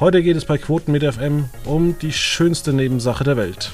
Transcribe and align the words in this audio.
Heute 0.00 0.22
geht 0.22 0.36
es 0.36 0.44
bei 0.44 0.58
Quoten 0.58 0.92
mit 0.92 1.02
FM 1.02 1.46
um 1.64 1.98
die 1.98 2.12
schönste 2.12 2.72
Nebensache 2.72 3.24
der 3.24 3.36
Welt. 3.36 3.72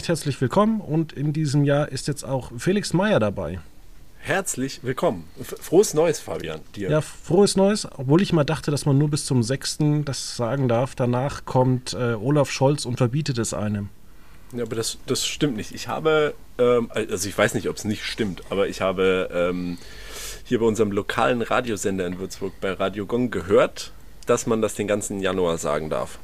Recht 0.00 0.08
herzlich 0.08 0.40
willkommen 0.40 0.80
und 0.80 1.12
in 1.12 1.34
diesem 1.34 1.62
Jahr 1.62 1.90
ist 1.90 2.08
jetzt 2.08 2.24
auch 2.24 2.52
Felix 2.56 2.94
Meyer 2.94 3.20
dabei. 3.20 3.60
Herzlich 4.20 4.82
willkommen. 4.82 5.24
Frohes 5.42 5.92
Neues, 5.92 6.20
Fabian. 6.20 6.60
Dir. 6.74 6.88
Ja, 6.88 7.02
frohes 7.02 7.54
Neues, 7.54 7.86
obwohl 7.98 8.22
ich 8.22 8.32
mal 8.32 8.44
dachte, 8.44 8.70
dass 8.70 8.86
man 8.86 8.96
nur 8.96 9.10
bis 9.10 9.26
zum 9.26 9.42
6. 9.42 9.76
das 10.06 10.38
sagen 10.38 10.68
darf. 10.68 10.94
Danach 10.94 11.44
kommt 11.44 11.92
äh, 11.92 12.14
Olaf 12.14 12.50
Scholz 12.50 12.86
und 12.86 12.96
verbietet 12.96 13.36
es 13.36 13.52
einem. 13.52 13.90
Ja, 14.54 14.64
aber 14.64 14.74
das, 14.74 14.96
das 15.04 15.26
stimmt 15.26 15.58
nicht. 15.58 15.74
Ich 15.74 15.86
habe, 15.86 16.32
ähm, 16.56 16.90
also 16.94 17.28
ich 17.28 17.36
weiß 17.36 17.52
nicht, 17.52 17.68
ob 17.68 17.76
es 17.76 17.84
nicht 17.84 18.02
stimmt, 18.02 18.42
aber 18.48 18.68
ich 18.68 18.80
habe 18.80 19.28
ähm, 19.34 19.76
hier 20.44 20.60
bei 20.60 20.64
unserem 20.64 20.92
lokalen 20.92 21.42
Radiosender 21.42 22.06
in 22.06 22.18
Würzburg 22.18 22.54
bei 22.62 22.72
Radio 22.72 23.04
Gong 23.04 23.30
gehört, 23.30 23.92
dass 24.24 24.46
man 24.46 24.62
das 24.62 24.72
den 24.72 24.88
ganzen 24.88 25.20
Januar 25.20 25.58
sagen 25.58 25.90
darf. 25.90 26.18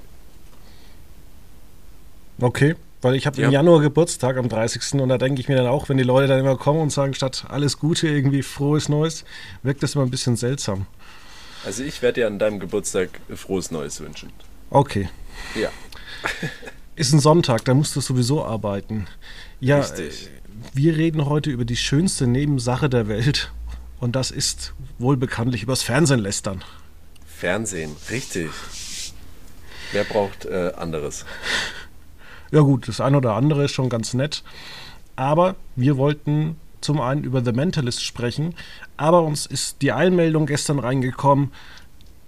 Okay. 2.41 2.75
Weil 3.07 3.15
ich 3.15 3.25
habe 3.25 3.41
ja. 3.41 3.47
im 3.47 3.53
Januar 3.53 3.83
Geburtstag 3.83 4.37
am 4.37 4.49
30. 4.49 4.95
und 5.01 5.09
da 5.09 5.17
denke 5.17 5.41
ich 5.41 5.47
mir 5.47 5.55
dann 5.55 5.69
auch, 5.69 5.89
wenn 5.89 5.97
die 5.97 6.03
Leute 6.03 6.27
dann 6.27 6.41
immer 6.41 6.57
kommen 6.57 6.81
und 6.81 6.91
sagen, 6.91 7.15
statt 7.15 7.45
alles 7.49 7.79
Gute 7.79 8.09
irgendwie 8.09 8.43
frohes 8.43 8.89
Neues, 8.89 9.25
wirkt 9.63 9.85
das 9.85 9.95
immer 9.95 10.03
ein 10.03 10.11
bisschen 10.11 10.35
seltsam. 10.35 10.87
Also 11.65 11.85
ich 11.85 12.03
werde 12.03 12.23
dir 12.23 12.27
an 12.27 12.41
deinem 12.41 12.59
Geburtstag 12.59 13.21
frohes 13.33 13.71
Neues 13.71 14.01
wünschen. 14.01 14.33
Okay. 14.71 15.09
Ja. 15.55 15.69
Ist 16.97 17.13
ein 17.13 17.21
Sonntag, 17.21 17.65
da 17.65 17.75
musst 17.75 17.95
du 17.95 18.01
sowieso 18.01 18.45
arbeiten. 18.45 19.07
Ja, 19.61 19.79
Richtig. 19.79 20.29
wir 20.75 20.97
reden 20.97 21.27
heute 21.27 21.51
über 21.51 21.65
die 21.65 21.77
schönste 21.77 22.27
Nebensache 22.27 22.89
der 22.89 23.07
Welt 23.07 23.53
und 24.01 24.17
das 24.17 24.33
ist 24.33 24.75
wohl 24.99 25.17
bekanntlich 25.17 25.63
übers 25.63 25.85
Fernsehen 25.85 26.19
lästern. 26.19 26.65
Fernsehen, 27.25 27.95
richtig. 28.11 28.51
Wer 29.93 30.03
braucht 30.03 30.45
äh, 30.47 30.73
anderes? 30.77 31.25
Ja 32.51 32.61
gut, 32.61 32.89
das 32.89 33.01
eine 33.01 33.17
oder 33.19 33.35
andere 33.35 33.65
ist 33.65 33.73
schon 33.73 33.89
ganz 33.89 34.15
nett. 34.15 34.43
Aber 35.17 35.57
wir 35.75 35.97
wollten 35.97 36.57
zum 36.81 37.01
einen 37.01 37.25
über 37.25 37.45
The 37.45 37.53
Mentalist 37.53 38.05
sprechen, 38.05 38.55
aber 38.97 39.23
uns 39.23 39.47
ist 39.47 39.83
die 39.83 39.93
Einmeldung 39.93 40.47
gestern 40.47 40.79
reingekommen, 40.79 41.51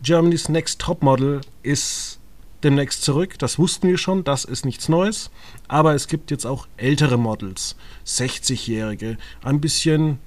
Germany's 0.02 0.48
Next 0.48 0.80
Topmodel 0.80 1.40
ist 1.62 2.18
demnächst 2.62 3.02
zurück. 3.02 3.38
Das 3.38 3.58
wussten 3.58 3.88
wir 3.88 3.98
schon, 3.98 4.24
das 4.24 4.44
ist 4.44 4.64
nichts 4.64 4.88
Neues. 4.88 5.30
Aber 5.66 5.94
es 5.94 6.08
gibt 6.08 6.30
jetzt 6.30 6.46
auch 6.46 6.66
ältere 6.76 7.18
Models, 7.18 7.76
60-Jährige, 8.06 9.18
ein 9.42 9.60
bisschen 9.60 10.18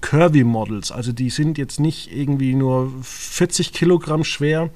Curvy 0.00 0.44
Models. 0.44 0.92
Also 0.92 1.12
die 1.12 1.30
sind 1.30 1.58
jetzt 1.58 1.80
nicht 1.80 2.12
irgendwie 2.12 2.54
nur 2.54 2.92
40 3.02 3.72
Kilogramm 3.72 4.24
schwer, 4.24 4.70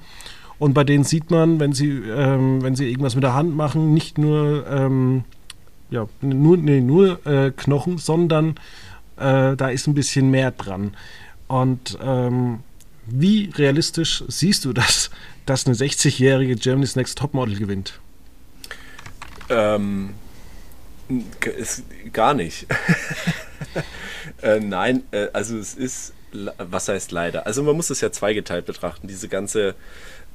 und 0.61 0.75
bei 0.75 0.83
denen 0.83 1.03
sieht 1.03 1.31
man, 1.31 1.59
wenn 1.59 1.73
sie, 1.73 1.89
ähm, 1.89 2.61
wenn 2.61 2.75
sie 2.75 2.87
irgendwas 2.87 3.15
mit 3.15 3.23
der 3.23 3.33
Hand 3.33 3.55
machen, 3.55 3.95
nicht 3.95 4.19
nur, 4.19 4.67
ähm, 4.69 5.23
ja, 5.89 6.07
nur, 6.21 6.55
nee, 6.55 6.81
nur 6.81 7.25
äh, 7.25 7.49
Knochen, 7.49 7.97
sondern 7.97 8.51
äh, 9.17 9.55
da 9.55 9.69
ist 9.69 9.87
ein 9.87 9.95
bisschen 9.95 10.29
mehr 10.29 10.51
dran. 10.51 10.95
Und 11.47 11.97
ähm, 12.03 12.59
wie 13.07 13.49
realistisch 13.55 14.23
siehst 14.27 14.63
du 14.65 14.71
das, 14.71 15.09
dass 15.47 15.65
eine 15.65 15.73
60-jährige 15.73 16.55
Germany's 16.57 16.95
Next 16.95 17.17
Topmodel 17.17 17.57
gewinnt? 17.57 17.99
Ähm, 19.49 20.11
ist, 21.57 21.85
gar 22.13 22.35
nicht. 22.35 22.67
äh, 24.43 24.59
nein, 24.59 25.01
äh, 25.09 25.29
also 25.33 25.57
es 25.57 25.73
ist, 25.73 26.13
was 26.59 26.87
heißt 26.87 27.11
leider? 27.11 27.47
Also 27.47 27.63
man 27.63 27.75
muss 27.75 27.89
es 27.89 27.99
ja 27.99 28.11
zweigeteilt 28.11 28.67
betrachten. 28.67 29.07
Diese 29.07 29.27
ganze 29.27 29.73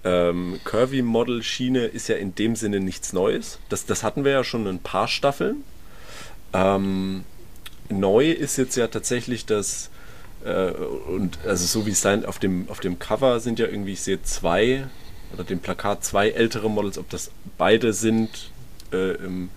ähm, 0.05 0.61
Curvy-Model-Schiene 0.65 1.87
ist 1.87 2.09
ja 2.09 2.17
in 2.17 2.35
dem 2.35 2.57
Sinne 2.57 2.81
nichts 2.81 3.13
Neues. 3.13 3.59
Das, 3.69 3.87
das 3.87 4.03
hatten 4.03 4.25
wir 4.25 4.33
ja 4.33 4.45
schon 4.45 4.67
ein 4.67 4.79
paar 4.79 5.09
Staffeln. 5.09 5.65
Ähm, 6.53 7.25
neu 7.89 8.31
ist 8.31 8.57
jetzt 8.57 8.77
ja 8.77 8.87
tatsächlich 8.89 9.47
das, 9.47 9.91
äh, 10.45 10.71
und 10.71 11.39
also 11.45 11.67
so 11.67 11.87
wie 11.87 11.91
es 11.91 12.01
sein, 12.01 12.25
auf 12.25 12.39
dem, 12.39 12.69
auf 12.69 12.81
dem 12.81 12.99
Cover 12.99 13.41
sind 13.41 13.59
ja 13.59 13.67
irgendwie, 13.67 13.93
ich 13.93 14.03
sehe 14.03 14.23
zwei, 14.23 14.87
oder 15.33 15.45
dem 15.45 15.61
Plakat 15.61 16.05
zwei 16.05 16.31
ältere 16.31 16.71
Models, 16.71 16.99
ob 16.99 17.11
das 17.11 17.31
beide 17.59 17.93
sind, 17.93 18.51
äh, 18.93 19.17
im, 19.17 19.51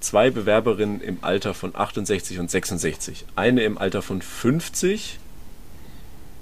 zwei 0.00 0.30
Bewerberinnen 0.30 1.00
im 1.00 1.18
Alter 1.22 1.54
von 1.54 1.74
68 1.74 2.38
und 2.38 2.50
66. 2.50 3.24
Eine 3.36 3.62
im 3.62 3.78
Alter 3.78 4.02
von 4.02 4.22
50 4.22 5.19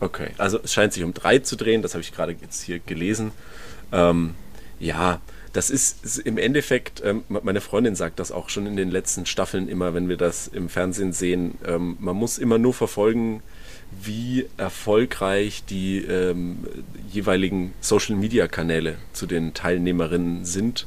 Okay, 0.00 0.30
also 0.38 0.60
es 0.62 0.72
scheint 0.72 0.92
sich 0.92 1.02
um 1.02 1.12
drei 1.12 1.40
zu 1.40 1.56
drehen, 1.56 1.82
das 1.82 1.94
habe 1.94 2.02
ich 2.02 2.12
gerade 2.12 2.36
jetzt 2.40 2.62
hier 2.62 2.78
gelesen. 2.78 3.32
Ähm, 3.92 4.34
ja, 4.78 5.20
das 5.52 5.70
ist, 5.70 6.04
ist 6.04 6.18
im 6.18 6.38
Endeffekt, 6.38 7.02
ähm, 7.04 7.24
meine 7.28 7.60
Freundin 7.60 7.96
sagt 7.96 8.20
das 8.20 8.30
auch 8.30 8.48
schon 8.48 8.66
in 8.66 8.76
den 8.76 8.90
letzten 8.90 9.26
Staffeln 9.26 9.68
immer, 9.68 9.94
wenn 9.94 10.08
wir 10.08 10.16
das 10.16 10.46
im 10.46 10.68
Fernsehen 10.68 11.12
sehen, 11.12 11.58
ähm, 11.66 11.96
man 11.98 12.16
muss 12.16 12.38
immer 12.38 12.58
nur 12.58 12.74
verfolgen, 12.74 13.42
wie 14.02 14.46
erfolgreich 14.56 15.64
die 15.64 15.98
ähm, 16.04 16.58
jeweiligen 17.10 17.72
Social-Media-Kanäle 17.80 18.96
zu 19.12 19.26
den 19.26 19.54
Teilnehmerinnen 19.54 20.44
sind. 20.44 20.86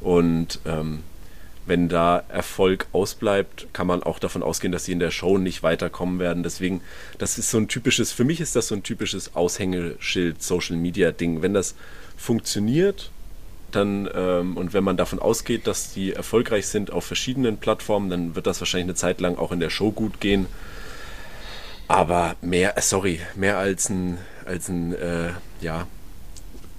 Und 0.00 0.60
ähm, 0.64 1.00
wenn 1.70 1.88
da 1.88 2.24
Erfolg 2.28 2.88
ausbleibt, 2.92 3.68
kann 3.72 3.86
man 3.86 4.02
auch 4.02 4.18
davon 4.18 4.42
ausgehen, 4.42 4.72
dass 4.72 4.86
sie 4.86 4.92
in 4.92 4.98
der 4.98 5.12
Show 5.12 5.38
nicht 5.38 5.62
weiterkommen 5.62 6.18
werden. 6.18 6.42
Deswegen, 6.42 6.80
das 7.18 7.38
ist 7.38 7.48
so 7.48 7.58
ein 7.58 7.68
typisches, 7.68 8.10
für 8.10 8.24
mich 8.24 8.40
ist 8.40 8.56
das 8.56 8.66
so 8.66 8.74
ein 8.74 8.82
typisches 8.82 9.36
Aushängeschild, 9.36 10.42
Social 10.42 10.76
Media 10.76 11.12
Ding. 11.12 11.42
Wenn 11.42 11.54
das 11.54 11.76
funktioniert, 12.16 13.12
dann 13.70 14.10
ähm, 14.12 14.56
und 14.56 14.72
wenn 14.72 14.82
man 14.82 14.96
davon 14.96 15.20
ausgeht, 15.20 15.68
dass 15.68 15.92
die 15.92 16.12
erfolgreich 16.12 16.66
sind 16.66 16.90
auf 16.90 17.04
verschiedenen 17.04 17.58
Plattformen, 17.58 18.10
dann 18.10 18.34
wird 18.34 18.48
das 18.48 18.60
wahrscheinlich 18.60 18.86
eine 18.86 18.96
Zeit 18.96 19.20
lang 19.20 19.38
auch 19.38 19.52
in 19.52 19.60
der 19.60 19.70
Show 19.70 19.92
gut 19.92 20.20
gehen. 20.20 20.46
Aber 21.86 22.34
mehr, 22.40 22.76
äh, 22.76 22.82
sorry, 22.82 23.20
mehr 23.36 23.58
als 23.58 23.88
ein, 23.90 24.18
als 24.44 24.68
ein, 24.68 24.92
äh, 24.94 25.30
ja, 25.60 25.86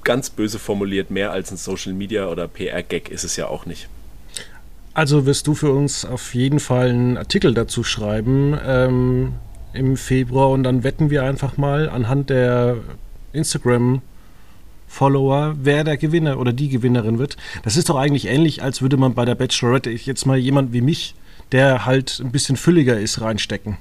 ganz 0.04 0.30
böse 0.30 0.60
formuliert, 0.60 1.12
mehr 1.12 1.32
als 1.32 1.50
ein 1.50 1.56
Social 1.56 1.94
Media 1.94 2.28
oder 2.28 2.50
PR-Gag 2.50 3.08
ist 3.08 3.24
es 3.24 3.38
ja 3.38 3.48
auch 3.48 3.66
nicht. 3.66 3.88
Also 4.94 5.26
wirst 5.26 5.48
du 5.48 5.56
für 5.56 5.72
uns 5.72 6.04
auf 6.04 6.36
jeden 6.36 6.60
Fall 6.60 6.90
einen 6.90 7.18
Artikel 7.18 7.54
dazu 7.54 7.84
schreiben 7.84 8.58
ähm, 8.66 9.34
im 9.74 9.96
Februar 9.96 10.50
und 10.50 10.64
dann 10.64 10.84
wetten 10.84 11.10
wir 11.10 11.24
einfach 11.24 11.58
mal 11.58 11.90
anhand 11.90 12.30
der 12.30 12.78
Instagram 13.32 14.02
Follower, 14.88 15.56
wer 15.58 15.86
der 15.86 15.96
Gewinner 15.96 16.38
oder 16.38 16.52
die 16.52 16.68
Gewinnerin 16.68 17.18
wird. 17.18 17.38
Das 17.64 17.78
ist 17.78 17.88
doch 17.88 17.96
eigentlich 17.96 18.28
ähnlich, 18.28 18.62
als 18.62 18.82
würde 18.82 18.98
man 18.98 19.14
bei 19.14 19.24
der 19.24 19.36
Bachelorette 19.36 19.90
jetzt 19.90 20.26
mal 20.26 20.38
jemand 20.38 20.74
wie 20.74 20.82
mich, 20.82 21.16
der 21.54 21.86
halt 21.86 22.20
ein 22.22 22.32
bisschen 22.32 22.58
fülliger 22.58 23.00
ist, 23.00 23.22
reinstecken. 23.22 23.78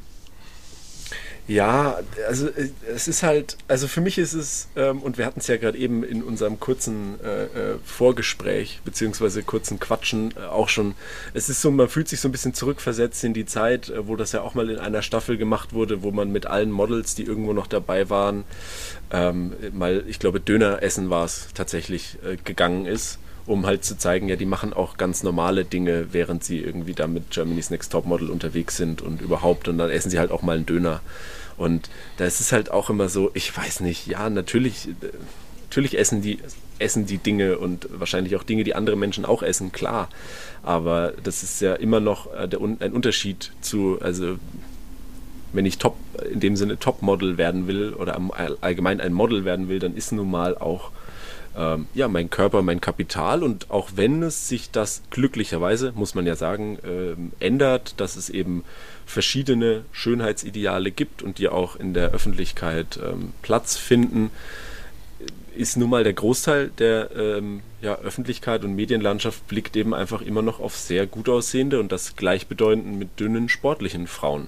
Ja, 1.51 1.99
also 2.29 2.47
äh, 2.47 2.71
es 2.95 3.09
ist 3.09 3.25
halt, 3.25 3.57
also 3.67 3.89
für 3.89 4.01
mich 4.01 4.19
ist 4.19 4.35
es, 4.35 4.69
ähm, 4.77 5.03
und 5.03 5.19
wir 5.19 5.27
hatten 5.27 5.41
es 5.41 5.49
ja 5.49 5.57
gerade 5.57 5.77
eben 5.77 6.05
in 6.05 6.23
unserem 6.23 6.61
kurzen 6.61 7.19
äh, 7.25 7.47
äh, 7.47 7.79
Vorgespräch, 7.85 8.81
beziehungsweise 8.85 9.43
kurzen 9.43 9.81
Quatschen 9.81 10.33
äh, 10.37 10.47
auch 10.47 10.69
schon, 10.69 10.95
es 11.35 11.49
ist 11.49 11.61
so, 11.61 11.73
man 11.73 11.89
fühlt 11.89 12.07
sich 12.07 12.21
so 12.21 12.29
ein 12.29 12.33
bisschen 12.33 12.55
zurückversetzt 12.55 13.25
in 13.25 13.35
die 13.35 13.47
Zeit, 13.47 13.89
äh, 13.89 14.07
wo 14.07 14.15
das 14.15 14.31
ja 14.31 14.43
auch 14.43 14.55
mal 14.55 14.71
in 14.71 14.79
einer 14.79 15.03
Staffel 15.03 15.39
gemacht 15.39 15.73
wurde, 15.73 16.05
wo 16.05 16.13
man 16.13 16.31
mit 16.31 16.47
allen 16.47 16.71
Models, 16.71 17.17
die 17.17 17.25
irgendwo 17.25 17.53
noch 17.53 17.67
dabei 17.67 18.09
waren, 18.11 18.45
ähm, 19.11 19.53
mal, 19.73 20.05
ich 20.07 20.21
glaube, 20.21 20.39
Döner 20.39 20.85
essen 20.85 21.11
war 21.11 21.25
es 21.25 21.49
tatsächlich, 21.53 22.17
äh, 22.25 22.37
gegangen 22.37 22.87
ist 22.87 23.19
um 23.47 23.67
halt 23.67 23.85
zu 23.85 23.99
zeigen, 23.99 24.29
ja, 24.29 24.37
die 24.37 24.47
machen 24.47 24.73
auch 24.73 24.97
ganz 24.97 25.25
normale 25.25 25.65
Dinge, 25.65 26.13
während 26.13 26.45
sie 26.45 26.61
irgendwie 26.61 26.95
da 26.95 27.09
mit 27.09 27.33
Germany's 27.33 27.71
Next 27.71 27.91
Topmodel 27.91 28.31
unterwegs 28.31 28.77
sind 28.77 29.03
und 29.03 29.21
überhaupt 29.21 29.67
und 29.67 29.79
dann 29.79 29.91
essen 29.91 30.11
sie 30.11 30.21
halt 30.21 30.31
auch 30.31 30.43
mal 30.43 30.57
einen 30.57 30.67
Döner. 30.67 31.01
Und 31.61 31.91
da 32.17 32.25
ist 32.25 32.41
es 32.41 32.53
halt 32.53 32.71
auch 32.71 32.89
immer 32.89 33.11
so, 33.11 33.31
ich 33.35 33.55
weiß 33.55 33.81
nicht, 33.81 34.07
ja, 34.07 34.31
natürlich, 34.31 34.89
natürlich 35.65 35.99
essen 35.99 36.23
die, 36.23 36.39
essen 36.79 37.05
die 37.05 37.19
Dinge 37.19 37.59
und 37.59 37.87
wahrscheinlich 37.93 38.35
auch 38.37 38.45
Dinge, 38.45 38.65
die 38.65 38.75
andere 38.75 38.97
Menschen 38.97 39.27
auch 39.27 39.43
essen, 39.43 39.71
klar. 39.71 40.09
Aber 40.63 41.13
das 41.23 41.43
ist 41.43 41.61
ja 41.61 41.75
immer 41.75 42.01
noch 42.01 42.33
äh, 42.33 42.49
der, 42.49 42.61
ein 42.63 42.93
Unterschied 42.93 43.53
zu, 43.61 43.99
also 44.01 44.39
wenn 45.53 45.67
ich 45.67 45.77
Top, 45.77 45.99
in 46.33 46.41
dem 46.41 46.57
Sinne 46.57 46.79
Topmodel 46.79 47.37
werden 47.37 47.67
will 47.67 47.93
oder 47.93 48.19
allgemein 48.63 49.03
ein 49.03 49.13
Model 49.13 49.45
werden 49.45 49.69
will, 49.69 49.81
dann 49.81 49.95
ist 49.95 50.13
nun 50.13 50.31
mal 50.31 50.57
auch 50.57 50.91
ähm, 51.57 51.87
ja, 51.95 52.09
mein 52.09 52.31
Körper, 52.31 52.63
mein 52.63 52.81
Kapital 52.81 53.43
und 53.43 53.71
auch 53.71 53.91
wenn 53.97 54.23
es 54.23 54.49
sich 54.49 54.71
das 54.71 55.03
glücklicherweise, 55.11 55.93
muss 55.95 56.15
man 56.15 56.27
ja 56.27 56.37
sagen, 56.37 56.79
ähm, 56.85 57.33
ändert, 57.41 57.95
dass 57.99 58.17
es 58.17 58.31
eben 58.31 58.65
verschiedene 59.07 59.85
Schönheitsideale 59.93 60.91
gibt 60.91 61.23
und 61.23 61.39
die 61.39 61.49
auch 61.49 61.77
in 61.77 61.95
der 61.95 62.11
Öffentlichkeit 62.11 62.99
ähm, 63.03 63.33
Platz 63.43 63.77
finden, 63.77 64.31
ist 65.57 65.77
nun 65.77 65.91
mal 65.91 66.05
der 66.05 66.13
Großteil 66.13 66.71
der 66.79 67.11
ähm, 67.17 67.61
ja, 67.83 67.97
Öffentlichkeit 67.97 68.65
und 68.65 68.75
Medienlandschaft 68.75 69.47
blickt 69.49 69.77
eben 69.77 69.95
einfach 69.95 70.23
immer 70.23 70.43
noch 70.43 70.61
auf 70.61 70.77
sehr 70.77 71.07
gut 71.07 71.29
aussehende 71.29 71.81
und 71.81 71.91
das 71.93 72.17
gleichbedeutend 72.17 72.99
mit 72.99 73.19
dünnen 73.19 73.49
sportlichen 73.49 74.07
Frauen. 74.07 74.47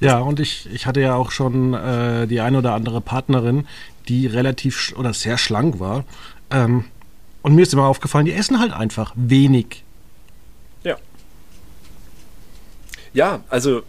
Ja, 0.00 0.18
und 0.18 0.40
ich, 0.40 0.68
ich 0.72 0.86
hatte 0.86 1.00
ja 1.00 1.14
auch 1.14 1.30
schon 1.30 1.74
äh, 1.74 2.26
die 2.26 2.40
eine 2.40 2.58
oder 2.58 2.74
andere 2.74 3.00
Partnerin, 3.00 3.66
die 4.08 4.26
relativ 4.26 4.94
oder 4.96 5.12
sehr 5.12 5.38
schlank 5.38 5.80
war. 5.80 6.04
Ähm, 6.50 6.84
und 7.42 7.54
mir 7.54 7.62
ist 7.62 7.72
immer 7.72 7.86
aufgefallen, 7.86 8.26
die 8.26 8.32
essen 8.32 8.58
halt 8.58 8.72
einfach 8.72 9.12
wenig. 9.16 9.84
Ja. 10.82 10.96
Ja, 13.12 13.42
also 13.48 13.82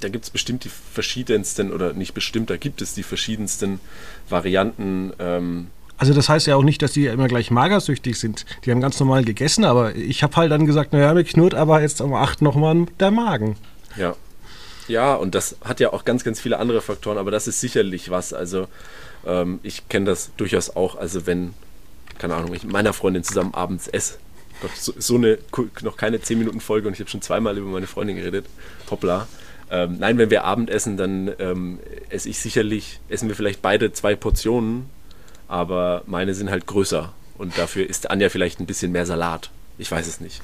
da 0.00 0.08
gibt 0.08 0.24
es 0.24 0.30
bestimmt 0.30 0.64
die 0.64 0.70
verschiedensten, 0.70 1.72
oder 1.72 1.92
nicht 1.92 2.14
bestimmt, 2.14 2.50
da 2.50 2.56
gibt 2.56 2.80
es 2.80 2.94
die 2.94 3.02
verschiedensten 3.02 3.80
Varianten. 4.28 5.12
Ähm, 5.18 5.68
also 5.98 6.12
das 6.12 6.28
heißt 6.28 6.46
ja 6.46 6.56
auch 6.56 6.62
nicht, 6.62 6.82
dass 6.82 6.92
die 6.92 7.06
immer 7.06 7.28
gleich 7.28 7.50
magersüchtig 7.50 8.18
sind. 8.18 8.44
Die 8.64 8.70
haben 8.70 8.80
ganz 8.80 8.98
normal 9.00 9.24
gegessen, 9.24 9.64
aber 9.64 9.94
ich 9.94 10.22
habe 10.22 10.36
halt 10.36 10.50
dann 10.50 10.66
gesagt, 10.66 10.92
naja, 10.92 11.12
mir 11.14 11.24
knurrt 11.24 11.54
aber 11.54 11.80
jetzt 11.80 12.00
um 12.00 12.14
acht 12.14 12.42
nochmal 12.42 12.86
der 13.00 13.10
Magen. 13.10 13.56
Ja. 13.96 14.14
Ja, 14.88 15.14
und 15.14 15.34
das 15.34 15.56
hat 15.64 15.80
ja 15.80 15.92
auch 15.92 16.04
ganz, 16.04 16.22
ganz 16.22 16.40
viele 16.40 16.58
andere 16.58 16.80
Faktoren, 16.80 17.18
aber 17.18 17.30
das 17.30 17.48
ist 17.48 17.60
sicherlich 17.60 18.10
was. 18.10 18.32
Also 18.32 18.68
ähm, 19.26 19.60
ich 19.62 19.88
kenne 19.88 20.06
das 20.06 20.30
durchaus 20.36 20.74
auch. 20.74 20.96
Also 20.96 21.26
wenn, 21.26 21.54
keine 22.18 22.34
Ahnung, 22.34 22.54
ich 22.54 22.62
mit 22.62 22.72
meiner 22.72 22.92
Freundin 22.92 23.24
zusammen 23.24 23.54
abends 23.54 23.88
esse. 23.88 24.18
Gott, 24.62 24.70
so, 24.74 24.94
so 24.96 25.16
eine, 25.16 25.38
noch 25.82 25.96
keine 25.96 26.20
10 26.20 26.38
Minuten 26.38 26.60
Folge 26.60 26.88
und 26.88 26.94
ich 26.94 27.00
habe 27.00 27.10
schon 27.10 27.20
zweimal 27.22 27.58
über 27.58 27.68
meine 27.68 27.86
Freundin 27.86 28.16
geredet. 28.16 28.46
Hoppla. 28.90 29.28
Ähm, 29.70 29.96
nein, 29.98 30.16
wenn 30.16 30.30
wir 30.30 30.44
Abendessen, 30.44 30.96
dann 30.96 31.32
ähm, 31.38 31.78
esse 32.08 32.28
ich 32.28 32.38
sicherlich, 32.38 33.00
essen 33.08 33.28
wir 33.28 33.34
vielleicht 33.34 33.62
beide 33.62 33.92
zwei 33.92 34.14
Portionen, 34.14 34.88
aber 35.48 36.02
meine 36.06 36.34
sind 36.34 36.50
halt 36.50 36.66
größer. 36.66 37.12
Und 37.36 37.58
dafür 37.58 37.86
isst 37.86 38.10
Anja 38.10 38.30
vielleicht 38.30 38.60
ein 38.60 38.66
bisschen 38.66 38.92
mehr 38.92 39.04
Salat. 39.04 39.50
Ich 39.76 39.90
weiß 39.90 40.06
es 40.06 40.20
nicht. 40.20 40.40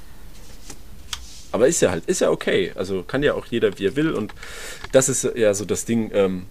Aber 1.53 1.69
ist 1.69 1.81
ja 1.81 1.91
halt, 1.91 2.07
ist 2.07 2.21
ja 2.21 2.31
okay. 2.31 2.73
Also 2.75 3.03
kann 3.03 3.23
ja 3.23 3.35
auch 3.35 3.47
jeder, 3.47 3.79
wie 3.79 3.87
er 3.87 3.97
will. 3.97 4.13
Und 4.13 4.35
das 4.91 5.09
ist 5.09 5.27
ja 5.37 5.55
so 5.55 5.65
das 5.65 5.85
Ding. 5.85 6.11
Ähm, 6.13 6.47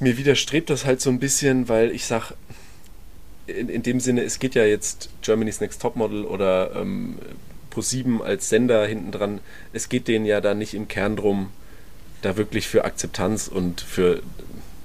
mir 0.00 0.16
widerstrebt 0.16 0.70
das 0.70 0.84
halt 0.84 1.00
so 1.00 1.10
ein 1.10 1.18
bisschen, 1.18 1.68
weil 1.68 1.90
ich 1.90 2.06
sag, 2.06 2.32
in, 3.46 3.68
in 3.68 3.82
dem 3.82 4.00
Sinne, 4.00 4.22
es 4.22 4.38
geht 4.38 4.54
ja 4.54 4.64
jetzt 4.64 5.10
Germany's 5.22 5.60
Next 5.60 5.82
Topmodel 5.82 6.24
oder 6.24 6.74
ähm, 6.76 7.16
Pro7 7.72 8.20
als 8.20 8.48
Sender 8.48 8.86
hinten 8.86 9.12
dran. 9.12 9.40
Es 9.72 9.88
geht 9.88 10.08
denen 10.08 10.24
ja 10.24 10.40
da 10.40 10.54
nicht 10.54 10.74
im 10.74 10.88
Kern 10.88 11.16
drum, 11.16 11.50
da 12.22 12.36
wirklich 12.36 12.68
für 12.68 12.84
Akzeptanz 12.84 13.48
und 13.48 13.80
für 13.80 14.22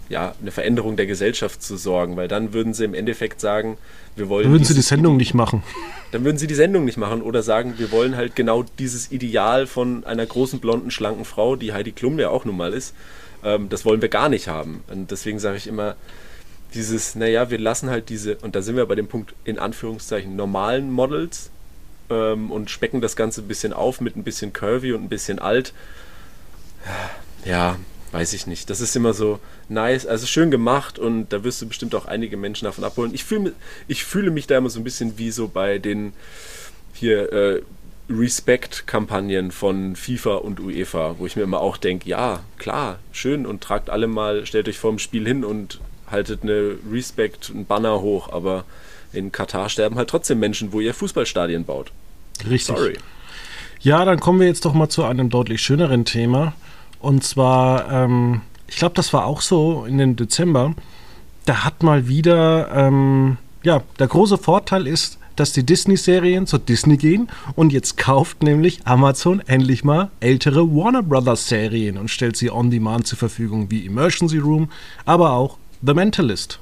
ja, 0.08 0.36
eine 0.40 0.52
Veränderung 0.52 0.98
der 0.98 1.08
Gesellschaft 1.08 1.64
zu 1.64 1.78
sorgen, 1.78 2.16
weil 2.16 2.28
dann 2.28 2.54
würden 2.54 2.74
sie 2.74 2.86
im 2.86 2.94
Endeffekt 2.94 3.42
sagen, 3.42 3.78
wir 4.16 4.30
wollen. 4.30 4.44
Dann 4.44 4.54
würden 4.54 4.64
sie 4.64 4.76
die 4.76 4.82
Sendung 4.82 5.18
nicht 5.18 5.34
machen. 5.34 5.64
Dann 6.12 6.24
würden 6.24 6.38
sie 6.38 6.48
die 6.48 6.56
Sendung 6.56 6.86
nicht 6.86 6.98
machen 6.98 7.22
oder 7.22 7.42
sagen, 7.42 7.74
wir 7.78 7.92
wollen 7.92 8.16
halt 8.16 8.36
genau 8.36 8.64
dieses 8.78 9.12
Ideal 9.12 9.66
von 9.66 10.06
einer 10.06 10.26
großen, 10.26 10.60
blonden, 10.60 10.92
schlanken 10.92 11.26
Frau, 11.26 11.56
die 11.56 11.74
Heidi 11.74 11.92
Klum 11.92 12.20
ja 12.20 12.30
auch 12.30 12.46
nun 12.46 12.56
mal 12.56 12.72
ist, 12.72 12.94
ähm, 13.46 13.70
das 13.70 13.86
wollen 13.86 14.02
wir 14.02 14.10
gar 14.10 14.28
nicht 14.28 14.50
haben. 14.50 14.84
Und 14.88 15.12
deswegen 15.12 15.40
sage 15.40 15.56
ich 15.56 15.68
immer, 15.68 15.96
dieses, 16.74 17.16
naja, 17.16 17.50
wir 17.50 17.60
lassen 17.60 17.90
halt 17.90 18.10
diese, 18.10 18.36
und 18.38 18.56
da 18.56 18.62
sind 18.62 18.76
wir 18.76 18.86
bei 18.86 18.96
dem 18.96 19.08
Punkt 19.08 19.34
in 19.46 19.60
Anführungszeichen 19.60 20.36
normalen 20.36 20.92
Models 20.92 21.52
ähm, 22.10 22.52
und 22.52 22.70
specken 22.70 23.00
das 23.00 23.16
Ganze 23.16 23.42
ein 23.42 23.48
bisschen 23.48 23.72
auf 23.72 24.02
mit 24.02 24.18
ein 24.18 24.24
bisschen 24.24 24.52
curvy 24.52 24.92
und 24.92 25.04
ein 25.04 25.10
bisschen 25.10 25.40
alt. 25.40 25.74
Ja, 27.46 27.78
weiß 28.12 28.34
ich 28.34 28.48
nicht. 28.48 28.70
Das 28.70 28.82
ist 28.82 28.96
immer 28.96 29.14
so 29.14 29.40
nice, 29.70 30.06
also 30.06 30.26
schön 30.26 30.52
gemacht 30.52 31.00
und 31.00 31.30
da 31.30 31.44
wirst 31.44 31.62
du 31.62 31.68
bestimmt 31.68 31.96
auch 31.96 32.06
einige 32.06 32.38
Menschen 32.38 32.66
davon 32.66 32.84
abholen. 32.84 33.14
Ich 33.14 33.24
fühle 33.24 33.54
ich 33.88 34.04
fühle 34.04 34.32
mich 34.32 34.48
da 34.48 34.58
immer 34.58 34.70
so 34.70 34.80
ein 34.80 34.84
bisschen 34.84 35.18
wie 35.18 35.32
so 35.32 35.48
bei 35.48 35.78
den 35.78 36.14
hier 36.94 37.32
äh, 37.32 37.62
Respect-Kampagnen 38.10 39.52
von 39.52 39.96
FIFA 39.96 40.36
und 40.36 40.60
UEFA, 40.60 41.16
wo 41.18 41.26
ich 41.26 41.36
mir 41.36 41.44
immer 41.44 41.60
auch 41.60 41.78
denke, 41.78 42.08
ja, 42.08 42.42
klar, 42.58 43.00
schön 43.12 43.46
und 43.46 43.62
tragt 43.62 43.90
alle 43.90 44.08
mal, 44.08 44.46
stellt 44.46 44.68
euch 44.68 44.78
vor 44.78 44.92
dem 44.92 45.00
Spiel 45.00 45.26
hin 45.28 45.44
und 45.44 45.80
haltet 46.10 46.44
eine 46.44 46.78
Respect, 46.92 47.50
ein 47.50 47.66
Banner 47.66 48.02
hoch, 48.02 48.32
aber 48.32 48.64
in 49.12 49.32
Katar 49.32 49.70
sterben 49.70 49.96
halt 49.96 50.10
trotzdem 50.10 50.40
Menschen, 50.40 50.72
wo 50.72 50.80
ihr 50.80 50.94
Fußballstadien 50.94 51.66
baut. 51.66 51.92
Richtig. 52.50 52.76
Sorry. 52.76 52.98
Ja, 53.80 54.06
dann 54.06 54.20
kommen 54.20 54.40
wir 54.40 54.48
jetzt 54.48 54.66
doch 54.66 54.74
mal 54.74 54.90
zu 54.90 55.04
einem 55.04 55.30
deutlich 55.30 55.62
schöneren 55.62 56.06
Thema. 56.06 56.54
Und 57.00 57.24
zwar, 57.24 57.92
ähm, 57.92 58.42
ich 58.68 58.78
glaube, 58.78 58.96
das 58.96 59.14
war 59.14 59.26
auch 59.26 59.42
so 59.42 59.86
in 59.86 59.98
den 59.98 60.16
Dezember. 60.16 60.74
Da 61.46 61.64
hat 61.64 61.84
mal 61.84 62.08
wieder, 62.08 62.72
ähm, 62.74 63.38
ja, 63.64 63.84
der 64.00 64.08
große 64.08 64.38
Vorteil 64.38 64.88
ist, 64.88 65.20
dass 65.36 65.54
die 65.54 65.64
Disney-Serien 65.64 66.48
zu 66.48 66.58
Disney 66.58 66.98
gehen 66.98 67.30
und 67.56 67.74
jetzt 67.74 67.98
kauft 67.98 68.44
nämlich 68.44 68.80
Amazon 68.86 69.42
endlich 69.48 69.84
mal 69.84 70.12
ältere 70.20 70.68
Warner 70.76 71.04
Brothers-Serien 71.04 71.98
und 71.98 72.10
stellt 72.10 72.38
sie 72.38 72.52
on 72.52 72.72
demand 72.72 73.08
zur 73.08 73.18
Verfügung, 73.18 73.70
wie 73.72 73.86
Emergency 73.86 74.38
Room, 74.38 74.72
aber 75.06 75.32
auch 75.32 75.58
The 75.86 75.94
Mentalist. 75.94 76.60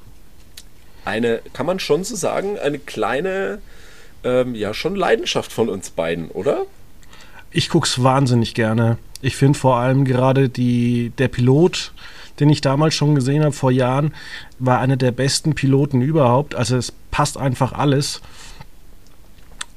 Eine, 1.04 1.40
kann 1.52 1.66
man 1.66 1.78
schon 1.78 2.04
so 2.04 2.16
sagen, 2.16 2.58
eine 2.58 2.78
kleine, 2.78 3.60
ähm, 4.22 4.54
ja, 4.54 4.72
schon 4.72 4.96
Leidenschaft 4.96 5.52
von 5.52 5.68
uns 5.68 5.90
beiden, 5.90 6.28
oder? 6.30 6.66
Ich 7.50 7.68
guck's 7.68 8.02
wahnsinnig 8.02 8.54
gerne. 8.54 8.98
Ich 9.22 9.36
finde 9.36 9.58
vor 9.58 9.76
allem 9.76 10.04
gerade 10.04 10.48
die, 10.48 11.12
der 11.18 11.28
Pilot, 11.28 11.92
den 12.40 12.50
ich 12.50 12.60
damals 12.60 12.94
schon 12.94 13.14
gesehen 13.14 13.42
habe 13.42 13.52
vor 13.52 13.70
Jahren, 13.70 14.12
war 14.58 14.80
einer 14.80 14.96
der 14.96 15.12
besten 15.12 15.54
Piloten 15.54 16.00
überhaupt. 16.00 16.54
Also 16.54 16.76
es 16.76 16.92
passt 17.10 17.38
einfach 17.38 17.72
alles. 17.72 18.20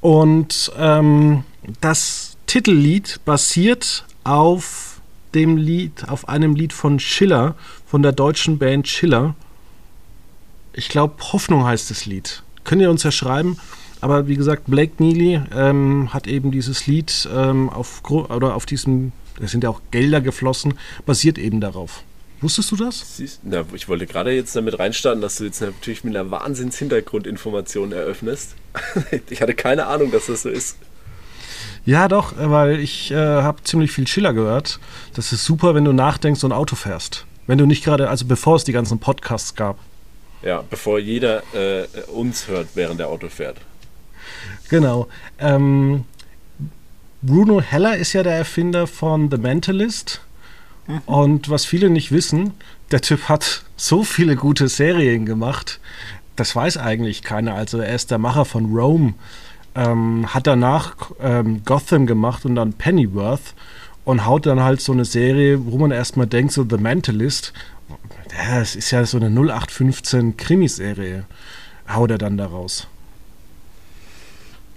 Und 0.00 0.72
ähm, 0.78 1.44
das 1.80 2.36
Titellied 2.46 3.20
basiert 3.24 4.04
auf 4.24 5.00
dem 5.34 5.56
Lied, 5.56 6.08
auf 6.08 6.28
einem 6.28 6.54
Lied 6.54 6.72
von 6.72 6.98
Schiller, 6.98 7.54
von 7.86 8.02
der 8.02 8.12
deutschen 8.12 8.58
Band 8.58 8.88
Schiller. 8.88 9.34
Ich 10.72 10.88
glaube, 10.88 11.14
Hoffnung 11.32 11.64
heißt 11.64 11.90
das 11.90 12.06
Lied. 12.06 12.42
Könnt 12.64 12.82
ihr 12.82 12.90
uns 12.90 13.02
ja 13.02 13.10
schreiben. 13.10 13.58
Aber 14.00 14.28
wie 14.28 14.36
gesagt, 14.36 14.64
Blake 14.66 15.02
Neely 15.02 15.42
ähm, 15.52 16.14
hat 16.14 16.28
eben 16.28 16.52
dieses 16.52 16.86
Lied 16.86 17.28
ähm, 17.34 17.68
auf, 17.68 18.02
oder 18.08 18.54
auf 18.54 18.64
diesem 18.64 19.12
da 19.38 19.46
sind 19.46 19.64
ja 19.64 19.70
auch 19.70 19.80
Gelder 19.90 20.20
geflossen, 20.20 20.74
basiert 21.06 21.38
eben 21.38 21.60
darauf. 21.60 22.02
Wusstest 22.40 22.70
du 22.70 22.76
das? 22.76 23.16
Siehst, 23.16 23.40
na, 23.42 23.64
ich 23.74 23.88
wollte 23.88 24.06
gerade 24.06 24.32
jetzt 24.32 24.54
damit 24.54 24.78
reinstarten, 24.78 25.20
dass 25.20 25.38
du 25.38 25.44
jetzt 25.44 25.60
natürlich 25.60 26.04
mit 26.04 26.16
einer 26.16 26.30
Wahnsinns-Hintergrundinformation 26.30 27.92
eröffnest. 27.92 28.54
ich 29.30 29.42
hatte 29.42 29.54
keine 29.54 29.86
Ahnung, 29.86 30.12
dass 30.12 30.26
das 30.26 30.42
so 30.42 30.48
ist. 30.48 30.76
Ja, 31.84 32.06
doch, 32.06 32.34
weil 32.36 32.78
ich 32.78 33.10
äh, 33.10 33.16
habe 33.16 33.62
ziemlich 33.64 33.90
viel 33.90 34.06
Schiller 34.06 34.34
gehört. 34.34 34.78
Das 35.14 35.32
ist 35.32 35.44
super, 35.44 35.74
wenn 35.74 35.84
du 35.84 35.92
nachdenkst 35.92 36.44
und 36.44 36.52
Auto 36.52 36.76
fährst. 36.76 37.26
Wenn 37.46 37.58
du 37.58 37.66
nicht 37.66 37.82
gerade, 37.82 38.08
also 38.08 38.26
bevor 38.26 38.56
es 38.56 38.64
die 38.64 38.72
ganzen 38.72 38.98
Podcasts 39.00 39.54
gab. 39.54 39.78
Ja, 40.42 40.62
bevor 40.68 40.98
jeder 40.98 41.42
äh, 41.54 41.86
uns 42.12 42.46
hört, 42.46 42.68
während 42.74 43.00
der 43.00 43.08
Auto 43.08 43.28
fährt. 43.28 43.56
Genau. 44.68 45.08
Ähm, 45.38 46.04
Bruno 47.22 47.60
Heller 47.60 47.96
ist 47.96 48.12
ja 48.12 48.22
der 48.22 48.36
Erfinder 48.36 48.86
von 48.86 49.30
The 49.30 49.38
Mentalist. 49.38 50.20
Und 51.06 51.50
was 51.50 51.64
viele 51.64 51.90
nicht 51.90 52.12
wissen, 52.12 52.52
der 52.90 53.00
Typ 53.00 53.28
hat 53.28 53.62
so 53.76 54.04
viele 54.04 54.36
gute 54.36 54.68
Serien 54.68 55.26
gemacht. 55.26 55.80
Das 56.36 56.54
weiß 56.56 56.78
eigentlich 56.78 57.22
keiner. 57.22 57.54
Also 57.54 57.78
er 57.78 57.94
ist 57.94 58.10
der 58.10 58.18
Macher 58.18 58.44
von 58.44 58.74
Rome. 58.74 59.14
Ähm, 59.74 60.32
hat 60.32 60.46
danach 60.46 60.96
ähm, 61.20 61.62
Gotham 61.64 62.06
gemacht 62.06 62.44
und 62.44 62.54
dann 62.54 62.72
Pennyworth 62.72 63.54
und 64.04 64.24
haut 64.24 64.46
dann 64.46 64.62
halt 64.62 64.80
so 64.80 64.92
eine 64.92 65.04
Serie, 65.04 65.66
wo 65.66 65.76
man 65.76 65.90
erstmal 65.90 66.26
denkt, 66.26 66.52
so 66.52 66.66
The 66.68 66.78
Mentalist. 66.78 67.52
Ja, 68.32 68.60
es 68.60 68.74
ist 68.74 68.90
ja 68.90 69.04
so 69.04 69.18
eine 69.18 69.28
0815 69.28 70.36
Krimiserie. 70.36 71.24
Haut 71.88 72.10
er 72.10 72.18
dann 72.18 72.38
daraus. 72.38 72.86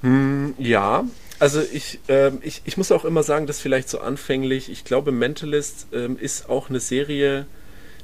Hm, 0.02 0.54
ja, 0.58 1.06
also 1.42 1.60
ich, 1.60 1.98
ähm, 2.08 2.38
ich, 2.44 2.62
ich 2.66 2.78
muss 2.78 2.92
auch 2.92 3.04
immer 3.04 3.24
sagen, 3.24 3.48
dass 3.48 3.60
vielleicht 3.60 3.90
so 3.90 4.00
anfänglich, 4.00 4.70
ich 4.70 4.84
glaube, 4.84 5.12
Mentalist 5.12 5.88
ähm, 5.92 6.16
ist 6.20 6.48
auch 6.48 6.70
eine 6.70 6.80
Serie, 6.80 7.48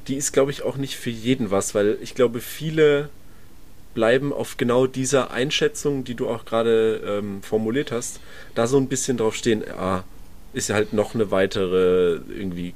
die 0.08 0.16
ist, 0.16 0.32
glaube 0.32 0.50
ich, 0.50 0.62
auch 0.62 0.76
nicht 0.76 0.96
für 0.96 1.10
jeden 1.10 1.52
was, 1.52 1.72
weil 1.72 1.98
ich 2.02 2.16
glaube, 2.16 2.40
viele 2.40 3.10
bleiben 3.94 4.32
auf 4.32 4.56
genau 4.56 4.88
dieser 4.88 5.30
Einschätzung, 5.30 6.02
die 6.02 6.16
du 6.16 6.28
auch 6.28 6.46
gerade 6.46 7.00
ähm, 7.06 7.40
formuliert 7.44 7.92
hast, 7.92 8.18
da 8.56 8.66
so 8.66 8.76
ein 8.76 8.88
bisschen 8.88 9.18
drauf 9.18 9.36
stehen, 9.36 9.62
ah, 9.70 10.02
ist 10.52 10.68
ja 10.68 10.74
halt 10.74 10.92
noch 10.92 11.14
eine 11.14 11.30
weitere 11.30 12.14
irgendwie 12.28 12.74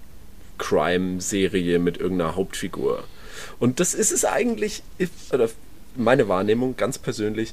Crime-Serie 0.59 1.81
mit 1.81 1.99
irgendeiner 1.99 2.37
Hauptfigur. 2.37 3.03
Und 3.59 3.81
das 3.81 3.95
ist 3.95 4.13
es 4.13 4.25
eigentlich, 4.25 4.85
oder 5.33 5.49
meine 5.97 6.29
Wahrnehmung 6.29 6.77
ganz 6.77 6.99
persönlich, 6.99 7.53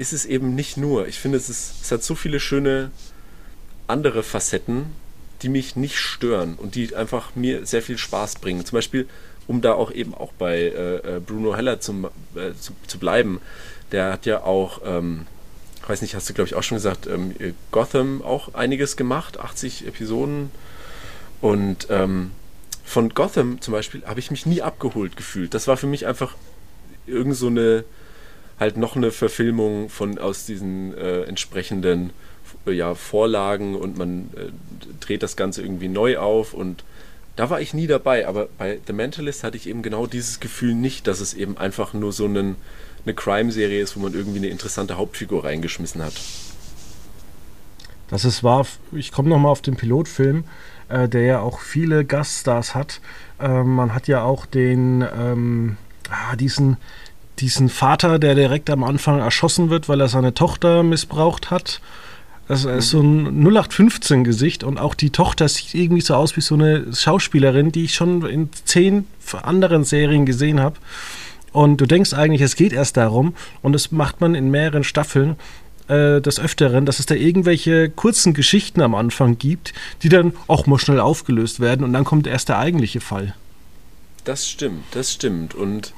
ist 0.00 0.14
es 0.14 0.24
eben 0.24 0.54
nicht 0.54 0.78
nur. 0.78 1.08
Ich 1.08 1.18
finde, 1.18 1.36
es, 1.36 1.50
ist, 1.50 1.82
es 1.82 1.92
hat 1.92 2.02
so 2.02 2.14
viele 2.14 2.40
schöne 2.40 2.90
andere 3.86 4.22
Facetten, 4.22 4.86
die 5.42 5.50
mich 5.50 5.76
nicht 5.76 5.98
stören 5.98 6.54
und 6.54 6.74
die 6.74 6.96
einfach 6.96 7.36
mir 7.36 7.66
sehr 7.66 7.82
viel 7.82 7.98
Spaß 7.98 8.36
bringen. 8.36 8.64
Zum 8.64 8.78
Beispiel, 8.78 9.06
um 9.46 9.60
da 9.60 9.74
auch 9.74 9.92
eben 9.92 10.14
auch 10.14 10.32
bei 10.32 10.56
äh, 10.56 11.16
äh 11.16 11.20
Bruno 11.20 11.54
Heller 11.54 11.80
zum, 11.80 12.06
äh, 12.34 12.52
zu, 12.58 12.72
zu, 12.86 12.98
bleiben, 12.98 13.42
der 13.92 14.10
hat 14.10 14.24
ja 14.24 14.42
auch, 14.42 14.80
ähm, 14.86 15.26
weiß 15.86 16.00
nicht, 16.00 16.14
hast 16.14 16.30
du 16.30 16.32
glaube 16.32 16.48
ich 16.48 16.54
auch 16.54 16.62
schon 16.62 16.76
gesagt, 16.76 17.06
ähm, 17.06 17.34
Gotham 17.70 18.22
auch 18.22 18.54
einiges 18.54 18.96
gemacht, 18.96 19.38
80 19.38 19.86
Episoden. 19.86 20.50
Und 21.42 21.88
ähm, 21.90 22.30
von 22.84 23.10
Gotham 23.10 23.60
zum 23.60 23.72
Beispiel 23.72 24.02
habe 24.06 24.20
ich 24.20 24.30
mich 24.30 24.46
nie 24.46 24.62
abgeholt 24.62 25.18
gefühlt. 25.18 25.52
Das 25.52 25.68
war 25.68 25.76
für 25.76 25.86
mich 25.86 26.06
einfach 26.06 26.36
irgend 27.06 27.36
so 27.36 27.48
eine, 27.48 27.84
halt 28.60 28.76
noch 28.76 28.94
eine 28.94 29.10
Verfilmung 29.10 29.88
von 29.88 30.18
aus 30.18 30.44
diesen 30.44 30.96
äh, 30.96 31.22
entsprechenden 31.22 32.10
ja, 32.66 32.94
Vorlagen 32.94 33.74
und 33.74 33.96
man 33.96 34.30
äh, 34.36 34.50
dreht 35.00 35.22
das 35.22 35.36
Ganze 35.36 35.62
irgendwie 35.62 35.88
neu 35.88 36.18
auf 36.18 36.52
und 36.54 36.84
da 37.36 37.48
war 37.48 37.60
ich 37.60 37.72
nie 37.72 37.86
dabei, 37.86 38.28
aber 38.28 38.48
bei 38.58 38.78
The 38.86 38.92
Mentalist 38.92 39.44
hatte 39.44 39.56
ich 39.56 39.66
eben 39.66 39.82
genau 39.82 40.06
dieses 40.06 40.40
Gefühl 40.40 40.74
nicht, 40.74 41.06
dass 41.06 41.20
es 41.20 41.32
eben 41.32 41.56
einfach 41.56 41.94
nur 41.94 42.12
so 42.12 42.26
einen, 42.26 42.56
eine 43.04 43.14
Crime-Serie 43.14 43.80
ist, 43.80 43.96
wo 43.96 44.00
man 44.00 44.12
irgendwie 44.12 44.38
eine 44.38 44.48
interessante 44.48 44.98
Hauptfigur 44.98 45.44
reingeschmissen 45.44 46.02
hat. 46.02 46.12
Das 48.08 48.24
ist 48.24 48.42
wahr. 48.42 48.66
Ich 48.92 49.12
komme 49.12 49.30
nochmal 49.30 49.52
auf 49.52 49.62
den 49.62 49.76
Pilotfilm, 49.76 50.44
äh, 50.88 51.08
der 51.08 51.22
ja 51.22 51.40
auch 51.40 51.60
viele 51.60 52.04
Gaststars 52.04 52.74
hat. 52.74 53.00
Äh, 53.38 53.62
man 53.62 53.94
hat 53.94 54.08
ja 54.08 54.22
auch 54.22 54.44
den, 54.44 55.02
ähm, 55.16 55.76
ah, 56.10 56.36
diesen, 56.36 56.76
diesen 57.40 57.68
Vater, 57.68 58.18
der 58.18 58.34
direkt 58.34 58.70
am 58.70 58.84
Anfang 58.84 59.18
erschossen 59.18 59.70
wird, 59.70 59.88
weil 59.88 60.00
er 60.00 60.08
seine 60.08 60.34
Tochter 60.34 60.82
missbraucht 60.82 61.50
hat. 61.50 61.80
Das 62.48 62.64
ist 62.64 62.90
so 62.90 63.00
ein 63.00 63.46
0815-Gesicht 63.46 64.64
und 64.64 64.78
auch 64.78 64.96
die 64.96 65.10
Tochter 65.10 65.48
sieht 65.48 65.72
irgendwie 65.72 66.00
so 66.00 66.14
aus 66.14 66.36
wie 66.36 66.40
so 66.40 66.56
eine 66.56 66.92
Schauspielerin, 66.92 67.70
die 67.70 67.84
ich 67.84 67.94
schon 67.94 68.26
in 68.26 68.48
zehn 68.64 69.06
anderen 69.42 69.84
Serien 69.84 70.26
gesehen 70.26 70.58
habe. 70.58 70.76
Und 71.52 71.80
du 71.80 71.86
denkst 71.86 72.12
eigentlich, 72.12 72.40
es 72.40 72.56
geht 72.56 72.72
erst 72.72 72.96
darum, 72.96 73.34
und 73.62 73.72
das 73.72 73.92
macht 73.92 74.20
man 74.20 74.34
in 74.34 74.50
mehreren 74.50 74.82
Staffeln 74.82 75.36
äh, 75.86 76.20
des 76.20 76.40
Öfteren, 76.40 76.86
dass 76.86 76.98
es 76.98 77.06
da 77.06 77.14
irgendwelche 77.14 77.88
kurzen 77.88 78.34
Geschichten 78.34 78.80
am 78.80 78.94
Anfang 78.94 79.38
gibt, 79.38 79.72
die 80.02 80.08
dann 80.08 80.32
auch 80.46 80.66
mal 80.66 80.78
schnell 80.78 81.00
aufgelöst 81.00 81.60
werden 81.60 81.84
und 81.84 81.92
dann 81.92 82.04
kommt 82.04 82.26
erst 82.26 82.48
der 82.48 82.58
eigentliche 82.58 83.00
Fall. 83.00 83.34
Das 84.24 84.48
stimmt, 84.48 84.84
das 84.92 85.12
stimmt. 85.12 85.54
Und 85.54 85.92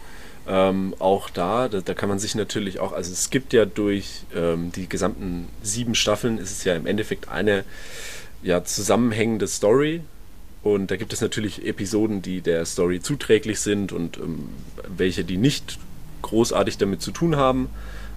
ähm, 0.49 0.95
auch 0.99 1.31
da, 1.31 1.69
da, 1.69 1.81
da, 1.81 1.95
kann 1.95 2.09
man 2.09 2.19
sich 2.19 2.35
natürlich 2.35 2.81
auch, 2.81 2.93
also 2.93 3.13
es 3.13 3.31
gibt 3.31 3.53
ja 3.53 3.65
durch 3.65 4.25
ähm, 4.35 4.73
die 4.73 4.89
gesamten 4.89 5.49
sieben 5.63 5.95
Staffeln, 5.95 6.39
ist 6.39 6.51
es 6.51 6.65
ja 6.65 6.75
im 6.75 6.87
Endeffekt 6.87 7.29
eine 7.29 7.65
ja, 8.43 8.65
zusammenhängende 8.65 9.47
Story. 9.47 10.03
Und 10.63 10.91
da 10.91 10.97
gibt 10.97 11.13
es 11.13 11.21
natürlich 11.21 11.65
Episoden, 11.67 12.23
die 12.23 12.41
der 12.41 12.65
Story 12.67 13.01
zuträglich 13.01 13.61
sind 13.61 13.93
und 13.93 14.17
ähm, 14.17 14.49
welche, 14.87 15.25
die 15.25 15.37
nicht 15.37 15.79
großartig 16.23 16.79
damit 16.79 17.03
zu 17.03 17.11
tun 17.11 17.37
haben. 17.37 17.69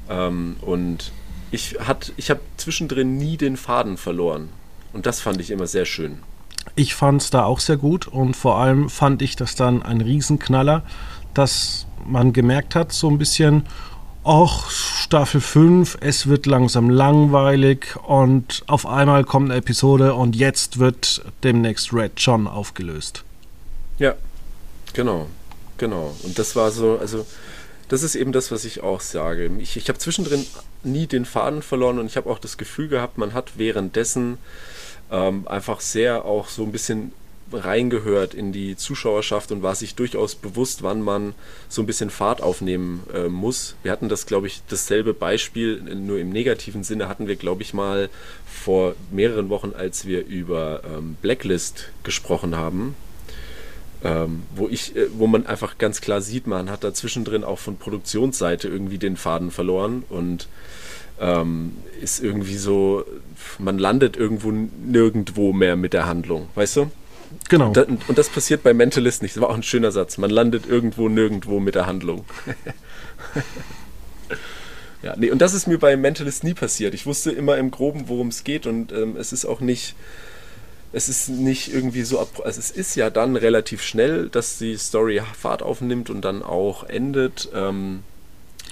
Ähm, 0.10 0.58
und 0.62 1.12
ich, 1.52 1.78
ich 2.18 2.30
habe 2.30 2.42
zwischendrin 2.58 3.18
nie 3.18 3.38
den 3.38 3.58
Faden 3.58 3.98
verloren. 3.98 4.50
Und 4.94 5.06
das 5.06 5.20
fand 5.20 5.42
ich 5.42 5.52
immer 5.52 5.68
sehr 5.68 5.86
schön. 5.86 6.20
Ich 6.76 6.96
fand 6.96 7.22
es 7.22 7.30
da 7.30 7.44
auch 7.44 7.60
sehr 7.60 7.78
gut 7.78 8.08
und 8.08 8.36
vor 8.36 8.58
allem 8.58 8.90
fand 8.90 9.22
ich 9.22 9.36
das 9.36 9.56
dann 9.56 9.84
ein 9.84 10.02
Riesenknaller, 10.02 10.84
dass 11.34 11.86
man 12.06 12.34
gemerkt 12.34 12.76
hat, 12.76 12.92
so 12.92 13.10
ein 13.10 13.18
bisschen, 13.18 13.66
ach, 14.24 14.70
Staffel 14.70 15.42
5, 15.42 15.98
es 16.02 16.28
wird 16.28 16.46
langsam 16.46 16.90
langweilig 16.90 17.96
und 18.08 18.64
auf 18.68 18.86
einmal 18.86 19.24
kommt 19.24 19.52
eine 19.52 19.60
Episode 19.60 20.14
und 20.14 20.36
jetzt 20.36 20.80
wird 20.80 21.24
demnächst 21.44 21.94
Red 21.94 22.14
John 22.18 22.48
aufgelöst. 22.48 23.24
Ja, 23.98 24.16
genau, 24.94 25.28
genau. 25.78 26.16
Und 26.24 26.38
das 26.40 26.56
war 26.56 26.72
so, 26.72 26.98
also 27.00 27.26
das 27.88 28.04
ist 28.04 28.16
eben 28.16 28.32
das, 28.32 28.52
was 28.52 28.66
ich 28.66 28.82
auch 28.82 29.02
sage. 29.02 29.50
Ich, 29.60 29.78
ich 29.78 29.88
habe 29.90 30.00
zwischendrin 30.00 30.46
nie 30.84 31.08
den 31.08 31.26
Faden 31.26 31.62
verloren 31.62 32.00
und 32.00 32.08
ich 32.08 32.18
habe 32.18 32.30
auch 32.30 32.40
das 32.40 32.58
Gefühl 32.58 32.88
gehabt, 32.88 33.18
man 33.18 33.34
hat 33.34 33.58
währenddessen 33.58 34.38
ähm, 35.12 35.48
einfach 35.48 35.82
sehr 35.82 36.26
auch 36.26 36.48
so 36.48 36.64
ein 36.64 36.72
bisschen 36.72 37.14
reingehört 37.52 38.34
in 38.34 38.52
die 38.52 38.76
Zuschauerschaft 38.76 39.52
und 39.52 39.62
war 39.62 39.76
sich 39.76 39.96
durchaus 39.96 40.36
bewusst, 40.36 40.84
wann 40.84 41.02
man 41.02 41.34
so 41.70 41.82
ein 41.82 41.86
bisschen 41.86 42.10
Fahrt 42.10 42.42
aufnehmen 42.42 43.04
äh, 43.14 43.28
muss. 43.28 43.76
Wir 43.84 43.92
hatten 43.92 44.10
das, 44.10 44.26
glaube 44.26 44.48
ich, 44.48 44.62
dasselbe 44.68 45.14
Beispiel, 45.14 45.82
nur 45.82 46.20
im 46.20 46.30
negativen 46.30 46.84
Sinne 46.84 47.08
hatten 47.08 47.28
wir, 47.28 47.36
glaube 47.36 47.62
ich, 47.62 47.74
mal 47.74 48.10
vor 48.46 48.96
mehreren 49.12 49.50
Wochen, 49.50 49.74
als 49.78 50.06
wir 50.06 50.26
über 50.26 50.82
ähm, 50.86 51.18
Blacklist 51.22 51.90
gesprochen 52.04 52.56
haben. 52.56 52.96
Ähm, 54.04 54.44
wo 54.56 54.68
ich, 54.68 54.96
äh, 54.96 55.08
wo 55.18 55.26
man 55.26 55.46
einfach 55.46 55.78
ganz 55.78 56.02
klar 56.02 56.22
sieht, 56.22 56.48
man 56.48 56.70
hat 56.70 56.84
da 56.84 56.94
zwischendrin 56.94 57.44
auch 57.44 57.60
von 57.60 57.78
Produktionsseite 57.78 58.68
irgendwie 58.68 58.98
den 58.98 59.18
Faden 59.18 59.52
verloren 59.52 60.04
und 60.10 60.48
ähm, 61.20 61.78
ist 62.02 62.22
irgendwie 62.22 62.58
so, 62.58 63.06
man 63.58 63.80
landet 63.80 64.18
irgendwo 64.18 64.52
nirgendwo 64.52 65.54
mehr 65.54 65.76
mit 65.76 65.94
der 65.94 66.06
Handlung, 66.06 66.50
weißt 66.56 66.78
du? 66.78 66.92
Genau. 67.50 67.68
Und, 67.68 68.10
und, 68.10 68.18
das 68.18 68.30
passiert 68.30 68.64
bei 68.64 68.74
Mentalist 68.74 69.22
nicht. 69.22 69.36
Das 69.36 69.42
war 69.42 69.50
auch 69.50 69.56
ein 69.56 69.64
schöner 69.64 69.92
Satz. 69.92 70.18
Man 70.18 70.30
landet 70.30 70.66
irgendwo, 70.68 71.10
nirgendwo 71.10 71.60
mit 71.60 71.76
der 71.76 71.86
Handlung. 71.86 72.26
ja, 75.04 75.16
nee, 75.18 75.32
und 75.32 75.40
das 75.40 75.54
ist 75.54 75.68
mir 75.68 75.78
bei 75.78 75.98
Mentalist 75.98 76.44
nie 76.44 76.54
passiert. 76.54 76.94
Ich 76.94 77.06
wusste 77.06 77.32
immer 77.32 77.58
im 77.58 77.72
Groben, 77.72 78.08
worum 78.08 78.30
es 78.30 78.44
geht 78.44 78.66
und 78.66 78.92
ähm, 78.92 79.16
es 79.18 79.34
ist 79.34 79.46
auch 79.46 79.60
nicht. 79.60 79.96
Es 80.94 81.10
ist 81.10 81.28
nicht 81.28 81.74
irgendwie 81.74 82.04
so 82.04 82.22
ab. 82.22 82.42
Also 82.46 82.60
es 82.60 82.72
ist 82.72 82.96
ja 82.96 83.10
dann 83.10 83.36
relativ 83.36 83.84
schnell, 83.84 84.30
dass 84.30 84.58
die 84.58 84.78
Story 84.78 85.22
Fahrt 85.38 85.62
aufnimmt 85.62 86.10
und 86.10 86.22
dann 86.22 86.42
auch 86.42 86.86
endet. 86.86 87.50
Ähm, 87.54 88.04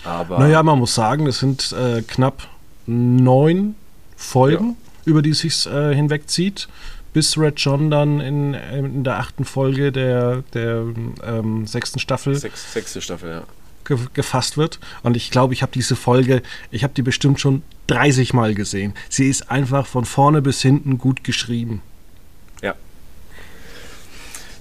aber. 0.05 0.39
Naja, 0.39 0.63
man 0.63 0.79
muss 0.79 0.95
sagen, 0.95 1.27
es 1.27 1.39
sind 1.39 1.73
äh, 1.73 2.01
knapp 2.01 2.47
neun 2.85 3.75
Folgen, 4.15 4.69
ja. 4.69 4.75
über 5.05 5.21
die 5.21 5.31
es 5.31 5.39
sich 5.39 5.65
äh, 5.65 5.93
hinwegzieht 5.93 6.69
bis 7.13 7.37
Red 7.37 7.59
John 7.59 7.89
dann 7.89 8.19
in, 8.19 8.53
in 8.53 9.03
der 9.03 9.19
achten 9.19 9.45
Folge 9.45 9.91
der, 9.91 10.43
der 10.53 10.85
ähm, 11.23 11.65
sechsten 11.65 11.99
Staffel. 11.99 12.35
Sechs, 12.35 12.73
sechste 12.73 13.01
Staffel, 13.01 13.29
ja. 13.29 13.43
Ge 13.85 13.97
gefasst 14.13 14.57
wird. 14.57 14.79
Und 15.03 15.15
ich 15.15 15.29
glaube, 15.29 15.53
ich 15.53 15.61
habe 15.61 15.71
diese 15.71 15.95
Folge, 15.95 16.41
ich 16.71 16.83
habe 16.83 16.93
die 16.93 17.01
bestimmt 17.01 17.39
schon 17.39 17.63
30 17.87 18.33
Mal 18.33 18.55
gesehen. 18.55 18.93
Sie 19.09 19.29
ist 19.29 19.51
einfach 19.51 19.85
von 19.85 20.05
vorne 20.05 20.41
bis 20.41 20.61
hinten 20.61 20.97
gut 20.97 21.23
geschrieben. 21.23 21.81
Ja. 22.61 22.75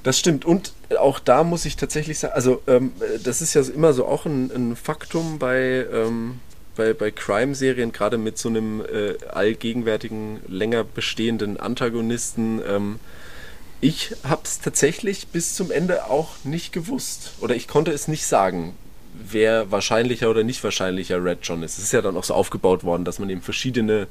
Das 0.03 0.19
stimmt. 0.19 0.45
Und 0.45 0.73
auch 0.99 1.21
da 1.21 1.45
muss 1.45 1.65
ich 1.65 1.77
tatsächlich 1.77 2.19
sagen, 2.19 2.35
also 2.35 2.63
ähm, 2.67 2.93
das 3.23 3.41
ist 3.41 3.55
ja 3.55 3.63
immer 3.63 3.93
so 3.93 4.07
auch 4.07 4.27
ein, 4.27 4.51
ein 4.51 4.77
Faktum 4.77 5.39
bei, 5.39 5.87
ähm, 5.93 6.41
bei, 6.77 6.93
bei 6.95 7.11
Crime-Serien, 7.11 7.93
gerade 7.93 8.19
mit 8.19 8.39
so 8.39 8.49
einem 8.49 8.81
äh, 8.81 9.15
allgegenwärtigen, 9.29 10.41
länger 10.47 10.85
bestehenden 10.85 11.59
Antagonisten, 11.59 12.61
ähm, 12.67 13.01
ich 13.81 14.15
habe 14.23 14.43
es 14.45 14.61
tatsächlich 14.61 15.27
bis 15.29 15.57
zum 15.57 15.73
Ende 15.73 16.09
auch 16.09 16.45
nicht 16.45 16.73
gewusst. 16.73 17.33
Oder 17.41 17.57
ich 17.57 17.67
konnte 17.67 17.91
es 17.91 18.07
nicht 18.07 18.25
sagen, 18.27 18.75
wer 19.13 19.73
wahrscheinlicher 19.73 20.31
oder 20.31 20.45
nicht 20.45 20.63
wahrscheinlicher 20.63 21.23
Red 21.23 21.41
John 21.43 21.65
ist. 21.65 21.79
Es 21.79 21.85
ist 21.85 21.93
ja 21.93 22.01
dann 22.01 22.17
auch 22.17 22.23
so 22.25 22.33
aufgebaut 22.33 22.85
worden, 22.85 23.05
dass 23.05 23.19
man 23.19 23.29
eben 23.29 23.43
verschiedene 23.43 24.07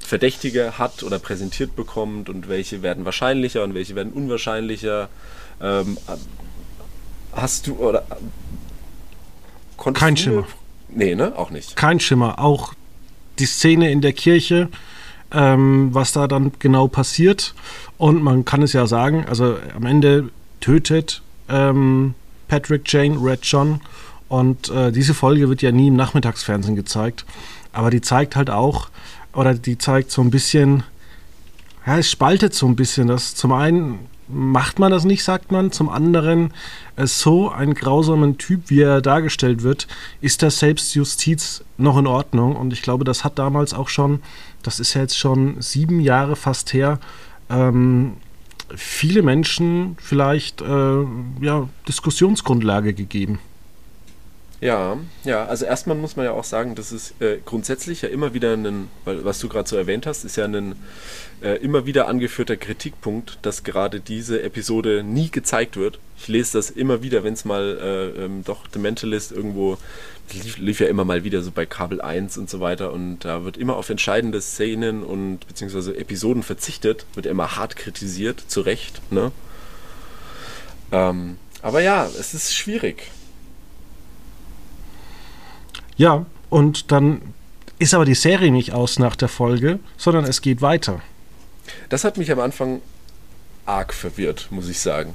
Verdächtige 0.00 0.78
hat 0.78 1.02
oder 1.02 1.18
präsentiert 1.18 1.74
bekommt 1.74 2.28
und 2.28 2.48
welche 2.50 2.82
werden 2.82 3.06
wahrscheinlicher 3.06 3.64
und 3.64 3.74
welche 3.74 3.94
werden 3.94 4.12
unwahrscheinlicher. 4.12 5.08
Ähm, 5.60 5.96
hast 7.32 7.66
du 7.66 7.76
oder 7.76 8.06
Kein 9.94 10.16
Schimmer. 10.16 10.46
Nee, 10.94 11.14
ne? 11.14 11.36
Auch 11.36 11.50
nicht. 11.50 11.76
Kein 11.76 12.00
Schimmer. 12.00 12.38
Auch 12.38 12.74
die 13.38 13.46
Szene 13.46 13.90
in 13.90 14.00
der 14.00 14.12
Kirche, 14.12 14.68
ähm, 15.32 15.88
was 15.92 16.12
da 16.12 16.28
dann 16.28 16.52
genau 16.58 16.88
passiert. 16.88 17.54
Und 17.98 18.22
man 18.22 18.44
kann 18.44 18.62
es 18.62 18.72
ja 18.72 18.86
sagen, 18.86 19.24
also 19.28 19.56
am 19.74 19.86
Ende 19.86 20.30
tötet 20.60 21.22
ähm, 21.48 22.14
Patrick 22.48 22.90
Jane 22.90 23.18
Red 23.20 23.40
John. 23.42 23.80
Und 24.28 24.70
äh, 24.70 24.92
diese 24.92 25.14
Folge 25.14 25.48
wird 25.48 25.62
ja 25.62 25.72
nie 25.72 25.88
im 25.88 25.96
Nachmittagsfernsehen 25.96 26.76
gezeigt. 26.76 27.24
Aber 27.72 27.90
die 27.90 28.00
zeigt 28.00 28.36
halt 28.36 28.50
auch, 28.50 28.88
oder 29.32 29.54
die 29.54 29.78
zeigt 29.78 30.10
so 30.10 30.22
ein 30.22 30.30
bisschen, 30.30 30.84
ja, 31.86 31.98
es 31.98 32.10
spaltet 32.10 32.54
so 32.54 32.66
ein 32.66 32.76
bisschen. 32.76 33.08
Das 33.08 33.34
zum 33.34 33.52
einen 33.52 33.98
macht 34.28 34.78
man 34.78 34.90
das 34.90 35.04
nicht, 35.04 35.24
sagt 35.24 35.52
man. 35.52 35.72
Zum 35.72 35.88
anderen, 35.88 36.52
äh, 36.96 37.06
so 37.06 37.50
ein 37.50 37.74
grausamer 37.74 38.36
Typ, 38.36 38.70
wie 38.70 38.80
er 38.80 39.00
dargestellt 39.00 39.62
wird, 39.62 39.86
ist 40.20 40.42
das 40.42 40.58
Selbstjustiz 40.58 41.64
noch 41.76 41.98
in 41.98 42.06
Ordnung. 42.06 42.56
Und 42.56 42.72
ich 42.72 42.82
glaube, 42.82 43.04
das 43.04 43.24
hat 43.24 43.38
damals 43.38 43.74
auch 43.74 43.88
schon, 43.88 44.20
das 44.62 44.80
ist 44.80 44.94
ja 44.94 45.02
jetzt 45.02 45.18
schon 45.18 45.60
sieben 45.60 46.00
Jahre 46.00 46.36
fast 46.36 46.72
her, 46.72 46.98
ähm, 47.50 48.14
viele 48.74 49.22
Menschen 49.22 49.96
vielleicht 50.00 50.60
äh, 50.62 51.04
ja, 51.40 51.68
Diskussionsgrundlage 51.86 52.94
gegeben. 52.94 53.38
Ja, 54.60 54.96
ja, 55.24 55.44
also 55.44 55.64
erstmal 55.64 55.96
muss 55.96 56.16
man 56.16 56.24
ja 56.24 56.32
auch 56.32 56.44
sagen, 56.44 56.74
dass 56.74 56.92
es 56.92 57.14
äh, 57.20 57.38
grundsätzlich 57.44 58.02
ja 58.02 58.08
immer 58.08 58.34
wieder 58.34 58.54
ein, 58.54 58.88
weil 59.04 59.24
was 59.24 59.38
du 59.38 59.48
gerade 59.48 59.68
so 59.68 59.76
erwähnt 59.76 60.06
hast, 60.06 60.24
ist 60.24 60.36
ja 60.36 60.44
ein 60.44 60.76
äh, 61.42 61.56
immer 61.56 61.86
wieder 61.86 62.08
angeführter 62.08 62.56
Kritikpunkt, 62.56 63.38
dass 63.42 63.64
gerade 63.64 64.00
diese 64.00 64.42
Episode 64.42 65.02
nie 65.02 65.30
gezeigt 65.30 65.76
wird. 65.76 65.98
Ich 66.16 66.28
lese 66.28 66.56
das 66.56 66.70
immer 66.70 67.02
wieder, 67.02 67.24
wenn 67.24 67.34
es 67.34 67.44
mal 67.44 67.78
äh, 68.16 68.24
ähm, 68.24 68.44
doch 68.44 68.64
The 68.72 68.78
Mentalist 68.78 69.32
irgendwo 69.32 69.76
lief, 70.32 70.56
lief, 70.56 70.80
ja 70.80 70.86
immer 70.86 71.04
mal 71.04 71.24
wieder 71.24 71.42
so 71.42 71.50
bei 71.50 71.66
Kabel 71.66 72.00
1 72.00 72.38
und 72.38 72.48
so 72.48 72.60
weiter 72.60 72.92
und 72.92 73.20
da 73.20 73.44
wird 73.44 73.56
immer 73.56 73.76
auf 73.76 73.90
entscheidende 73.90 74.40
Szenen 74.40 75.02
und 75.02 75.46
beziehungsweise 75.46 75.96
Episoden 75.96 76.42
verzichtet, 76.42 77.04
wird 77.14 77.26
immer 77.26 77.56
hart 77.56 77.76
kritisiert, 77.76 78.42
zu 78.48 78.62
Recht, 78.62 79.02
ne? 79.10 79.32
Ähm, 80.92 81.36
aber 81.60 81.80
ja, 81.80 82.06
es 82.06 82.34
ist 82.34 82.54
schwierig. 82.54 83.10
Ja, 85.96 86.26
und 86.50 86.90
dann 86.92 87.20
ist 87.78 87.94
aber 87.94 88.04
die 88.04 88.14
Serie 88.14 88.50
nicht 88.50 88.72
aus 88.72 88.98
nach 88.98 89.16
der 89.16 89.28
Folge, 89.28 89.78
sondern 89.96 90.24
es 90.24 90.40
geht 90.40 90.62
weiter. 90.62 91.00
Das 91.88 92.04
hat 92.04 92.16
mich 92.16 92.30
am 92.30 92.40
Anfang 92.40 92.80
arg 93.66 93.94
verwirrt, 93.94 94.48
muss 94.50 94.68
ich 94.68 94.80
sagen. 94.80 95.14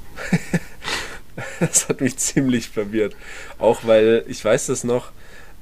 das 1.60 1.88
hat 1.88 2.00
mich 2.00 2.16
ziemlich 2.16 2.68
verwirrt. 2.68 3.14
Auch 3.58 3.84
weil, 3.84 4.24
ich 4.28 4.44
weiß 4.44 4.66
das 4.66 4.84
noch, 4.84 5.12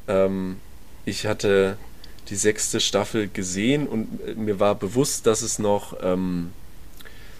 ähm, 0.07 0.57
ich 1.05 1.27
hatte 1.27 1.77
die 2.29 2.37
sechste 2.37 2.81
Staffel 2.81 3.29
gesehen 3.29 3.87
und 3.87 4.37
mir 4.37 4.61
war 4.61 4.75
bewusst, 4.75 5.27
dass 5.27 5.43
es 5.43 5.59
noch, 5.59 5.97
ähm, 6.03 6.53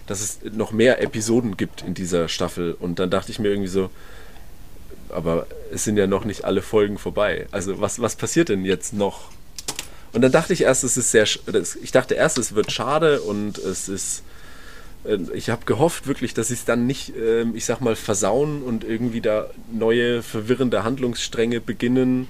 dass 0.07 0.21
es 0.21 0.39
noch 0.51 0.71
mehr 0.71 1.01
Episoden 1.01 1.57
gibt 1.57 1.83
in 1.83 1.93
dieser 1.93 2.27
Staffel. 2.27 2.73
Und 2.73 2.99
dann 2.99 3.09
dachte 3.09 3.31
ich 3.31 3.39
mir 3.39 3.49
irgendwie 3.49 3.69
so, 3.69 3.89
aber 5.11 5.47
es 5.71 5.83
sind 5.83 5.97
ja 5.97 6.07
noch 6.07 6.25
nicht 6.25 6.45
alle 6.45 6.61
Folgen 6.61 6.97
vorbei. 6.97 7.47
Also 7.51 7.79
was, 7.81 8.01
was 8.01 8.15
passiert 8.15 8.49
denn 8.49 8.65
jetzt 8.65 8.93
noch? 8.93 9.29
Und 10.11 10.21
dann 10.21 10.31
dachte 10.31 10.53
ich 10.53 10.61
erst, 10.61 10.83
es 10.83 10.97
ist 10.97 11.11
sehr, 11.11 11.25
ich 11.81 11.91
dachte 11.91 12.15
erst, 12.15 12.37
es 12.37 12.55
wird 12.55 12.71
schade 12.71 13.21
und 13.21 13.57
es 13.57 13.87
ist, 13.89 14.23
äh, 15.05 15.17
ich 15.33 15.49
habe 15.49 15.65
gehofft 15.65 16.07
wirklich, 16.07 16.33
dass 16.33 16.47
sie 16.47 16.55
es 16.55 16.65
dann 16.65 16.87
nicht, 16.87 17.13
ähm, 17.15 17.55
ich 17.55 17.65
sag 17.65 17.81
mal, 17.81 17.95
versauen 17.95 18.63
und 18.63 18.83
irgendwie 18.83 19.21
da 19.21 19.49
neue 19.71 20.23
verwirrende 20.23 20.83
Handlungsstränge 20.83 21.61
beginnen. 21.61 22.27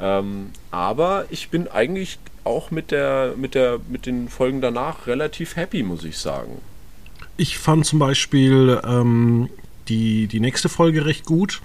Ähm, 0.00 0.50
aber 0.70 1.26
ich 1.30 1.50
bin 1.50 1.68
eigentlich 1.68 2.18
auch 2.44 2.70
mit 2.70 2.90
der, 2.90 3.34
mit 3.36 3.54
der, 3.54 3.80
mit 3.88 4.06
den 4.06 4.30
Folgen 4.30 4.62
danach 4.62 5.06
relativ 5.06 5.56
happy, 5.56 5.82
muss 5.82 6.04
ich 6.04 6.16
sagen. 6.16 6.62
Ich 7.36 7.58
fand 7.58 7.84
zum 7.84 7.98
Beispiel 7.98 8.80
ähm, 8.82 9.50
die, 9.88 10.26
die 10.26 10.40
nächste 10.40 10.70
Folge 10.70 11.04
recht 11.04 11.26
gut 11.26 11.60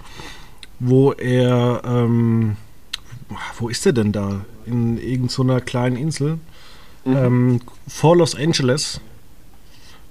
wo 0.78 1.12
er, 1.12 1.82
ähm, 1.84 2.56
wo 3.58 3.68
ist 3.68 3.86
er 3.86 3.92
denn 3.92 4.12
da? 4.12 4.44
In 4.66 4.98
irgendeiner 4.98 5.60
kleinen 5.60 5.96
Insel 5.96 6.38
mhm. 7.04 7.16
ähm, 7.16 7.60
vor 7.86 8.16
Los 8.16 8.34
Angeles. 8.34 9.00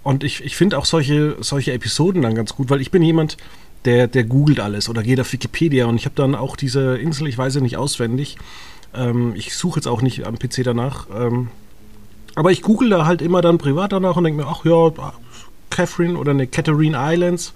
Und 0.03 0.23
ich, 0.23 0.43
ich 0.43 0.55
finde 0.55 0.77
auch 0.77 0.85
solche, 0.85 1.35
solche 1.39 1.73
Episoden 1.73 2.21
dann 2.21 2.35
ganz 2.35 2.55
gut, 2.55 2.69
weil 2.69 2.81
ich 2.81 2.91
bin 2.91 3.01
jemand, 3.01 3.37
der, 3.85 4.07
der 4.07 4.23
googelt 4.23 4.59
alles 4.59 4.89
oder 4.89 5.03
geht 5.03 5.19
auf 5.19 5.31
Wikipedia 5.31 5.85
und 5.85 5.95
ich 5.95 6.05
habe 6.05 6.15
dann 6.15 6.35
auch 6.35 6.55
diese 6.55 6.97
Insel, 6.97 7.27
ich 7.27 7.37
weiß 7.37 7.55
ja 7.55 7.61
nicht 7.61 7.77
auswendig. 7.77 8.37
Ähm, 8.95 9.33
ich 9.35 9.55
suche 9.55 9.79
jetzt 9.79 9.87
auch 9.87 10.01
nicht 10.01 10.25
am 10.25 10.39
PC 10.39 10.63
danach. 10.63 11.07
Ähm, 11.15 11.49
aber 12.35 12.51
ich 12.51 12.61
google 12.61 12.89
da 12.89 13.05
halt 13.05 13.21
immer 13.21 13.41
dann 13.41 13.57
privat 13.57 13.93
danach 13.93 14.17
und 14.17 14.25
denke 14.25 14.43
mir, 14.43 14.49
ach 14.49 14.65
ja, 14.65 14.91
Catherine 15.75 16.17
oder 16.17 16.31
eine 16.31 16.47
Catherine 16.47 16.97
Islands 16.97 17.53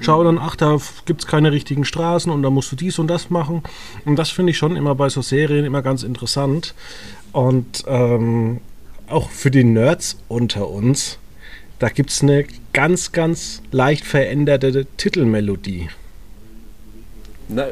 schau 0.00 0.24
dann, 0.24 0.38
ach, 0.38 0.56
da 0.56 0.78
gibt 1.04 1.22
es 1.22 1.26
keine 1.26 1.52
richtigen 1.52 1.84
Straßen 1.84 2.30
und 2.30 2.42
da 2.42 2.50
musst 2.50 2.70
du 2.72 2.76
dies 2.76 2.98
und 2.98 3.08
das 3.08 3.30
machen. 3.30 3.62
Und 4.04 4.16
das 4.16 4.30
finde 4.30 4.50
ich 4.50 4.58
schon 4.58 4.76
immer 4.76 4.94
bei 4.94 5.08
so 5.08 5.22
Serien 5.22 5.64
immer 5.64 5.82
ganz 5.82 6.02
interessant. 6.02 6.74
Und 7.32 7.84
ähm, 7.86 8.60
auch 9.08 9.30
für 9.30 9.50
die 9.50 9.64
Nerds 9.64 10.18
unter 10.28 10.68
uns, 10.68 11.18
da 11.78 11.88
gibt 11.88 12.10
es 12.10 12.22
eine 12.22 12.46
ganz, 12.72 13.12
ganz 13.12 13.62
leicht 13.70 14.04
veränderte 14.04 14.86
Titelmelodie. 14.96 15.88
Na, 17.48 17.66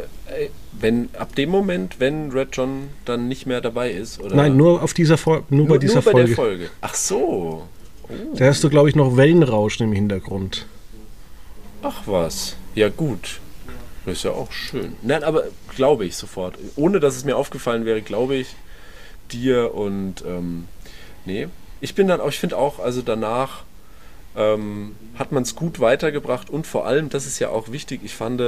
wenn 0.73 1.09
ab 1.19 1.35
dem 1.35 1.51
Moment, 1.51 2.01
wenn 2.01 2.31
Red 2.31 2.49
John 2.53 2.89
dann 3.05 3.29
nicht 3.29 3.47
mehr 3.47 3.61
dabei 3.61 3.91
ist, 3.91 4.21
oder? 4.21 4.35
Nein, 4.37 4.57
nur 4.57 4.83
auf 4.83 4.95
dieser 4.95 5.19
nur, 5.25 5.45
nur 5.51 5.67
bei 5.67 5.79
dieser 5.79 5.95
nur 5.95 6.05
bei 6.05 6.11
Folge. 6.13 6.27
Der 6.27 6.37
Folge. 6.37 6.71
Ach 6.81 6.95
so. 6.95 7.63
Oh. 8.09 8.37
Da 8.37 8.47
hast 8.47 8.63
du, 8.65 8.71
glaube 8.71 8.89
ich, 8.89 8.97
noch 8.97 9.17
Wellenrauschen 9.17 9.87
im 9.87 9.93
Hintergrund. 9.93 10.67
Ach 11.83 12.03
was. 12.07 12.57
Ja, 12.75 12.89
gut. 12.89 13.41
Ist 14.07 14.25
ja 14.25 14.33
auch 14.33 14.53
schön. 14.53 14.97
Nein, 15.03 15.25
aber 15.25 15.45
glaube 15.75 16.05
ich 16.05 16.17
sofort. 16.17 16.59
Ohne 16.77 17.01
dass 17.01 17.17
es 17.17 17.25
mir 17.25 17.37
aufgefallen 17.37 17.85
wäre, 17.85 18.03
glaube 18.03 18.37
ich 18.37 18.55
dir 19.31 19.75
und 19.75 20.23
ähm, 20.27 20.69
nee. 21.25 21.49
Ich 21.81 21.95
bin 21.95 22.09
dann 22.09 22.21
auch, 22.21 22.29
ich 22.29 22.39
finde 22.39 22.57
auch, 22.57 22.79
also 22.79 23.03
danach 23.03 23.65
ähm, 24.37 24.95
hat 25.19 25.33
man 25.33 25.43
es 25.43 25.55
gut 25.55 25.81
weitergebracht 25.81 26.51
und 26.51 26.67
vor 26.67 26.87
allem, 26.87 27.09
das 27.09 27.27
ist 27.27 27.39
ja 27.39 27.49
auch 27.51 27.73
wichtig, 27.73 28.01
ich 28.05 28.15
fand, 28.15 28.41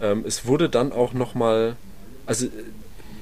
ähm, 0.00 0.24
es 0.26 0.46
wurde 0.46 0.68
dann 0.68 0.92
auch 0.92 1.12
nochmal, 1.12 1.76
also 2.26 2.46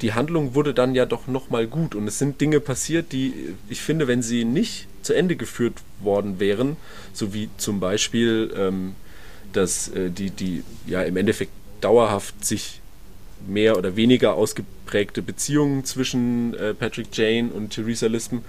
die 0.02 0.12
Handlung 0.12 0.54
wurde 0.54 0.74
dann 0.74 0.94
ja 0.94 1.06
doch 1.06 1.26
nochmal 1.26 1.66
gut 1.66 1.94
und 1.94 2.06
es 2.06 2.18
sind 2.18 2.40
Dinge 2.40 2.60
passiert, 2.60 3.12
die 3.12 3.54
ich 3.68 3.80
finde, 3.80 4.06
wenn 4.06 4.22
sie 4.22 4.44
nicht 4.44 4.88
zu 5.06 5.14
Ende 5.14 5.36
geführt 5.36 5.74
worden 6.00 6.38
wären, 6.40 6.76
so 7.12 7.32
wie 7.32 7.48
zum 7.56 7.80
Beispiel 7.80 8.52
ähm, 8.56 8.94
dass 9.52 9.88
äh, 9.88 10.10
die, 10.10 10.30
die 10.30 10.62
ja 10.86 11.02
im 11.02 11.16
Endeffekt 11.16 11.52
dauerhaft 11.80 12.44
sich 12.44 12.80
mehr 13.46 13.76
oder 13.76 13.96
weniger 13.96 14.34
ausgeprägte 14.34 15.22
Beziehungen 15.22 15.84
zwischen 15.84 16.54
äh, 16.54 16.74
Patrick 16.74 17.08
Jane 17.12 17.50
und 17.50 17.70
Theresa 17.70 18.06
Lispen 18.06 18.44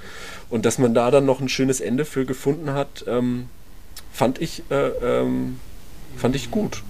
und 0.49 0.65
dass 0.65 0.77
man 0.77 0.93
da 0.93 1.11
dann 1.11 1.25
noch 1.25 1.39
ein 1.39 1.49
schönes 1.49 1.81
Ende 1.81 2.05
für 2.05 2.25
gefunden 2.25 2.71
hat, 2.71 3.05
ähm, 3.07 3.49
fand 4.11 4.41
ich 4.41 4.63
äh, 4.69 4.87
ähm, 5.01 5.59
fand 6.15 6.35
ich 6.35 6.51
gut. 6.51 6.83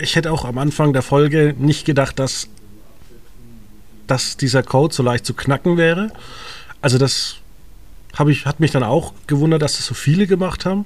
Ich 0.00 0.16
hätte 0.16 0.32
auch 0.32 0.44
am 0.44 0.58
Anfang 0.58 0.92
der 0.92 1.02
Folge 1.02 1.54
nicht 1.58 1.84
gedacht, 1.84 2.18
dass, 2.18 2.48
dass 4.06 4.36
dieser 4.38 4.62
Code 4.62 4.94
so 4.94 5.02
leicht 5.02 5.26
zu 5.26 5.34
knacken 5.34 5.76
wäre. 5.76 6.10
Also 6.80 6.96
das 6.96 7.36
ich, 8.30 8.46
hat 8.46 8.60
mich 8.60 8.70
dann 8.70 8.82
auch 8.82 9.12
gewundert, 9.26 9.62
dass 9.62 9.76
das 9.76 9.86
so 9.86 9.94
viele 9.94 10.26
gemacht 10.26 10.64
haben. 10.64 10.84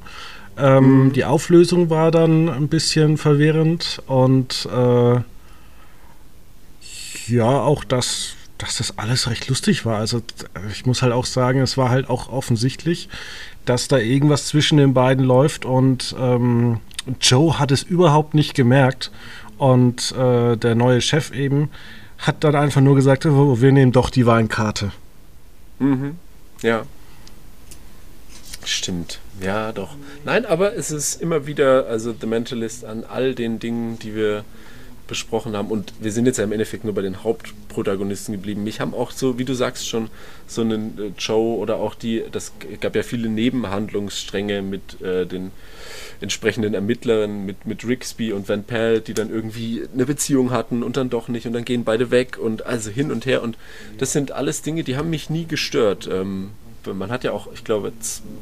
Ähm, 0.58 1.04
mhm. 1.04 1.12
Die 1.12 1.24
Auflösung 1.24 1.90
war 1.90 2.10
dann 2.10 2.48
ein 2.48 2.68
bisschen 2.68 3.16
verwirrend 3.16 4.02
und 4.06 4.68
äh, 4.72 5.20
ja, 7.28 7.60
auch 7.60 7.84
das, 7.84 8.34
dass 8.58 8.78
das 8.78 8.98
alles 8.98 9.30
recht 9.30 9.48
lustig 9.48 9.86
war. 9.86 9.98
Also 9.98 10.22
ich 10.72 10.86
muss 10.86 11.02
halt 11.02 11.12
auch 11.12 11.24
sagen, 11.24 11.60
es 11.60 11.76
war 11.76 11.90
halt 11.90 12.10
auch 12.10 12.30
offensichtlich, 12.30 13.08
dass 13.64 13.88
da 13.88 13.98
irgendwas 13.98 14.46
zwischen 14.46 14.78
den 14.78 14.94
beiden 14.94 15.24
läuft 15.24 15.64
und 15.64 16.14
ähm, 16.18 16.80
Joe 17.20 17.58
hat 17.58 17.70
es 17.70 17.82
überhaupt 17.82 18.34
nicht 18.34 18.54
gemerkt 18.54 19.10
und 19.58 20.12
äh, 20.12 20.56
der 20.56 20.74
neue 20.74 21.00
Chef 21.00 21.32
eben 21.32 21.70
hat 22.18 22.44
dann 22.44 22.54
einfach 22.54 22.80
nur 22.80 22.96
gesagt, 22.96 23.24
oh, 23.24 23.60
wir 23.60 23.72
nehmen 23.72 23.92
doch 23.92 24.10
die 24.10 24.26
Weinkarte. 24.26 24.92
Mhm. 25.78 26.16
Ja. 26.62 26.82
Stimmt. 28.70 29.18
Ja, 29.42 29.72
doch. 29.72 29.96
Nein, 30.24 30.46
aber 30.46 30.76
es 30.76 30.92
ist 30.92 31.20
immer 31.20 31.46
wieder, 31.46 31.87
also 31.87 32.14
The 32.18 32.26
Mentalist 32.26 32.85
an 32.85 33.02
all 33.04 33.35
den 33.35 33.59
Dingen, 33.59 33.98
die 33.98 34.14
wir 34.14 34.44
besprochen 35.09 35.56
haben. 35.56 35.72
Und 35.72 35.92
wir 35.98 36.12
sind 36.12 36.26
jetzt 36.26 36.38
ja 36.38 36.44
im 36.44 36.52
Endeffekt 36.52 36.85
nur 36.85 36.94
bei 36.94 37.02
den 37.02 37.24
Hauptprotagonisten 37.24 38.33
geblieben. 38.33 38.62
Mich 38.62 38.78
haben 38.78 38.94
auch 38.94 39.11
so, 39.11 39.40
wie 39.40 39.44
du 39.44 39.54
sagst, 39.54 39.88
schon 39.88 40.09
so 40.46 40.61
einen 40.61 40.96
äh, 40.98 41.11
Joe 41.18 41.59
oder 41.59 41.76
auch 41.78 41.96
die, 41.96 42.22
das 42.30 42.52
gab 42.80 42.94
ja 42.94 43.02
viele 43.02 43.28
Nebenhandlungsstränge 43.28 44.62
mit 44.62 45.02
äh, 45.02 45.26
den 45.26 45.50
entsprechenden 46.20 46.74
Ermittlern, 46.74 47.44
mit, 47.44 47.66
mit 47.66 47.85
Rixby 47.85 48.33
und 48.33 48.48
Van 48.48 48.62
Pelt, 48.62 49.09
die 49.09 49.14
dann 49.14 49.30
irgendwie 49.30 49.83
eine 49.92 50.06
Beziehung 50.06 50.52
hatten 50.52 50.85
und 50.85 50.96
dann 50.96 51.11
doch 51.11 51.26
nicht 51.26 51.44
und 51.44 51.54
dann 51.54 51.64
gehen 51.64 51.83
beide 51.83 52.12
weg 52.12 52.38
und 52.38 52.66
also 52.66 52.88
hin 52.90 53.11
und 53.11 53.26
her. 53.26 53.42
Und 53.42 53.59
das 53.98 54.12
sind 54.12 54.30
alles 54.30 54.62
Dinge, 54.62 54.85
die 54.85 54.96
haben 54.96 55.11
mich 55.11 55.28
nie 55.28 55.46
gestört. 55.46 56.09
Ähm, 56.11 56.50
man 56.86 57.10
hat 57.10 57.24
ja 57.24 57.32
auch, 57.32 57.52
ich 57.52 57.64
glaube, 57.64 57.92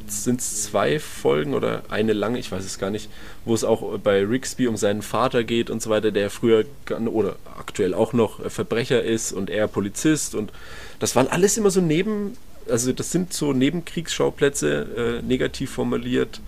sind 0.07 0.39
es 0.39 0.63
zwei 0.63 0.99
Folgen 0.99 1.53
oder 1.53 1.83
eine 1.89 2.13
lange, 2.13 2.39
ich 2.39 2.51
weiß 2.51 2.63
es 2.63 2.79
gar 2.79 2.89
nicht, 2.89 3.09
wo 3.45 3.53
es 3.53 3.63
auch 3.63 3.97
bei 3.99 4.23
Rixby 4.23 4.67
um 4.67 4.77
seinen 4.77 5.01
Vater 5.01 5.43
geht 5.43 5.69
und 5.69 5.81
so 5.81 5.89
weiter, 5.89 6.11
der 6.11 6.29
früher 6.29 6.65
oder 6.89 7.35
aktuell 7.57 7.93
auch 7.93 8.13
noch 8.13 8.49
Verbrecher 8.49 9.03
ist 9.03 9.31
und 9.31 9.49
er 9.49 9.67
Polizist 9.67 10.35
und 10.35 10.51
das 10.99 11.15
waren 11.15 11.27
alles 11.27 11.57
immer 11.57 11.71
so 11.71 11.81
neben, 11.81 12.37
also 12.69 12.91
das 12.93 13.11
sind 13.11 13.33
so 13.33 13.53
Nebenkriegsschauplätze, 13.53 15.21
äh, 15.21 15.25
negativ 15.25 15.71
formuliert, 15.71 16.41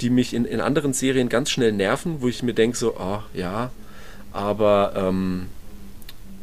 die 0.00 0.10
mich 0.10 0.34
in, 0.34 0.44
in 0.44 0.60
anderen 0.60 0.92
Serien 0.92 1.28
ganz 1.28 1.50
schnell 1.50 1.72
nerven, 1.72 2.20
wo 2.20 2.28
ich 2.28 2.42
mir 2.42 2.54
denke 2.54 2.76
so, 2.76 2.96
oh, 2.98 3.20
ja, 3.34 3.70
aber 4.32 4.94
ähm, 4.96 5.46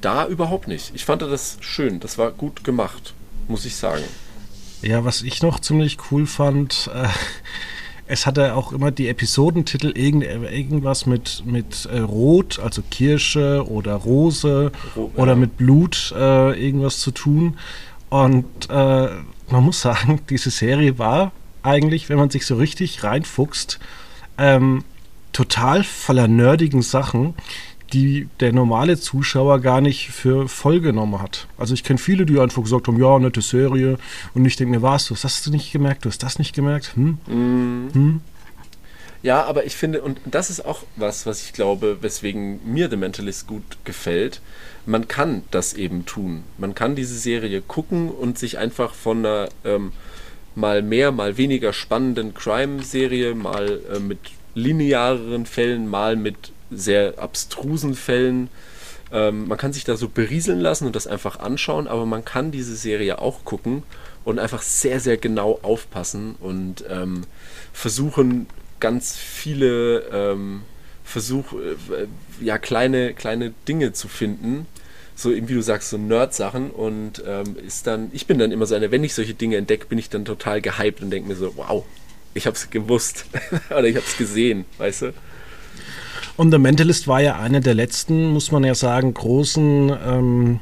da 0.02 0.28
überhaupt 0.28 0.68
nicht. 0.68 0.92
Ich 0.96 1.06
fand 1.06 1.22
das 1.22 1.58
schön, 1.60 2.00
das 2.00 2.18
war 2.18 2.32
gut 2.32 2.64
gemacht, 2.64 3.14
muss 3.48 3.66
ich 3.66 3.76
sagen. 3.76 4.04
Ja, 4.82 5.04
was 5.04 5.24
ich 5.24 5.42
noch 5.42 5.60
ziemlich 5.60 5.98
cool 6.10 6.26
fand, 6.26 6.90
äh, 6.94 7.08
es 8.08 8.26
hatte 8.26 8.56
auch 8.56 8.72
immer 8.72 8.92
die 8.92 9.08
Episodentitel 9.08 9.92
irgend, 9.96 10.24
irgendwas 10.24 11.06
mit, 11.06 11.44
mit 11.46 11.86
äh, 11.86 12.00
Rot, 12.00 12.60
also 12.60 12.82
Kirsche 12.90 13.64
oder 13.70 13.94
Rose 13.94 14.72
Ro 14.96 15.12
oder 15.16 15.34
ja. 15.34 15.38
mit 15.38 15.58
Blut 15.58 16.12
äh, 16.18 16.60
irgendwas 16.60 17.00
zu 17.00 17.12
tun. 17.12 17.60
Und 18.10 18.46
äh, 18.70 19.10
man 19.50 19.64
muss 19.64 19.82
sagen, 19.82 20.22
diese 20.30 20.50
Serie 20.50 20.98
war 20.98 21.34
eigentlich, 21.62 22.10
wenn 22.10 22.18
man 22.18 22.30
sich 22.30 22.46
so 22.46 22.56
richtig 22.56 23.04
reinfuchst, 23.04 23.80
ähm, 24.38 24.84
total 25.34 25.84
voller 25.84 26.28
nerdigen 26.28 26.82
Sachen, 26.82 27.36
die 27.90 28.28
der 28.40 28.54
normale 28.54 29.00
Zuschauer 29.00 29.60
gar 29.60 29.82
nicht 29.82 30.10
für 30.10 30.48
voll 30.48 30.82
genommen 30.82 31.22
hat. 31.22 31.48
Also 31.58 31.74
ich 31.74 31.84
kenne 31.84 32.00
viele, 32.00 32.26
die 32.26 32.40
einfach 32.40 32.62
gesagt 32.62 32.88
haben, 32.88 33.00
ja, 33.00 33.20
nette 33.20 33.42
Serie. 33.42 33.98
Und 34.34 34.46
ich 34.46 34.56
denke 34.56 34.76
mir, 34.76 34.82
was, 34.82 35.08
du 35.08 35.16
hast 35.16 35.24
das 35.24 35.48
nicht 35.48 35.72
gemerkt, 35.72 36.06
du 36.06 36.10
hast 36.10 36.24
das 36.24 36.40
nicht 36.40 36.56
gemerkt? 36.56 36.96
Hm? 36.96 37.18
Mm. 37.28 37.94
Hm? 37.94 38.22
Ja, 39.22 39.44
aber 39.44 39.66
ich 39.66 39.76
finde, 39.76 40.02
und 40.02 40.20
das 40.26 40.50
ist 40.50 40.66
auch 40.66 40.84
was, 40.96 41.26
was 41.26 41.44
ich 41.44 41.52
glaube, 41.52 41.98
weswegen 42.02 42.62
mir 42.64 42.90
The 42.90 42.96
Mentalist 42.96 43.48
gut 43.48 43.78
gefällt. 43.84 44.42
Man 44.86 45.10
kann 45.10 45.44
das 45.52 45.74
eben 45.74 46.06
tun. 46.06 46.44
Man 46.58 46.74
kann 46.74 46.96
diese 46.96 47.18
Serie 47.18 47.62
gucken 47.62 48.10
und 48.10 48.38
sich 48.40 48.58
einfach 48.58 48.94
von 48.94 49.20
einer 49.20 49.50
ähm, 49.66 49.92
mal 50.56 50.82
mehr, 50.82 51.12
mal 51.12 51.38
weniger 51.38 51.74
spannenden 51.74 52.34
Crime-Serie, 52.34 53.36
mal 53.36 53.82
äh, 53.94 54.00
mit 54.00 54.20
lineareren 54.56 55.46
Fällen, 55.46 55.88
mal 55.88 56.16
mit 56.16 56.52
sehr 56.72 57.20
abstrusen 57.20 57.96
Fällen. 57.96 58.50
Ähm, 59.12 59.48
man 59.48 59.58
kann 59.58 59.74
sich 59.74 59.84
da 59.84 59.98
so 59.98 60.08
berieseln 60.10 60.60
lassen 60.60 60.86
und 60.86 60.96
das 60.96 61.08
einfach 61.08 61.40
anschauen, 61.40 61.88
aber 61.88 62.06
man 62.06 62.26
kann 62.26 62.52
diese 62.52 62.76
Serie 62.76 63.20
auch 63.20 63.44
gucken 63.44 63.84
und 64.24 64.40
einfach 64.40 64.62
sehr, 64.62 65.00
sehr 65.00 65.18
genau 65.18 65.60
aufpassen 65.64 66.36
und 66.40 66.84
ähm, 66.90 67.24
versuchen, 67.74 68.48
ganz 68.80 69.16
viele 69.16 70.02
ähm, 70.12 70.62
Versuch, 71.04 71.54
äh, 71.54 72.08
ja, 72.40 72.58
kleine, 72.58 73.14
kleine 73.14 73.54
Dinge 73.68 73.94
zu 73.94 74.08
finden. 74.08 74.68
So 75.16 75.34
eben 75.34 75.50
wie 75.50 75.56
du 75.56 75.62
sagst, 75.62 75.90
so 75.90 75.98
Nerd-Sachen 75.98 76.72
und 76.72 77.24
ähm, 77.26 77.58
ist 77.66 77.88
dann, 77.88 78.10
ich 78.14 78.26
bin 78.26 78.40
dann 78.40 78.52
immer 78.52 78.66
so 78.66 78.76
eine, 78.76 78.92
wenn 78.92 79.04
ich 79.04 79.14
solche 79.14 79.34
Dinge 79.34 79.58
entdecke, 79.58 79.88
bin 79.88 79.98
ich 79.98 80.10
dann 80.10 80.24
total 80.24 80.62
gehypt 80.62 81.02
und 81.02 81.10
denke 81.10 81.28
mir 81.28 81.36
so, 81.36 81.58
wow, 81.58 81.84
ich 82.34 82.48
hab's 82.48 82.70
gewusst 82.70 83.26
oder 83.70 83.86
ich 83.86 83.98
hab's 83.98 84.18
gesehen, 84.18 84.66
weißt 84.78 85.02
du? 85.02 85.14
Und 86.40 86.52
The 86.52 86.58
Mentalist 86.58 87.10
war 87.10 87.20
ja 87.20 87.38
eine 87.38 87.60
der 87.60 87.74
letzten, 87.74 88.30
muss 88.30 88.50
man 88.50 88.64
ja 88.64 88.74
sagen, 88.74 89.14
großen 89.14 89.92
ähm, 90.08 90.60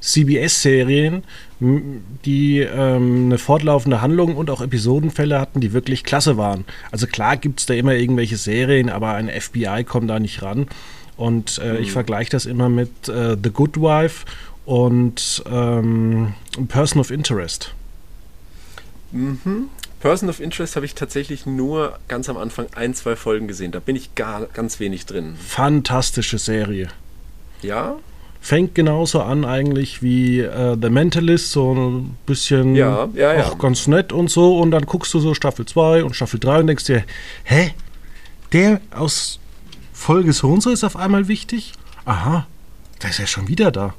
CBS-Serien, 0.00 1.24
die 1.58 2.60
ähm, 2.60 3.24
eine 3.24 3.38
fortlaufende 3.38 4.02
Handlung 4.02 4.36
und 4.36 4.48
auch 4.50 4.60
Episodenfälle 4.60 5.40
hatten, 5.40 5.60
die 5.60 5.72
wirklich 5.72 6.04
klasse 6.04 6.36
waren. 6.36 6.64
Also 6.92 7.08
klar 7.08 7.36
gibt 7.36 7.58
es 7.58 7.66
da 7.66 7.74
immer 7.74 7.94
irgendwelche 7.94 8.36
Serien, 8.36 8.88
aber 8.88 9.14
ein 9.14 9.28
FBI 9.28 9.82
kommt 9.82 10.10
da 10.10 10.20
nicht 10.20 10.42
ran. 10.42 10.68
Und 11.16 11.58
äh, 11.58 11.72
mhm. 11.72 11.82
ich 11.82 11.90
vergleiche 11.90 12.30
das 12.30 12.46
immer 12.46 12.68
mit 12.68 13.08
äh, 13.08 13.36
The 13.42 13.50
Good 13.50 13.78
Wife 13.78 14.26
und 14.64 15.42
ähm, 15.50 16.34
Person 16.68 17.00
of 17.00 17.10
Interest. 17.10 17.74
Mhm. 19.10 19.70
Person 20.00 20.28
of 20.28 20.40
Interest 20.40 20.76
habe 20.76 20.86
ich 20.86 20.94
tatsächlich 20.94 21.46
nur 21.46 21.98
ganz 22.08 22.28
am 22.28 22.36
Anfang 22.36 22.66
ein, 22.74 22.94
zwei 22.94 23.16
Folgen 23.16 23.48
gesehen. 23.48 23.72
Da 23.72 23.80
bin 23.80 23.96
ich 23.96 24.14
gar 24.14 24.46
ganz 24.46 24.78
wenig 24.78 25.06
drin. 25.06 25.36
Fantastische 25.36 26.38
Serie. 26.38 26.88
Ja? 27.62 27.96
Fängt 28.40 28.74
genauso 28.74 29.22
an 29.22 29.44
eigentlich 29.44 30.02
wie 30.02 30.40
äh, 30.40 30.76
The 30.80 30.90
Mentalist, 30.90 31.50
so 31.50 31.74
ein 31.74 32.16
bisschen 32.26 32.76
ja, 32.76 33.08
ja, 33.14 33.34
ja. 33.34 33.46
auch 33.46 33.58
ganz 33.58 33.86
nett 33.88 34.12
und 34.12 34.30
so. 34.30 34.58
Und 34.60 34.70
dann 34.70 34.86
guckst 34.86 35.12
du 35.14 35.18
so 35.18 35.34
Staffel 35.34 35.66
2 35.66 36.04
und 36.04 36.14
Staffel 36.14 36.38
3 36.38 36.60
und 36.60 36.66
denkst 36.68 36.84
dir, 36.84 37.04
hä? 37.44 37.74
Der 38.52 38.80
aus 38.92 39.40
Folge 39.92 40.32
so 40.32 40.52
und 40.52 40.62
so 40.62 40.70
ist 40.70 40.84
auf 40.84 40.94
einmal 40.94 41.26
wichtig? 41.26 41.72
Aha, 42.04 42.46
der 43.02 43.10
ist 43.10 43.18
ja 43.18 43.26
schon 43.26 43.48
wieder 43.48 43.72
da. 43.72 43.94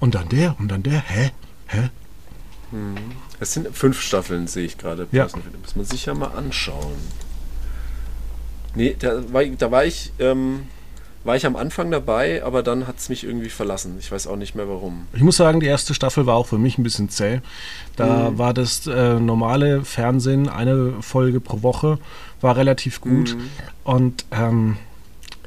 Und 0.00 0.16
dann 0.16 0.28
der 0.28 0.56
und 0.58 0.68
dann 0.68 0.82
der, 0.82 1.00
hä? 1.00 1.30
Hä? 1.66 1.90
Hm. 2.70 2.96
Es 3.40 3.52
sind 3.52 3.74
fünf 3.76 4.00
Staffeln, 4.00 4.46
sehe 4.46 4.64
ich 4.64 4.78
gerade. 4.78 5.06
Ja. 5.12 5.28
Muss 5.62 5.76
man 5.76 5.84
sich 5.84 6.06
ja 6.06 6.14
mal 6.14 6.28
anschauen. 6.28 6.94
Nee, 8.74 8.96
da 8.98 9.32
war, 9.32 9.44
da 9.44 9.70
war 9.70 9.84
ich, 9.84 10.12
ähm, 10.18 10.66
war 11.22 11.36
ich 11.36 11.46
am 11.46 11.56
Anfang 11.56 11.90
dabei, 11.90 12.44
aber 12.44 12.62
dann 12.62 12.86
hat 12.86 12.98
es 12.98 13.08
mich 13.08 13.24
irgendwie 13.24 13.48
verlassen. 13.48 13.96
Ich 13.98 14.10
weiß 14.10 14.26
auch 14.26 14.36
nicht 14.36 14.54
mehr 14.54 14.68
warum. 14.68 15.06
Ich 15.12 15.22
muss 15.22 15.36
sagen, 15.36 15.60
die 15.60 15.66
erste 15.66 15.94
Staffel 15.94 16.26
war 16.26 16.34
auch 16.34 16.46
für 16.46 16.58
mich 16.58 16.76
ein 16.78 16.82
bisschen 16.82 17.08
zäh. 17.08 17.40
Da 17.96 18.30
mhm. 18.30 18.38
war 18.38 18.52
das 18.52 18.86
äh, 18.86 19.20
normale 19.20 19.84
Fernsehen, 19.84 20.48
eine 20.48 20.94
Folge 21.00 21.40
pro 21.40 21.62
Woche, 21.62 21.98
war 22.40 22.56
relativ 22.56 23.00
gut. 23.00 23.36
Mhm. 23.36 23.50
Und 23.84 24.24
ähm, 24.32 24.76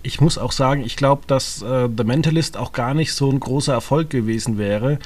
ich 0.04 0.22
muss 0.22 0.38
auch 0.38 0.54
sagen, 0.54 0.84
ich 0.84 0.96
glaube, 0.96 1.24
dass 1.28 1.62
äh, 1.62 1.90
The 1.96 2.04
Mentalist 2.06 2.56
auch 2.56 2.72
gar 2.72 2.94
nicht 2.94 3.14
so 3.14 3.30
ein 3.30 3.40
großer 3.40 3.74
Erfolg 3.74 4.10
gewesen 4.10 4.58
wäre, 4.58 5.00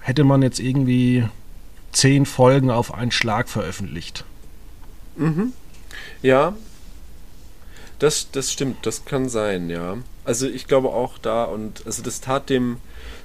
hätte 0.00 0.22
man 0.22 0.40
jetzt 0.42 0.60
irgendwie 0.60 1.24
zehn 1.96 2.26
Folgen 2.26 2.70
auf 2.70 2.92
einen 2.92 3.10
Schlag 3.10 3.48
veröffentlicht. 3.48 4.24
Mhm. 5.16 5.54
Ja, 6.22 6.54
das, 7.98 8.30
das 8.30 8.52
stimmt, 8.52 8.84
das 8.84 9.06
kann 9.06 9.30
sein, 9.30 9.70
ja. 9.70 9.96
Also 10.24 10.46
ich 10.46 10.66
glaube 10.66 10.90
auch 10.90 11.16
da 11.16 11.44
und 11.44 11.86
also 11.86 12.02
das 12.02 12.20
tat 12.20 12.50
dem 12.50 12.76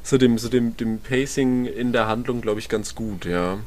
so 0.04 0.18
dem 0.18 0.38
so 0.38 0.48
dem, 0.48 0.78
dem 0.78 1.00
Pacing 1.00 1.66
in 1.66 1.92
der 1.92 2.08
Handlung, 2.08 2.42
glaube 2.42 2.60
ich, 2.60 2.70
ganz 2.70 2.96
gut, 2.96 3.26
ja. 3.26 3.60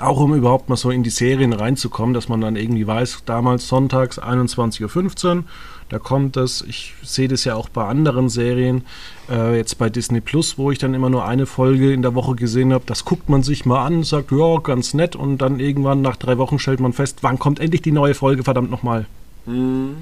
Auch 0.00 0.18
um 0.18 0.34
überhaupt 0.34 0.68
mal 0.68 0.76
so 0.76 0.90
in 0.90 1.02
die 1.02 1.10
Serien 1.10 1.52
reinzukommen, 1.52 2.14
dass 2.14 2.28
man 2.28 2.40
dann 2.40 2.56
irgendwie 2.56 2.86
weiß, 2.86 3.22
damals 3.26 3.68
sonntags 3.68 4.20
21.15 4.20 5.36
Uhr, 5.36 5.44
da 5.88 5.98
kommt 5.98 6.36
das. 6.36 6.62
Ich 6.62 6.94
sehe 7.02 7.28
das 7.28 7.44
ja 7.44 7.54
auch 7.54 7.68
bei 7.68 7.84
anderen 7.84 8.28
Serien, 8.28 8.84
äh, 9.30 9.56
jetzt 9.56 9.78
bei 9.78 9.90
Disney 9.90 10.20
Plus, 10.20 10.58
wo 10.58 10.72
ich 10.72 10.78
dann 10.78 10.94
immer 10.94 11.10
nur 11.10 11.24
eine 11.24 11.46
Folge 11.46 11.92
in 11.92 12.02
der 12.02 12.14
Woche 12.14 12.34
gesehen 12.34 12.72
habe. 12.72 12.84
Das 12.86 13.04
guckt 13.04 13.28
man 13.28 13.42
sich 13.42 13.66
mal 13.66 13.84
an, 13.84 14.02
sagt, 14.02 14.32
ja, 14.32 14.58
ganz 14.58 14.94
nett. 14.94 15.14
Und 15.14 15.38
dann 15.38 15.60
irgendwann 15.60 16.02
nach 16.02 16.16
drei 16.16 16.38
Wochen 16.38 16.58
stellt 16.58 16.80
man 16.80 16.92
fest, 16.92 17.18
wann 17.20 17.38
kommt 17.38 17.60
endlich 17.60 17.82
die 17.82 17.92
neue 17.92 18.14
Folge, 18.14 18.42
verdammt 18.42 18.70
nochmal. 18.70 19.06
Mhm. 19.46 19.96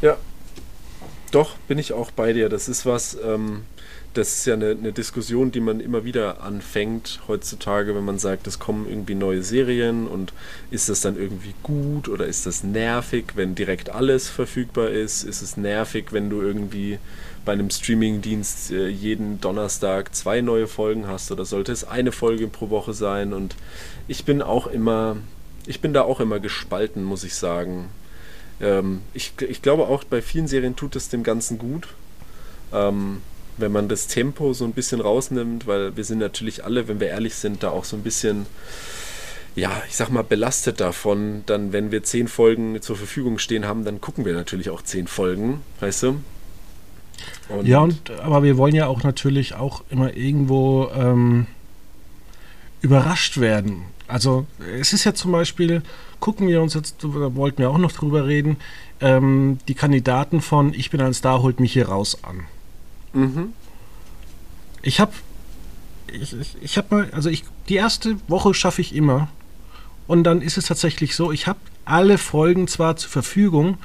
Ja, 0.00 0.16
doch, 1.32 1.56
bin 1.66 1.78
ich 1.78 1.92
auch 1.92 2.10
bei 2.10 2.32
dir. 2.32 2.48
Das 2.48 2.68
ist 2.68 2.86
was, 2.86 3.16
ähm, 3.24 3.62
das 4.14 4.34
ist 4.34 4.46
ja 4.46 4.54
eine, 4.54 4.70
eine, 4.70 4.92
Diskussion, 4.92 5.52
die 5.52 5.60
man 5.60 5.80
immer 5.80 6.04
wieder 6.04 6.42
anfängt 6.42 7.20
heutzutage, 7.28 7.94
wenn 7.94 8.04
man 8.04 8.18
sagt, 8.18 8.46
es 8.46 8.58
kommen 8.58 8.86
irgendwie 8.88 9.14
neue 9.14 9.42
Serien 9.42 10.06
und 10.06 10.32
ist 10.70 10.88
das 10.88 11.00
dann 11.00 11.16
irgendwie 11.16 11.54
gut 11.62 12.08
oder 12.08 12.26
ist 12.26 12.44
das 12.44 12.62
nervig, 12.62 13.32
wenn 13.34 13.54
direkt 13.54 13.90
alles 13.90 14.28
verfügbar 14.28 14.90
ist? 14.90 15.22
Ist 15.22 15.40
es 15.40 15.56
nervig, 15.56 16.12
wenn 16.12 16.28
du 16.28 16.42
irgendwie 16.42 16.98
bei 17.44 17.52
einem 17.52 17.70
Streamingdienst 17.70 18.70
äh, 18.70 18.88
jeden 18.88 19.40
Donnerstag 19.40 20.14
zwei 20.14 20.42
neue 20.42 20.66
Folgen 20.66 21.08
hast 21.08 21.32
oder 21.32 21.44
sollte 21.44 21.72
es 21.72 21.84
eine 21.84 22.12
Folge 22.12 22.48
pro 22.48 22.70
Woche 22.70 22.92
sein? 22.92 23.32
Und 23.32 23.56
ich 24.08 24.24
bin 24.24 24.42
auch 24.42 24.66
immer, 24.66 25.16
ich 25.66 25.80
bin 25.80 25.94
da 25.94 26.02
auch 26.02 26.20
immer 26.20 26.38
gespalten, 26.38 27.02
muss 27.02 27.24
ich 27.24 27.34
sagen. 27.34 27.88
Ähm, 28.60 29.00
ich, 29.14 29.32
ich 29.40 29.62
glaube 29.62 29.88
auch 29.88 30.04
bei 30.04 30.20
vielen 30.20 30.48
Serien 30.48 30.76
tut 30.76 30.96
es 30.96 31.08
dem 31.08 31.22
Ganzen 31.22 31.58
gut. 31.58 31.88
Ähm, 32.72 33.22
wenn 33.56 33.72
man 33.72 33.88
das 33.88 34.06
Tempo 34.06 34.52
so 34.52 34.64
ein 34.64 34.72
bisschen 34.72 35.00
rausnimmt, 35.00 35.66
weil 35.66 35.96
wir 35.96 36.04
sind 36.04 36.18
natürlich 36.18 36.64
alle, 36.64 36.88
wenn 36.88 37.00
wir 37.00 37.08
ehrlich 37.08 37.34
sind, 37.34 37.62
da 37.62 37.70
auch 37.70 37.84
so 37.84 37.96
ein 37.96 38.02
bisschen, 38.02 38.46
ja, 39.54 39.70
ich 39.88 39.96
sag 39.96 40.10
mal, 40.10 40.24
belastet 40.24 40.80
davon. 40.80 41.42
Dann, 41.46 41.72
wenn 41.72 41.90
wir 41.90 42.02
zehn 42.02 42.28
Folgen 42.28 42.80
zur 42.80 42.96
Verfügung 42.96 43.38
stehen 43.38 43.66
haben, 43.66 43.84
dann 43.84 44.00
gucken 44.00 44.24
wir 44.24 44.32
natürlich 44.32 44.70
auch 44.70 44.82
zehn 44.82 45.06
Folgen, 45.06 45.60
weißt 45.80 46.04
du? 46.04 46.20
Und 47.48 47.66
ja, 47.66 47.80
und, 47.80 48.10
aber 48.10 48.42
wir 48.42 48.56
wollen 48.56 48.74
ja 48.74 48.86
auch 48.86 49.02
natürlich 49.02 49.54
auch 49.54 49.84
immer 49.90 50.16
irgendwo 50.16 50.88
ähm, 50.94 51.46
überrascht 52.80 53.38
werden. 53.38 53.84
Also 54.08 54.46
es 54.78 54.92
ist 54.92 55.04
ja 55.04 55.14
zum 55.14 55.32
Beispiel, 55.32 55.82
gucken 56.20 56.48
wir 56.48 56.60
uns 56.60 56.74
jetzt, 56.74 57.02
da 57.02 57.34
wollten 57.34 57.58
wir 57.58 57.70
auch 57.70 57.78
noch 57.78 57.92
drüber 57.92 58.26
reden, 58.26 58.56
ähm, 59.00 59.58
die 59.68 59.74
Kandidaten 59.74 60.40
von 60.40 60.74
Ich 60.74 60.90
bin 60.90 61.00
ein 61.00 61.14
Star 61.14 61.42
holt 61.42 61.60
mich 61.60 61.72
hier 61.72 61.88
raus 61.88 62.18
an. 62.22 62.44
Mhm. 63.12 63.52
Ich 64.82 65.00
habe 65.00 65.12
ich, 66.12 66.38
ich, 66.38 66.56
ich 66.60 66.76
habe 66.78 66.94
mal, 66.94 67.10
also 67.12 67.30
ich, 67.30 67.44
die 67.68 67.76
erste 67.76 68.16
Woche 68.28 68.54
schaffe 68.54 68.80
ich 68.80 68.94
immer. 68.94 69.28
Und 70.06 70.24
dann 70.24 70.42
ist 70.42 70.58
es 70.58 70.66
tatsächlich 70.66 71.14
so, 71.16 71.32
ich 71.32 71.46
habe 71.46 71.58
alle 71.84 72.18
Folgen 72.18 72.68
zwar 72.68 72.96
zur 72.96 73.10
Verfügung, 73.10 73.78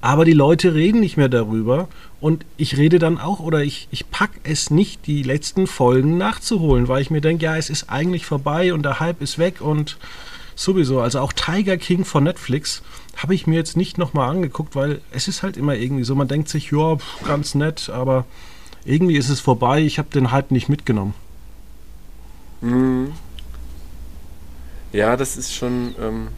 aber 0.00 0.24
die 0.24 0.32
Leute 0.32 0.74
reden 0.74 1.00
nicht 1.00 1.16
mehr 1.16 1.28
darüber. 1.28 1.88
Und 2.20 2.44
ich 2.56 2.76
rede 2.76 2.98
dann 2.98 3.18
auch, 3.18 3.40
oder 3.40 3.62
ich, 3.62 3.88
ich 3.90 4.10
pack 4.10 4.30
es 4.42 4.70
nicht, 4.70 5.06
die 5.06 5.22
letzten 5.22 5.66
Folgen 5.66 6.18
nachzuholen, 6.18 6.88
weil 6.88 7.02
ich 7.02 7.10
mir 7.10 7.20
denke, 7.20 7.44
ja, 7.44 7.56
es 7.56 7.70
ist 7.70 7.88
eigentlich 7.88 8.26
vorbei 8.26 8.74
und 8.74 8.82
der 8.82 9.00
Hype 9.00 9.22
ist 9.22 9.38
weg 9.38 9.60
und 9.60 9.96
sowieso. 10.54 11.00
Also 11.00 11.20
auch 11.20 11.32
Tiger 11.32 11.76
King 11.76 12.04
von 12.04 12.24
Netflix 12.24 12.82
habe 13.16 13.34
ich 13.34 13.46
mir 13.46 13.56
jetzt 13.56 13.76
nicht 13.76 13.98
nochmal 13.98 14.30
angeguckt, 14.30 14.76
weil 14.76 15.00
es 15.10 15.28
ist 15.28 15.42
halt 15.42 15.56
immer 15.56 15.74
irgendwie 15.74 16.04
so, 16.04 16.14
man 16.14 16.28
denkt 16.28 16.48
sich, 16.48 16.70
ja, 16.70 16.96
ganz 17.26 17.54
nett, 17.54 17.90
aber 17.90 18.26
irgendwie 18.84 19.16
ist 19.16 19.28
es 19.28 19.40
vorbei, 19.40 19.80
ich 19.80 19.98
habe 19.98 20.08
den 20.10 20.30
Hype 20.30 20.50
nicht 20.50 20.68
mitgenommen. 20.68 21.14
Mhm. 22.60 23.12
Ja, 24.92 25.16
das 25.16 25.36
ist 25.36 25.54
schon, 25.54 25.94
ähm, 26.00 26.28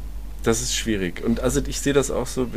das 0.43 0.61
ist 0.61 0.75
schwierig. 0.75 1.25
Und 1.25 1.41
also 1.41 1.61
ich 1.67 1.81
sehe 1.81 1.93
das 1.93 2.11
auch 2.11 2.27
so, 2.27 2.49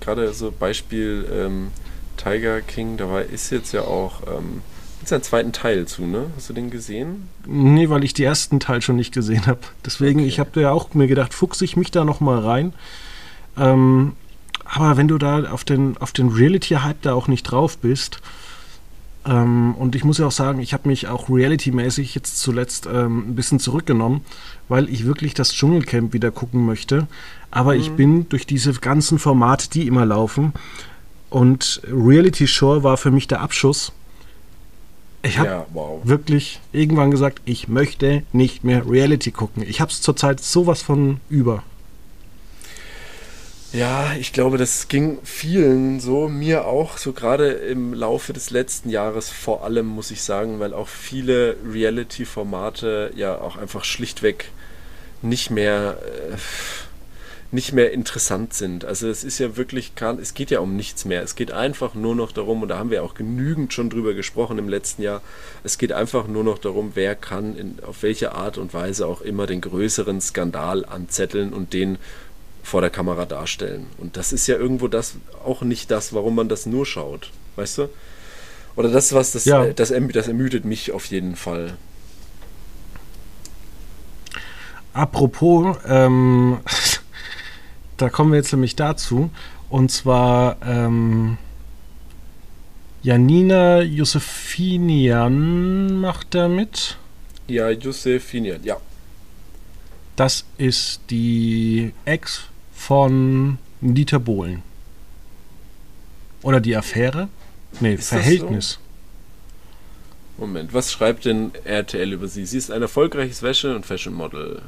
gerade 0.00 0.32
so 0.32 0.52
Beispiel 0.52 1.26
ähm, 1.32 1.68
Tiger 2.16 2.60
King, 2.60 2.96
da 2.96 3.08
war, 3.08 3.22
ist 3.22 3.50
jetzt 3.50 3.72
ja 3.72 3.82
auch 3.82 4.22
ähm, 4.26 4.62
gibt 5.04 5.12
einen 5.12 5.22
zweiten 5.22 5.52
Teil 5.52 5.86
zu, 5.86 6.06
ne? 6.06 6.30
Hast 6.34 6.48
du 6.48 6.54
den 6.54 6.70
gesehen? 6.70 7.28
Nee, 7.46 7.90
weil 7.90 8.04
ich 8.04 8.14
den 8.14 8.24
ersten 8.24 8.58
Teil 8.58 8.80
schon 8.80 8.96
nicht 8.96 9.12
gesehen 9.12 9.46
habe. 9.46 9.60
Deswegen, 9.84 10.20
okay. 10.20 10.28
ich 10.28 10.38
habe 10.38 10.62
ja 10.62 10.70
auch 10.70 10.94
mir 10.94 11.06
gedacht, 11.06 11.34
fuchse 11.34 11.64
ich 11.64 11.76
mich 11.76 11.90
da 11.90 12.04
noch 12.04 12.20
mal 12.20 12.38
rein. 12.38 12.72
Ähm, 13.58 14.14
aber 14.64 14.96
wenn 14.96 15.08
du 15.08 15.18
da 15.18 15.44
auf 15.50 15.64
den, 15.64 15.98
auf 15.98 16.12
den 16.12 16.30
Reality-Hype 16.30 17.02
da 17.02 17.12
auch 17.12 17.28
nicht 17.28 17.42
drauf 17.42 17.76
bist, 17.76 18.22
ähm, 19.26 19.74
und 19.74 19.94
ich 19.94 20.04
muss 20.04 20.18
ja 20.18 20.26
auch 20.26 20.32
sagen, 20.32 20.60
ich 20.60 20.72
habe 20.72 20.88
mich 20.88 21.08
auch 21.08 21.28
reality-mäßig 21.28 22.14
jetzt 22.14 22.40
zuletzt 22.40 22.86
ähm, 22.86 23.30
ein 23.30 23.34
bisschen 23.34 23.58
zurückgenommen, 23.58 24.22
weil 24.68 24.88
ich 24.88 25.06
wirklich 25.06 25.34
das 25.34 25.52
Dschungelcamp 25.52 26.12
wieder 26.12 26.30
gucken 26.30 26.66
möchte. 26.66 27.06
Aber 27.50 27.74
mhm. 27.74 27.80
ich 27.80 27.90
bin 27.92 28.28
durch 28.28 28.46
diese 28.46 28.72
ganzen 28.74 29.18
Formate, 29.18 29.70
die 29.70 29.86
immer 29.86 30.04
laufen, 30.04 30.52
und 31.30 31.82
Reality 31.90 32.46
Shore 32.46 32.84
war 32.84 32.96
für 32.96 33.10
mich 33.10 33.26
der 33.26 33.40
Abschuss. 33.40 33.90
Ich 35.22 35.36
habe 35.38 35.48
ja, 35.48 35.66
wow. 35.72 36.00
wirklich 36.04 36.60
irgendwann 36.70 37.10
gesagt, 37.10 37.42
ich 37.44 37.66
möchte 37.66 38.22
nicht 38.32 38.62
mehr 38.62 38.88
Reality 38.88 39.32
gucken. 39.32 39.64
Ich 39.66 39.80
habe 39.80 39.90
es 39.90 40.00
zurzeit 40.00 40.38
sowas 40.38 40.80
von 40.82 41.18
über. 41.28 41.64
Ja, 43.74 44.14
ich 44.20 44.32
glaube, 44.32 44.56
das 44.56 44.86
ging 44.86 45.18
vielen 45.24 45.98
so, 45.98 46.28
mir 46.28 46.64
auch, 46.64 46.96
so 46.96 47.12
gerade 47.12 47.48
im 47.48 47.92
Laufe 47.92 48.32
des 48.32 48.50
letzten 48.50 48.88
Jahres 48.88 49.30
vor 49.30 49.64
allem, 49.64 49.86
muss 49.86 50.12
ich 50.12 50.22
sagen, 50.22 50.60
weil 50.60 50.72
auch 50.72 50.86
viele 50.86 51.56
Reality-Formate 51.68 53.10
ja 53.16 53.36
auch 53.36 53.56
einfach 53.56 53.82
schlichtweg 53.82 54.52
nicht 55.22 55.50
mehr, 55.50 55.98
äh, 56.30 56.36
nicht 57.50 57.72
mehr 57.72 57.90
interessant 57.90 58.54
sind. 58.54 58.84
Also 58.84 59.08
es 59.08 59.24
ist 59.24 59.40
ja 59.40 59.56
wirklich, 59.56 59.90
es 60.20 60.34
geht 60.34 60.52
ja 60.52 60.60
um 60.60 60.76
nichts 60.76 61.04
mehr. 61.04 61.24
Es 61.24 61.34
geht 61.34 61.50
einfach 61.50 61.94
nur 61.94 62.14
noch 62.14 62.30
darum, 62.30 62.62
und 62.62 62.68
da 62.68 62.78
haben 62.78 62.90
wir 62.90 63.02
auch 63.02 63.14
genügend 63.14 63.72
schon 63.72 63.90
drüber 63.90 64.14
gesprochen 64.14 64.56
im 64.58 64.68
letzten 64.68 65.02
Jahr, 65.02 65.20
es 65.64 65.78
geht 65.78 65.90
einfach 65.90 66.28
nur 66.28 66.44
noch 66.44 66.58
darum, 66.58 66.92
wer 66.94 67.16
kann 67.16 67.56
in, 67.56 67.78
auf 67.84 68.04
welche 68.04 68.36
Art 68.36 68.56
und 68.56 68.72
Weise 68.72 69.04
auch 69.08 69.20
immer 69.20 69.48
den 69.48 69.62
größeren 69.62 70.20
Skandal 70.20 70.84
anzetteln 70.84 71.52
und 71.52 71.72
den 71.72 71.98
vor 72.64 72.80
der 72.80 72.90
Kamera 72.90 73.26
darstellen. 73.26 73.86
Und 73.98 74.16
das 74.16 74.32
ist 74.32 74.46
ja 74.46 74.56
irgendwo 74.56 74.88
das 74.88 75.16
auch 75.44 75.60
nicht 75.62 75.90
das, 75.90 76.14
warum 76.14 76.34
man 76.34 76.48
das 76.48 76.64
nur 76.64 76.86
schaut. 76.86 77.30
Weißt 77.56 77.78
du? 77.78 77.90
Oder 78.74 78.88
das, 78.88 79.12
was 79.12 79.32
das, 79.32 79.44
ja. 79.44 79.66
das, 79.66 79.92
das 80.12 80.28
ermüdet 80.28 80.64
mich 80.64 80.90
auf 80.90 81.04
jeden 81.06 81.36
Fall. 81.36 81.76
Apropos, 84.94 85.76
ähm, 85.86 86.58
da 87.98 88.08
kommen 88.08 88.32
wir 88.32 88.38
jetzt 88.38 88.52
nämlich 88.52 88.74
dazu. 88.76 89.30
Und 89.68 89.92
zwar 89.92 90.56
ähm, 90.66 91.36
Janina 93.02 93.82
Josefinian 93.82 95.20
macht 96.00 96.34
da 96.34 96.48
mit. 96.48 96.96
Ja, 97.46 97.68
Josefinian, 97.68 98.64
ja. 98.64 98.78
Das 100.16 100.46
ist 100.56 101.00
die 101.10 101.92
Ex 102.06 102.48
von 102.74 103.58
Dieter 103.80 104.18
Bohlen. 104.18 104.62
Oder 106.42 106.60
die 106.60 106.76
Affäre? 106.76 107.28
Nee, 107.80 107.94
ist 107.94 108.08
Verhältnis. 108.08 108.72
So? 108.72 108.78
Moment, 110.36 110.74
was 110.74 110.92
schreibt 110.92 111.24
denn 111.24 111.52
RTL 111.64 112.12
über 112.12 112.28
sie? 112.28 112.44
Sie 112.44 112.58
ist 112.58 112.70
ein 112.70 112.82
erfolgreiches 112.82 113.42
Wäsche- 113.42 113.74
und 113.74 113.86
Fashion-Model. 113.86 114.62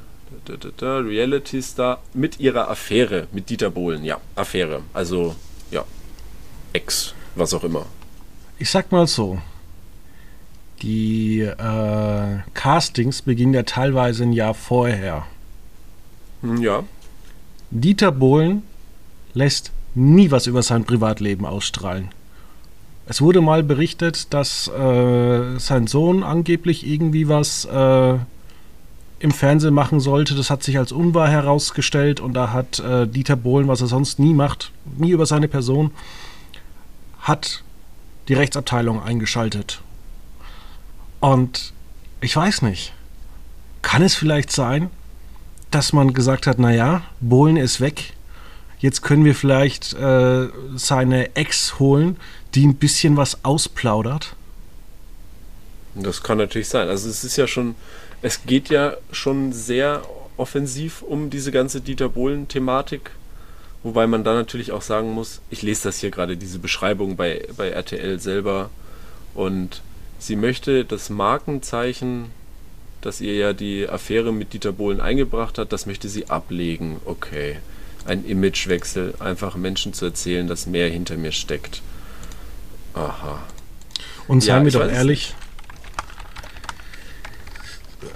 Reality 0.81 1.63
Star 1.63 2.03
mit 2.15 2.41
ihrer 2.41 2.69
Affäre 2.69 3.27
mit 3.33 3.51
Dieter 3.51 3.71
Bohlen. 3.71 4.05
Ja, 4.05 4.21
Affäre. 4.35 4.83
Also, 4.93 5.35
ja. 5.71 5.85
Ex, 6.73 7.15
was 7.35 7.55
auch 7.55 7.65
immer. 7.65 7.87
Ich 8.59 8.71
sag 8.71 8.93
mal 8.93 9.07
so. 9.07 9.41
Die 10.83 11.41
äh, 11.41 12.39
Castings 12.55 13.23
beginnen 13.23 13.55
ja 13.55 13.63
teilweise 13.63 14.25
ein 14.25 14.33
Jahr 14.33 14.55
vorher. 14.55 15.27
Hm, 16.43 16.63
ja. 16.63 16.85
Dieter 17.81 18.11
Bohlen 18.11 18.63
lässt 19.35 19.71
nie 19.95 20.31
was 20.31 20.47
über 20.47 20.63
sein 20.63 20.85
Privatleben 20.85 21.45
ausstrahlen. 21.45 22.09
Es 23.05 23.21
wurde 23.21 23.43
mal 23.43 23.63
berichtet, 23.63 24.33
dass 24.33 24.69
äh, 24.69 25.59
sein 25.59 25.87
Sohn 25.87 26.23
angeblich 26.23 26.87
irgendwie 26.87 27.29
was 27.29 27.67
äh, 27.67 28.15
im 29.19 29.31
Fernsehen 29.31 29.75
machen 29.75 30.01
sollte. 30.01 30.35
Das 30.35 30.49
hat 30.49 30.63
sich 30.63 30.79
als 30.79 30.91
unwahr 30.91 31.29
herausgestellt 31.29 32.19
und 32.21 32.33
da 32.33 32.53
hat 32.53 32.79
äh, 32.81 33.07
Dieter 33.07 33.37
Bohlen, 33.37 33.69
was 33.69 33.83
er 33.83 33.89
sonst 33.89 34.19
nie 34.19 34.33
macht, 34.33 34.73
nie 34.97 35.11
über 35.11 35.27
seine 35.27 35.47
Person, 35.47 35.91
hat 37.21 37.63
die 38.29 38.35
Rechtsabteilung 38.35 39.03
eingeschaltet. 39.03 39.83
Und 41.21 41.75
ich 42.23 42.35
weiß 42.35 42.63
nicht, 42.63 42.95
kann 43.83 44.03
es 44.03 44.15
vielleicht 44.15 44.51
sein, 44.51 44.91
dass 45.77 45.93
man 45.93 46.15
gesagt 46.15 46.47
hat, 46.47 46.59
naja, 46.59 47.03
Bohlen 47.21 47.59
ist 47.59 47.83
weg. 47.83 48.15
Jetzt 48.79 49.03
können 49.03 49.27
wir 49.27 49.35
vielleicht 49.35 49.93
äh, 49.93 50.49
seine 50.75 51.37
Ex 51.37 51.79
holen, 51.79 52.17
die 52.55 52.67
ein 52.67 52.77
bisschen 52.77 53.19
was 53.19 53.45
ausplaudert. 53.45 54.35
Das 55.95 56.23
kann 56.23 56.39
natürlich 56.39 56.69
sein. 56.69 56.89
Also 56.89 57.11
es 57.11 57.25
ist 57.25 57.37
ja 57.37 57.47
schon, 57.47 57.75
es 58.23 58.47
geht 58.47 58.71
ja 58.71 58.97
schon 59.13 59.53
sehr 59.53 60.03
offensiv 60.39 61.03
um 61.03 61.29
diese 61.29 61.53
ganze 61.53 61.83
Dieter 61.83 62.09
Bohlen-Thematik. 62.09 63.11
Wobei 63.83 64.07
man 64.07 64.25
da 64.25 64.33
natürlich 64.33 64.73
auch 64.73 64.83
sagen 64.83 65.13
muss, 65.13 65.43
ich 65.51 65.61
lese 65.61 65.85
das 65.85 65.99
hier 65.99 66.11
gerade, 66.11 66.39
diese 66.39 66.59
Beschreibung 66.59 67.17
bei, 67.17 67.47
bei 67.55 67.69
RTL 67.69 68.19
selber. 68.19 68.71
Und 69.35 69.83
sie 70.19 70.37
möchte 70.37 70.87
das 70.87 71.11
Markenzeichen 71.11 72.31
dass 73.01 73.21
ihr 73.21 73.35
ja 73.35 73.53
die 73.53 73.89
Affäre 73.89 74.33
mit 74.33 74.53
Dieter 74.53 74.73
Bohlen 74.73 75.01
eingebracht 75.01 75.59
hat, 75.59 75.73
das 75.73 75.87
möchte 75.87 76.09
sie 76.09 76.29
ablegen. 76.29 76.97
Okay. 77.05 77.57
Ein 78.05 78.25
Imagewechsel, 78.25 79.15
einfach 79.19 79.57
Menschen 79.57 79.93
zu 79.93 80.05
erzählen, 80.07 80.47
dass 80.47 80.67
mehr 80.67 80.89
hinter 80.89 81.17
mir 81.17 81.33
steckt. 81.33 81.83
Aha. 82.95 83.43
Und 84.29 84.43
seien 84.43 84.59
ja, 84.59 84.65
wir 84.65 84.81
doch 84.81 84.93
ehrlich, 84.93 85.35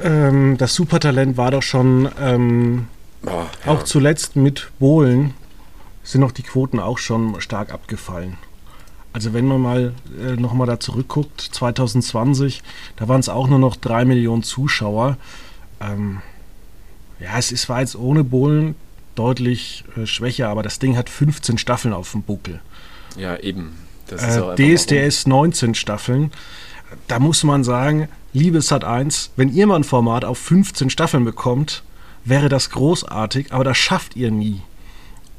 ähm, 0.02 0.56
das 0.58 0.74
Supertalent 0.74 1.36
war 1.36 1.50
doch 1.50 1.62
schon 1.62 2.08
ähm, 2.20 2.86
oh, 3.26 3.28
ja. 3.30 3.48
auch 3.66 3.82
zuletzt 3.82 4.36
mit 4.36 4.70
Bohlen 4.78 5.34
sind 6.02 6.22
noch 6.22 6.32
die 6.32 6.42
Quoten 6.42 6.80
auch 6.80 6.98
schon 6.98 7.40
stark 7.40 7.72
abgefallen. 7.72 8.36
Also 9.12 9.32
wenn 9.32 9.46
man 9.46 9.60
mal 9.60 9.92
äh, 10.20 10.36
nochmal 10.36 10.66
da 10.66 10.78
zurückguckt, 10.78 11.40
2020, 11.40 12.62
da 12.96 13.08
waren 13.08 13.20
es 13.20 13.28
auch 13.28 13.48
nur 13.48 13.58
noch 13.58 13.76
drei 13.76 14.04
Millionen 14.04 14.42
Zuschauer. 14.42 15.16
Ähm, 15.80 16.20
ja, 17.18 17.36
es 17.36 17.50
ist, 17.50 17.68
war 17.68 17.80
jetzt 17.80 17.96
ohne 17.96 18.22
Bohlen 18.22 18.76
deutlich 19.14 19.84
äh, 19.96 20.06
schwächer, 20.06 20.48
aber 20.48 20.62
das 20.62 20.78
Ding 20.78 20.96
hat 20.96 21.10
15 21.10 21.58
Staffeln 21.58 21.92
auf 21.92 22.12
dem 22.12 22.22
Buckel. 22.22 22.60
Ja, 23.16 23.36
eben. 23.36 23.76
Äh, 24.10 24.76
DSDS 24.76 25.26
19 25.26 25.74
Staffeln. 25.74 26.32
Da 27.08 27.18
muss 27.18 27.44
man 27.44 27.64
sagen, 27.64 28.08
liebe 28.32 28.60
Sat 28.62 28.84
1, 28.84 29.32
wenn 29.36 29.52
ihr 29.52 29.66
mal 29.66 29.76
ein 29.76 29.84
Format 29.84 30.24
auf 30.24 30.38
15 30.38 30.90
Staffeln 30.90 31.24
bekommt, 31.24 31.82
wäre 32.24 32.48
das 32.48 32.70
großartig, 32.70 33.52
aber 33.52 33.64
das 33.64 33.76
schafft 33.76 34.16
ihr 34.16 34.30
nie. 34.30 34.62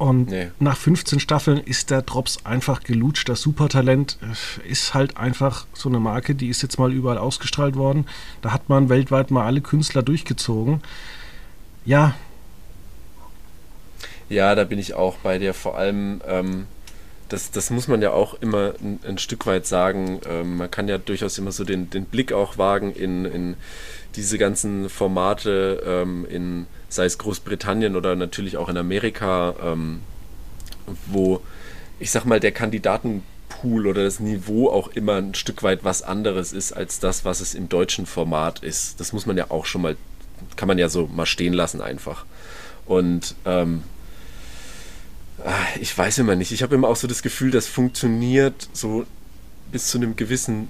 Und 0.02 0.32
nee. 0.32 0.50
nach 0.58 0.78
15 0.78 1.20
Staffeln 1.20 1.60
ist 1.60 1.92
der 1.92 2.02
Drops 2.02 2.44
einfach 2.44 2.82
gelutscht. 2.82 3.30
Das 3.30 3.40
Supertalent 3.40 4.18
äh, 4.24 4.68
ist 4.68 4.96
halt 4.96 5.16
einfach 5.18 5.68
so 5.74 5.90
eine 5.90 6.00
Marke, 6.00 6.34
die 6.34 6.48
ist 6.48 6.64
jetzt 6.64 6.80
mal 6.80 6.92
überall 6.92 7.20
ausgestrahlt 7.20 7.76
worden. 7.76 8.08
Da 8.42 8.52
hat 8.52 8.68
man 8.68 8.90
weltweit 8.90 9.30
mal 9.30 9.46
alle 9.46 9.62
Künstler 9.62 10.02
durchgezogen. 10.02 10.82
Ja. 11.86 12.16
Ja, 14.28 14.56
da 14.56 14.64
bin 14.64 14.80
ich 14.80 14.96
auch 14.96 15.18
bei 15.18 15.38
dir. 15.38 15.54
Vor 15.54 15.78
allem, 15.78 16.20
ähm, 16.28 16.66
das, 17.32 17.52
das 17.52 17.70
muss 17.70 17.88
man 17.88 18.02
ja 18.02 18.12
auch 18.12 18.34
immer 18.42 18.74
ein, 18.82 19.00
ein 19.08 19.18
Stück 19.18 19.46
weit 19.46 19.66
sagen. 19.66 20.20
Ähm, 20.30 20.58
man 20.58 20.70
kann 20.70 20.88
ja 20.88 20.98
durchaus 20.98 21.38
immer 21.38 21.52
so 21.52 21.64
den, 21.64 21.90
den 21.90 22.06
Blick 22.06 22.34
auch 22.34 22.58
wagen 22.58 22.94
in, 22.94 23.26
in 23.26 23.56
diese 24.16 24.38
ganzen 24.38 24.90
Formate, 24.90 25.82
ähm, 25.86 26.26
in 26.30 26.68
sei 26.90 27.06
es 27.06 27.18
Großbritannien 27.18 27.96
oder 27.96 28.18
natürlich 28.18 28.58
auch 28.58 28.68
in 28.68 28.76
Amerika, 28.76 29.56
ähm, 29.64 30.02
wo 31.06 31.42
ich 32.02 32.12
sag 32.12 32.26
mal, 32.26 32.40
der 32.40 32.52
Kandidatenpool 32.52 33.88
oder 33.88 34.04
das 34.04 34.20
Niveau 34.20 34.70
auch 34.70 34.90
immer 34.90 35.18
ein 35.18 35.36
Stück 35.36 35.64
weit 35.64 35.84
was 35.84 36.02
anderes 36.02 36.52
ist 36.52 36.74
als 36.74 37.00
das, 37.00 37.24
was 37.24 37.40
es 37.40 37.54
im 37.54 37.70
deutschen 37.70 38.08
Format 38.08 38.60
ist. 38.60 39.00
Das 39.00 39.14
muss 39.14 39.26
man 39.26 39.38
ja 39.38 39.52
auch 39.52 39.66
schon 39.66 39.84
mal, 39.84 39.96
kann 40.58 40.68
man 40.68 40.80
ja 40.80 40.90
so 40.90 41.08
mal 41.08 41.28
stehen 41.28 41.54
lassen 41.54 41.80
einfach. 41.80 42.26
Und 42.88 43.36
ähm, 43.46 43.84
ich 45.80 45.98
weiß 45.98 46.20
immer 46.20 46.36
nicht. 46.36 46.52
Ich 46.52 46.64
habe 46.64 46.76
immer 46.76 46.88
auch 46.88 46.96
so 46.96 47.08
das 47.08 47.22
Gefühl, 47.22 47.52
das 47.52 47.68
funktioniert 47.68 48.70
so 48.74 49.06
bis 49.72 49.88
zu 49.88 49.98
einem 49.98 50.16
gewissen 50.16 50.68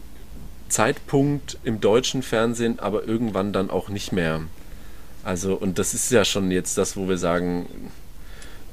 Zeitpunkt 0.70 1.58
im 1.64 1.82
deutschen 1.82 2.24
Fernsehen, 2.24 2.80
aber 2.80 3.08
irgendwann 3.08 3.54
dann 3.54 3.70
auch 3.70 3.90
nicht 3.90 4.12
mehr. 4.12 4.42
Also, 5.24 5.56
und 5.56 5.78
das 5.78 5.94
ist 5.94 6.12
ja 6.12 6.26
schon 6.26 6.52
jetzt 6.52 6.78
das, 6.78 6.96
wo 6.96 7.08
wir 7.08 7.18
sagen, 7.18 7.68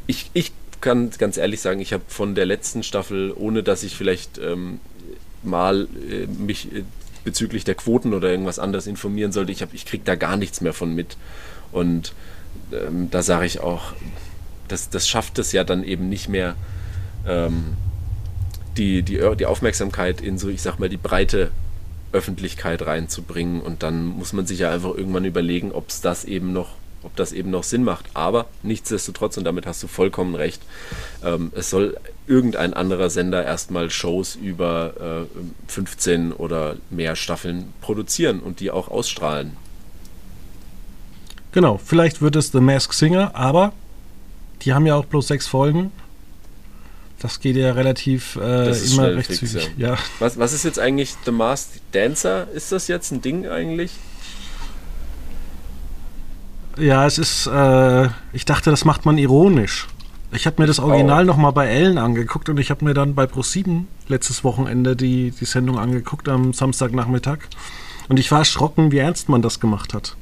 ich, 0.06 0.30
ich 0.32 0.52
kann 0.80 1.10
ganz 1.18 1.36
ehrlich 1.36 1.60
sagen, 1.60 1.80
ich 1.80 1.92
habe 1.92 2.04
von 2.08 2.34
der 2.34 2.46
letzten 2.46 2.82
Staffel, 2.82 3.32
ohne 3.36 3.62
dass 3.62 3.82
ich 3.82 3.96
vielleicht 3.96 4.38
ähm, 4.38 4.80
mal 5.42 5.88
äh, 6.10 6.26
mich 6.26 6.72
äh, 6.72 6.84
bezüglich 7.24 7.64
der 7.64 7.74
Quoten 7.74 8.14
oder 8.14 8.30
irgendwas 8.30 8.58
anderes 8.58 8.86
informieren 8.86 9.32
sollte, 9.32 9.52
ich, 9.52 9.64
ich 9.72 9.84
kriege 9.84 10.04
da 10.04 10.14
gar 10.14 10.36
nichts 10.36 10.60
mehr 10.60 10.72
von 10.72 10.94
mit. 10.94 11.16
Und 11.72 12.14
ähm, 12.72 13.10
da 13.10 13.22
sage 13.22 13.44
ich 13.44 13.60
auch, 13.60 13.92
das, 14.68 14.90
das 14.90 15.08
schafft 15.08 15.38
es 15.38 15.52
ja 15.52 15.64
dann 15.64 15.84
eben 15.84 16.08
nicht 16.08 16.28
mehr, 16.28 16.54
ähm, 17.26 17.76
die, 18.76 19.02
die, 19.02 19.20
die 19.36 19.46
Aufmerksamkeit 19.46 20.20
in 20.20 20.38
so, 20.38 20.48
ich 20.48 20.62
sag 20.62 20.78
mal, 20.78 20.88
die 20.88 20.96
breite 20.96 21.50
Öffentlichkeit 22.12 22.86
reinzubringen. 22.86 23.60
Und 23.60 23.82
dann 23.82 24.06
muss 24.06 24.32
man 24.32 24.46
sich 24.46 24.60
ja 24.60 24.70
einfach 24.70 24.94
irgendwann 24.94 25.24
überlegen, 25.24 25.72
ob 25.72 25.88
es 25.88 26.00
das 26.00 26.24
eben 26.24 26.52
noch, 26.52 26.70
ob 27.02 27.14
das 27.16 27.32
eben 27.32 27.50
noch 27.50 27.64
Sinn 27.64 27.84
macht. 27.84 28.06
Aber 28.14 28.46
nichtsdestotrotz, 28.62 29.36
und 29.36 29.44
damit 29.44 29.66
hast 29.66 29.82
du 29.82 29.88
vollkommen 29.88 30.34
recht, 30.34 30.62
ähm, 31.24 31.52
es 31.54 31.70
soll 31.70 31.96
irgendein 32.26 32.72
anderer 32.74 33.10
Sender 33.10 33.44
erstmal 33.44 33.90
Shows 33.90 34.36
über 34.36 35.26
äh, 35.28 35.70
15 35.70 36.32
oder 36.32 36.76
mehr 36.90 37.16
Staffeln 37.16 37.72
produzieren 37.80 38.40
und 38.40 38.60
die 38.60 38.70
auch 38.70 38.88
ausstrahlen. 38.88 39.56
Genau, 41.52 41.80
vielleicht 41.82 42.20
wird 42.20 42.36
es 42.36 42.52
The 42.52 42.60
Mask 42.60 42.92
Singer, 42.92 43.34
aber 43.34 43.72
die 44.62 44.74
haben 44.74 44.86
ja 44.86 44.94
auch 44.94 45.04
bloß 45.04 45.28
sechs 45.28 45.46
Folgen. 45.46 45.92
Das 47.20 47.40
geht 47.40 47.56
ja 47.56 47.72
relativ 47.72 48.36
äh, 48.36 48.70
immer 48.70 49.16
recht 49.16 49.26
fix, 49.26 49.38
zügig. 49.38 49.70
Ja. 49.76 49.90
ja. 49.90 49.98
Was, 50.20 50.38
was 50.38 50.52
ist 50.52 50.64
jetzt 50.64 50.78
eigentlich 50.78 51.16
The 51.24 51.32
Masked 51.32 51.80
Dancer? 51.92 52.48
Ist 52.52 52.70
das 52.70 52.86
jetzt 52.86 53.10
ein 53.10 53.20
Ding 53.20 53.48
eigentlich? 53.48 53.92
Ja, 56.78 57.06
es 57.06 57.18
ist, 57.18 57.48
äh, 57.48 58.08
ich 58.32 58.44
dachte, 58.44 58.70
das 58.70 58.84
macht 58.84 59.04
man 59.04 59.18
ironisch. 59.18 59.88
Ich 60.30 60.46
habe 60.46 60.62
mir 60.62 60.66
das 60.66 60.78
Original 60.78 61.24
oh. 61.24 61.26
nochmal 61.26 61.52
bei 61.52 61.66
Ellen 61.66 61.98
angeguckt 61.98 62.48
und 62.48 62.58
ich 62.58 62.70
habe 62.70 62.84
mir 62.84 62.94
dann 62.94 63.14
bei 63.14 63.24
Pro7 63.24 63.84
letztes 64.06 64.44
Wochenende 64.44 64.94
die, 64.94 65.32
die 65.32 65.44
Sendung 65.44 65.78
angeguckt 65.78 66.28
am 66.28 66.52
Samstagnachmittag. 66.52 67.38
Und 68.08 68.18
ich 68.18 68.30
war 68.30 68.40
erschrocken, 68.40 68.92
wie 68.92 68.98
ernst 68.98 69.28
man 69.28 69.42
das 69.42 69.58
gemacht 69.58 69.92
hat. 69.92 70.16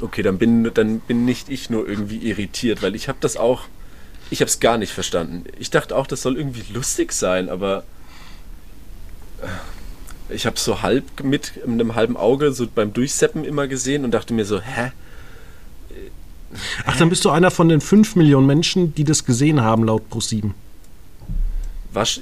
Okay, 0.00 0.22
dann 0.22 0.38
bin, 0.38 0.70
dann 0.74 1.00
bin 1.00 1.24
nicht 1.24 1.48
ich 1.48 1.70
nur 1.70 1.88
irgendwie 1.88 2.18
irritiert, 2.18 2.82
weil 2.82 2.94
ich 2.94 3.08
habe 3.08 3.18
das 3.20 3.36
auch 3.36 3.64
ich 4.30 4.40
habe 4.40 4.48
es 4.48 4.60
gar 4.60 4.78
nicht 4.78 4.92
verstanden. 4.92 5.44
Ich 5.58 5.70
dachte 5.70 5.96
auch, 5.96 6.06
das 6.06 6.22
soll 6.22 6.36
irgendwie 6.36 6.64
lustig 6.72 7.12
sein, 7.12 7.48
aber 7.48 7.84
äh, 9.40 10.34
ich 10.34 10.46
habe 10.46 10.58
so 10.58 10.82
halb 10.82 11.22
mit 11.22 11.52
einem 11.64 11.94
halben 11.94 12.16
Auge 12.16 12.52
so 12.52 12.66
beim 12.66 12.92
Durchseppen 12.92 13.44
immer 13.44 13.66
gesehen 13.66 14.04
und 14.04 14.12
dachte 14.12 14.34
mir 14.34 14.44
so, 14.44 14.60
hä? 14.60 14.92
Ach, 16.86 16.96
dann 16.96 17.10
bist 17.10 17.24
du 17.24 17.30
einer 17.30 17.50
von 17.50 17.68
den 17.68 17.80
5 17.80 18.16
Millionen 18.16 18.46
Menschen, 18.46 18.94
die 18.94 19.04
das 19.04 19.24
gesehen 19.24 19.60
haben, 19.60 19.84
laut 19.84 20.02
Pro7. 20.10 20.52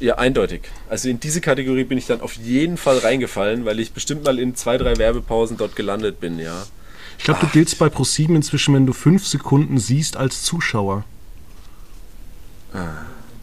Ja, 0.01 0.17
eindeutig. 0.17 0.63
Also 0.89 1.09
in 1.09 1.21
diese 1.21 1.43
Kategorie 1.43 1.85
bin 1.85 1.99
ich 1.99 2.07
dann 2.07 2.23
auf 2.23 2.33
jeden 2.35 2.79
Fall 2.79 2.99
reingefallen, 2.99 3.67
weil 3.67 3.79
ich 3.79 3.93
bestimmt 3.93 4.25
mal 4.25 4.39
in 4.39 4.55
zwei, 4.55 4.79
drei 4.79 4.97
Werbepausen 4.97 5.59
dort 5.59 5.77
gelandet 5.77 6.19
bin, 6.19 6.39
ja. 6.39 6.65
Ich 7.19 7.25
glaube, 7.25 7.41
du 7.41 7.47
giltst 7.49 7.79
bei 7.79 7.87
Pro7 7.87 8.35
inzwischen, 8.35 8.75
wenn 8.75 8.87
du 8.87 8.93
fünf 8.93 9.27
Sekunden 9.27 9.79
siehst, 9.79 10.17
als 10.17 10.43
Zuschauer. 10.43 11.05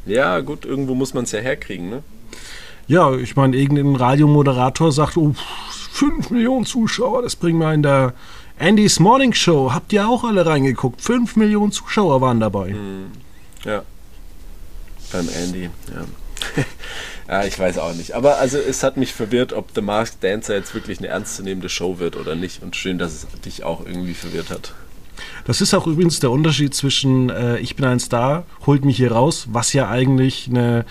Ja, 0.05 0.39
gut, 0.41 0.65
irgendwo 0.65 0.95
muss 0.95 1.13
man 1.13 1.23
es 1.23 1.31
ja 1.31 1.39
herkriegen, 1.39 1.89
ne? 1.89 2.03
Ja, 2.87 3.13
ich 3.15 3.35
meine, 3.35 3.55
irgendein 3.55 3.95
Radiomoderator 3.95 4.91
sagt, 4.91 5.17
oh, 5.17 5.33
5 5.91 6.31
Millionen 6.31 6.65
Zuschauer, 6.65 7.21
das 7.21 7.35
bringen 7.35 7.59
wir 7.59 7.73
in 7.73 7.83
der 7.83 8.13
Andys 8.59 8.99
Morning 8.99 9.33
Show. 9.33 9.71
Habt 9.73 9.93
ihr 9.93 10.07
auch 10.07 10.23
alle 10.23 10.45
reingeguckt? 10.45 11.01
5 11.01 11.37
Millionen 11.37 11.71
Zuschauer 11.71 12.19
waren 12.19 12.39
dabei. 12.39 12.71
Hm. 12.71 13.11
Ja. 13.63 13.83
Beim 15.11 15.29
Andy, 15.29 15.63
ja. 15.63 16.05
Ja, 17.27 17.45
ich 17.45 17.57
weiß 17.57 17.77
auch 17.77 17.93
nicht. 17.93 18.13
Aber 18.13 18.37
also 18.37 18.57
es 18.57 18.83
hat 18.83 18.97
mich 18.97 19.13
verwirrt, 19.13 19.53
ob 19.53 19.69
The 19.75 19.81
Masked 19.81 20.23
Dancer 20.23 20.55
jetzt 20.55 20.73
wirklich 20.73 20.99
eine 20.99 21.07
ernstzunehmende 21.07 21.69
Show 21.69 21.99
wird 21.99 22.15
oder 22.15 22.35
nicht. 22.35 22.61
Und 22.61 22.75
schön, 22.75 22.97
dass 22.97 23.13
es 23.13 23.27
dich 23.41 23.63
auch 23.63 23.85
irgendwie 23.85 24.13
verwirrt 24.13 24.49
hat. 24.49 24.73
Das 25.45 25.61
ist 25.61 25.73
auch 25.73 25.87
übrigens 25.87 26.19
der 26.19 26.31
Unterschied 26.31 26.73
zwischen 26.73 27.29
äh, 27.29 27.57
Ich 27.59 27.75
bin 27.75 27.85
ein 27.85 27.99
Star, 27.99 28.45
holt 28.65 28.85
mich 28.85 28.97
hier 28.97 29.11
raus, 29.11 29.47
was 29.51 29.73
ja 29.73 29.89
eigentlich 29.89 30.47
eine, 30.49 30.85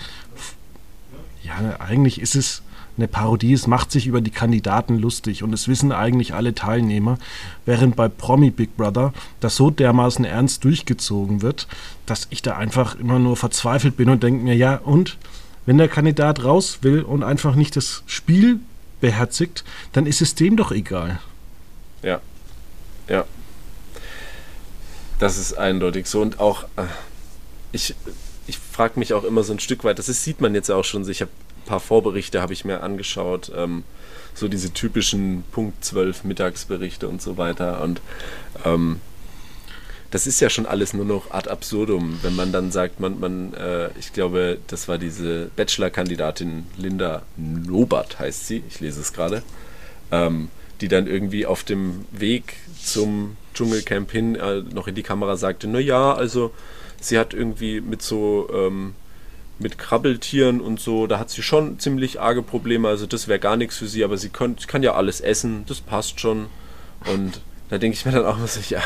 ja, 1.43 1.79
eigentlich 1.79 2.21
ist 2.21 2.35
es 2.35 2.63
eine 2.95 3.07
Parodie, 3.07 3.53
es 3.53 3.65
macht 3.65 3.91
sich 3.91 4.05
über 4.05 4.21
die 4.21 4.31
Kandidaten 4.31 4.99
lustig 4.99 5.41
und 5.41 5.51
es 5.51 5.67
wissen 5.67 5.91
eigentlich 5.91 6.35
alle 6.35 6.53
Teilnehmer, 6.53 7.17
während 7.65 7.95
bei 7.95 8.07
Promi 8.07 8.51
Big 8.51 8.77
Brother 8.77 9.13
das 9.39 9.55
so 9.55 9.71
dermaßen 9.71 10.25
ernst 10.25 10.63
durchgezogen 10.63 11.41
wird, 11.41 11.67
dass 12.05 12.27
ich 12.29 12.43
da 12.43 12.55
einfach 12.55 12.95
immer 12.99 13.17
nur 13.17 13.35
verzweifelt 13.35 13.97
bin 13.97 14.09
und 14.09 14.21
denke 14.21 14.43
mir, 14.43 14.55
ja, 14.55 14.75
und 14.75 15.17
wenn 15.65 15.77
der 15.77 15.87
Kandidat 15.87 16.43
raus 16.43 16.79
will 16.81 17.01
und 17.01 17.23
einfach 17.23 17.55
nicht 17.55 17.75
das 17.75 18.03
Spiel 18.05 18.59
beherzigt, 19.01 19.63
dann 19.91 20.05
ist 20.05 20.21
es 20.21 20.35
dem 20.35 20.57
doch 20.57 20.71
egal. 20.71 21.19
Ja. 22.01 22.21
Ja, 23.07 23.25
das 25.23 25.37
ist 25.37 25.53
eindeutig 25.53 26.07
so. 26.07 26.21
Und 26.21 26.39
auch, 26.39 26.63
äh, 26.75 26.83
ich, 27.71 27.95
ich 28.45 28.57
frage 28.57 28.99
mich 28.99 29.13
auch 29.13 29.23
immer 29.23 29.43
so 29.43 29.53
ein 29.53 29.59
Stück 29.59 29.83
weit, 29.83 29.97
das 29.97 30.09
ist, 30.09 30.23
sieht 30.23 30.41
man 30.41 30.53
jetzt 30.53 30.69
auch 30.69 30.83
schon, 30.83 31.09
ich 31.09 31.21
habe 31.21 31.31
ein 31.31 31.67
paar 31.67 31.79
Vorberichte, 31.79 32.41
habe 32.41 32.51
ich 32.51 32.65
mir 32.65 32.83
angeschaut, 32.83 33.51
ähm, 33.55 33.83
so 34.33 34.49
diese 34.49 34.73
typischen 34.73 35.43
Punkt 35.51 35.85
12 35.85 36.25
Mittagsberichte 36.25 37.07
und 37.07 37.21
so 37.21 37.37
weiter. 37.37 37.81
Und 37.81 38.01
ähm, 38.65 38.99
das 40.13 40.27
ist 40.27 40.39
ja 40.41 40.49
schon 40.51 40.67
alles 40.67 40.93
nur 40.93 41.05
noch 41.05 41.31
ad 41.31 41.49
absurdum, 41.49 42.19
wenn 42.21 42.35
man 42.35 42.51
dann 42.51 42.71
sagt, 42.71 42.99
man, 42.99 43.19
man 43.19 43.55
äh, 43.55 43.89
ich 43.97 44.13
glaube, 44.13 44.59
das 44.67 44.87
war 44.87 44.99
diese 44.99 45.49
Bachelor-Kandidatin 45.55 46.67
Linda 46.77 47.23
Nobert, 47.35 48.19
heißt 48.19 48.45
sie, 48.45 48.61
ich 48.69 48.79
lese 48.79 49.01
es 49.01 49.11
gerade, 49.11 49.41
ähm, 50.11 50.49
die 50.81 50.87
dann 50.87 51.07
irgendwie 51.07 51.47
auf 51.47 51.63
dem 51.63 52.05
Weg 52.11 52.57
zum 52.79 53.37
Dschungelcamp 53.55 54.11
hin 54.11 54.35
äh, 54.35 54.61
noch 54.61 54.87
in 54.87 54.93
die 54.93 55.01
Kamera 55.01 55.35
sagte, 55.35 55.67
naja, 55.67 56.13
also 56.13 56.51
sie 57.01 57.17
hat 57.17 57.33
irgendwie 57.33 57.81
mit 57.81 58.03
so 58.03 58.47
ähm, 58.53 58.93
mit 59.57 59.79
Krabbeltieren 59.79 60.61
und 60.61 60.79
so, 60.79 61.07
da 61.07 61.17
hat 61.17 61.31
sie 61.31 61.41
schon 61.41 61.79
ziemlich 61.79 62.21
arge 62.21 62.43
Probleme, 62.43 62.87
also 62.87 63.07
das 63.07 63.27
wäre 63.27 63.39
gar 63.39 63.57
nichts 63.57 63.77
für 63.77 63.87
sie, 63.87 64.03
aber 64.03 64.17
sie 64.17 64.29
kann, 64.29 64.57
kann 64.67 64.83
ja 64.83 64.93
alles 64.93 65.21
essen, 65.21 65.63
das 65.67 65.81
passt 65.81 66.19
schon. 66.19 66.49
Und 67.11 67.41
da 67.69 67.79
denke 67.79 67.97
ich 67.97 68.05
mir 68.05 68.11
dann 68.11 68.27
auch 68.27 68.37
so, 68.45 68.59
ja, 68.69 68.83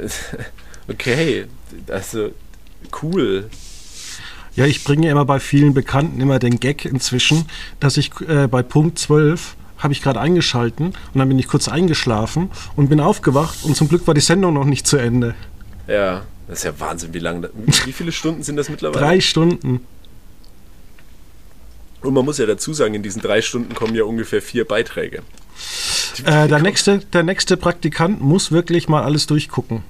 okay, 0.88 1.46
also 1.88 2.30
cool. 3.02 3.48
Ja, 4.54 4.66
ich 4.66 4.84
bringe 4.84 5.08
immer 5.08 5.24
bei 5.24 5.40
vielen 5.40 5.72
Bekannten 5.72 6.20
immer 6.20 6.38
den 6.38 6.60
Gag 6.60 6.84
inzwischen, 6.84 7.46
dass 7.80 7.96
ich 7.96 8.10
äh, 8.28 8.46
bei 8.48 8.62
Punkt 8.62 8.98
12 8.98 9.56
habe 9.78 9.92
ich 9.92 10.02
gerade 10.02 10.20
eingeschalten 10.20 10.86
und 10.86 11.18
dann 11.18 11.28
bin 11.28 11.38
ich 11.38 11.48
kurz 11.48 11.68
eingeschlafen 11.68 12.50
und 12.76 12.88
bin 12.88 13.00
aufgewacht 13.00 13.64
und 13.64 13.76
zum 13.76 13.88
Glück 13.88 14.06
war 14.06 14.14
die 14.14 14.20
Sendung 14.20 14.54
noch 14.54 14.64
nicht 14.64 14.86
zu 14.86 14.96
Ende. 14.96 15.34
Ja, 15.88 16.22
das 16.46 16.58
ist 16.58 16.64
ja 16.64 16.78
Wahnsinn, 16.78 17.14
wie 17.14 17.18
lange. 17.18 17.50
Wie 17.84 17.92
viele 17.92 18.12
Stunden 18.12 18.42
sind 18.42 18.56
das 18.56 18.68
mittlerweile? 18.68 19.04
Drei 19.04 19.20
Stunden. 19.20 19.80
Und 22.02 22.14
man 22.14 22.24
muss 22.24 22.38
ja 22.38 22.46
dazu 22.46 22.74
sagen, 22.74 22.94
in 22.94 23.02
diesen 23.02 23.22
drei 23.22 23.42
Stunden 23.42 23.74
kommen 23.74 23.94
ja 23.94 24.04
ungefähr 24.04 24.42
vier 24.42 24.66
Beiträge. 24.66 25.22
Äh, 26.24 26.48
der, 26.48 26.60
nächste, 26.60 26.98
der 26.98 27.22
nächste 27.22 27.56
Praktikant 27.56 28.20
muss 28.20 28.52
wirklich 28.52 28.88
mal 28.88 29.02
alles 29.02 29.26
durchgucken. 29.26 29.82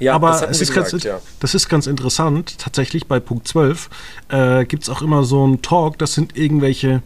Ja, 0.00 0.14
aber 0.14 0.30
das, 0.30 0.60
ist 0.60 0.74
gesagt, 0.74 0.90
ganz, 0.90 1.04
ja. 1.04 1.20
das 1.38 1.54
ist 1.54 1.68
ganz 1.68 1.86
interessant. 1.86 2.58
Tatsächlich 2.58 3.06
bei 3.06 3.20
Punkt 3.20 3.46
12 3.46 3.88
äh, 4.30 4.64
gibt 4.64 4.82
es 4.82 4.88
auch 4.88 5.00
immer 5.00 5.22
so 5.22 5.44
einen 5.44 5.62
Talk, 5.62 5.98
das 5.98 6.14
sind 6.14 6.36
irgendwelche 6.36 7.02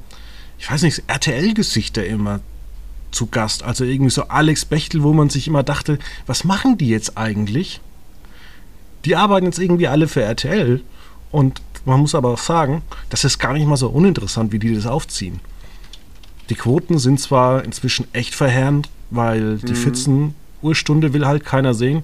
ich 0.59 0.71
weiß 0.71 0.83
nicht, 0.83 1.03
RTL-Gesichter 1.07 2.05
immer 2.07 2.41
zu 3.11 3.27
Gast. 3.27 3.63
Also 3.63 3.85
irgendwie 3.85 4.11
so 4.11 4.25
Alex 4.25 4.65
Bechtel, 4.65 5.03
wo 5.03 5.13
man 5.13 5.31
sich 5.31 5.49
immer 5.49 5.63
dachte, 5.63 5.99
was 6.27 6.45
machen 6.45 6.79
die 6.79 6.89
jetzt 6.89 7.17
eigentlich? 7.17 7.81
Die 9.05 9.17
arbeiten 9.17 9.47
jetzt 9.47 9.59
irgendwie 9.59 9.89
alle 9.89 10.09
für 10.09 10.23
RTL. 10.23 10.83
Und 11.31 11.61
man 11.85 12.01
muss 12.01 12.15
aber 12.15 12.31
auch 12.31 12.39
sagen, 12.39 12.83
das 13.11 13.25
ist 13.25 13.39
gar 13.39 13.53
nicht 13.53 13.67
mal 13.67 13.77
so 13.77 13.89
uninteressant, 13.89 14.53
wie 14.53 14.59
die 14.59 14.75
das 14.75 14.87
aufziehen. 14.87 15.41
Die 16.49 16.55
Quoten 16.55 16.99
sind 16.99 17.21
zwar 17.21 17.65
inzwischen 17.65 18.07
echt 18.13 18.35
verheerend, 18.35 18.89
weil 19.11 19.59
die 19.59 19.73
mhm. 19.73 19.77
14 19.77 20.35
Uhr 20.63 20.75
will 21.13 21.27
halt 21.27 21.45
keiner 21.45 21.75
sehen, 21.75 22.03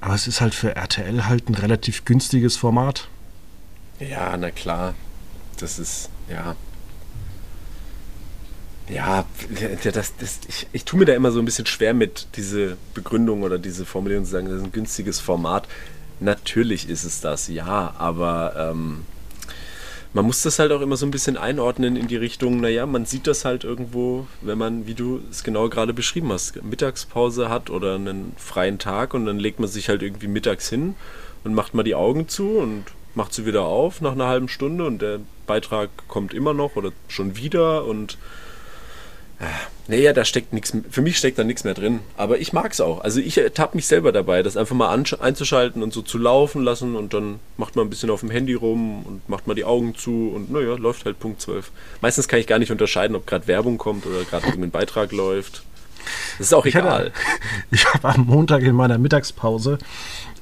aber 0.00 0.14
es 0.14 0.26
ist 0.26 0.40
halt 0.40 0.54
für 0.54 0.74
RTL 0.76 1.26
halt 1.26 1.48
ein 1.48 1.54
relativ 1.54 2.04
günstiges 2.04 2.56
Format. 2.56 3.08
Ja, 4.00 4.36
na 4.36 4.50
klar. 4.50 4.94
Das 5.58 5.78
ist, 5.78 6.10
ja, 6.28 6.56
ja, 8.88 9.24
das, 9.84 10.16
das, 10.16 10.40
ich, 10.48 10.66
ich 10.72 10.84
tue 10.84 10.98
mir 10.98 11.04
da 11.04 11.14
immer 11.14 11.30
so 11.30 11.38
ein 11.38 11.44
bisschen 11.44 11.66
schwer 11.66 11.94
mit, 11.94 12.26
diese 12.36 12.76
Begründung 12.94 13.42
oder 13.42 13.58
diese 13.58 13.86
Formulierung 13.86 14.24
zu 14.24 14.32
sagen, 14.32 14.48
das 14.48 14.58
ist 14.58 14.64
ein 14.64 14.72
günstiges 14.72 15.20
Format. 15.20 15.68
Natürlich 16.20 16.88
ist 16.88 17.04
es 17.04 17.20
das, 17.20 17.48
ja, 17.48 17.94
aber 17.96 18.54
ähm, 18.56 19.04
man 20.14 20.26
muss 20.26 20.42
das 20.42 20.58
halt 20.58 20.72
auch 20.72 20.80
immer 20.80 20.96
so 20.96 21.06
ein 21.06 21.10
bisschen 21.10 21.36
einordnen 21.36 21.96
in 21.96 22.06
die 22.06 22.16
Richtung, 22.16 22.60
naja, 22.60 22.84
man 22.86 23.06
sieht 23.06 23.26
das 23.26 23.44
halt 23.44 23.64
irgendwo, 23.64 24.26
wenn 24.42 24.58
man, 24.58 24.86
wie 24.86 24.94
du 24.94 25.20
es 25.30 25.42
genau 25.42 25.68
gerade 25.68 25.94
beschrieben 25.94 26.30
hast, 26.32 26.62
Mittagspause 26.62 27.48
hat 27.48 27.70
oder 27.70 27.94
einen 27.94 28.34
freien 28.36 28.78
Tag 28.78 29.14
und 29.14 29.24
dann 29.26 29.38
legt 29.38 29.58
man 29.58 29.68
sich 29.68 29.88
halt 29.88 30.02
irgendwie 30.02 30.28
mittags 30.28 30.68
hin 30.68 30.94
und 31.44 31.54
macht 31.54 31.74
mal 31.74 31.82
die 31.82 31.94
Augen 31.94 32.28
zu 32.28 32.58
und 32.58 32.84
macht 33.14 33.32
sie 33.32 33.46
wieder 33.46 33.62
auf 33.62 34.00
nach 34.00 34.12
einer 34.12 34.26
halben 34.26 34.48
Stunde 34.48 34.84
und 34.84 35.00
der 35.00 35.20
Beitrag 35.46 35.90
kommt 36.08 36.34
immer 36.34 36.54
noch 36.54 36.76
oder 36.76 36.92
schon 37.08 37.36
wieder 37.36 37.84
und 37.84 38.18
naja, 39.88 40.12
da 40.12 40.24
steckt 40.24 40.52
nichts, 40.52 40.72
für 40.90 41.02
mich 41.02 41.18
steckt 41.18 41.38
da 41.38 41.44
nichts 41.44 41.64
mehr 41.64 41.74
drin. 41.74 42.00
Aber 42.16 42.38
ich 42.38 42.52
mag 42.52 42.72
es 42.72 42.80
auch. 42.80 43.00
Also 43.00 43.20
ich 43.20 43.36
ertappe 43.36 43.76
mich 43.76 43.86
selber 43.86 44.12
dabei, 44.12 44.42
das 44.42 44.56
einfach 44.56 44.76
mal 44.76 44.90
einzuschalten 44.90 45.82
und 45.82 45.92
so 45.92 46.02
zu 46.02 46.18
laufen 46.18 46.62
lassen 46.62 46.94
und 46.94 47.12
dann 47.12 47.40
macht 47.56 47.76
man 47.76 47.86
ein 47.86 47.90
bisschen 47.90 48.10
auf 48.10 48.20
dem 48.20 48.30
Handy 48.30 48.54
rum 48.54 49.04
und 49.04 49.28
macht 49.28 49.46
mal 49.46 49.54
die 49.54 49.64
Augen 49.64 49.94
zu 49.94 50.32
und 50.34 50.52
naja, 50.52 50.74
läuft 50.76 51.04
halt 51.04 51.18
Punkt 51.18 51.40
12. 51.40 51.70
Meistens 52.00 52.28
kann 52.28 52.38
ich 52.38 52.46
gar 52.46 52.58
nicht 52.58 52.70
unterscheiden, 52.70 53.16
ob 53.16 53.26
gerade 53.26 53.48
Werbung 53.48 53.76
kommt 53.76 54.06
oder 54.06 54.24
gerade 54.24 54.46
irgendein 54.46 54.70
Beitrag 54.70 55.12
läuft. 55.12 55.64
Das 56.38 56.48
ist 56.48 56.54
auch 56.54 56.64
ich 56.64 56.74
egal. 56.74 57.06
Hatte, 57.06 57.12
ich 57.70 57.84
habe 57.92 58.08
am 58.08 58.26
Montag 58.26 58.62
in 58.62 58.74
meiner 58.74 58.98
Mittagspause 58.98 59.78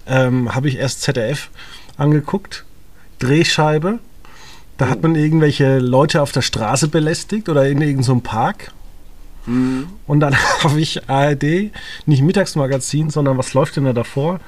ähm, 0.07 0.55
habe 0.55 0.69
ich 0.69 0.77
erst 0.77 1.03
ZDF 1.03 1.49
angeguckt, 1.97 2.65
Drehscheibe. 3.19 4.01
Da 4.77 4.87
oh. 4.87 4.89
hat 4.91 5.03
man 5.03 5.15
irgendwelche 5.15 5.79
Leute 5.79 6.21
auf 6.21 6.33
der 6.33 6.43
Straße 6.43 6.89
belästigt 6.89 7.49
oder 7.49 7.67
in 7.67 7.81
irgendeinem 7.81 8.03
so 8.03 8.21
Park 8.21 8.73
Mhm. 9.51 9.89
Und 10.07 10.21
dann 10.21 10.37
habe 10.63 10.81
ich 10.81 11.09
ARD, 11.09 11.73
nicht 12.07 12.23
Mittagsmagazin, 12.23 13.11
sondern 13.11 13.37
was 13.37 13.55
läuft 13.55 13.77
denn 13.77 13.85
da 13.85 13.93
davor? 13.93 14.41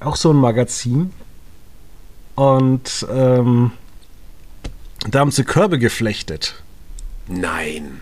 Auch 0.00 0.16
so 0.16 0.32
ein 0.32 0.36
Magazin. 0.36 1.12
Und 2.34 3.06
ähm, 3.10 3.72
da 5.08 5.20
haben 5.20 5.30
sie 5.30 5.44
Körbe 5.44 5.78
geflechtet. 5.78 6.62
Nein. 7.28 8.00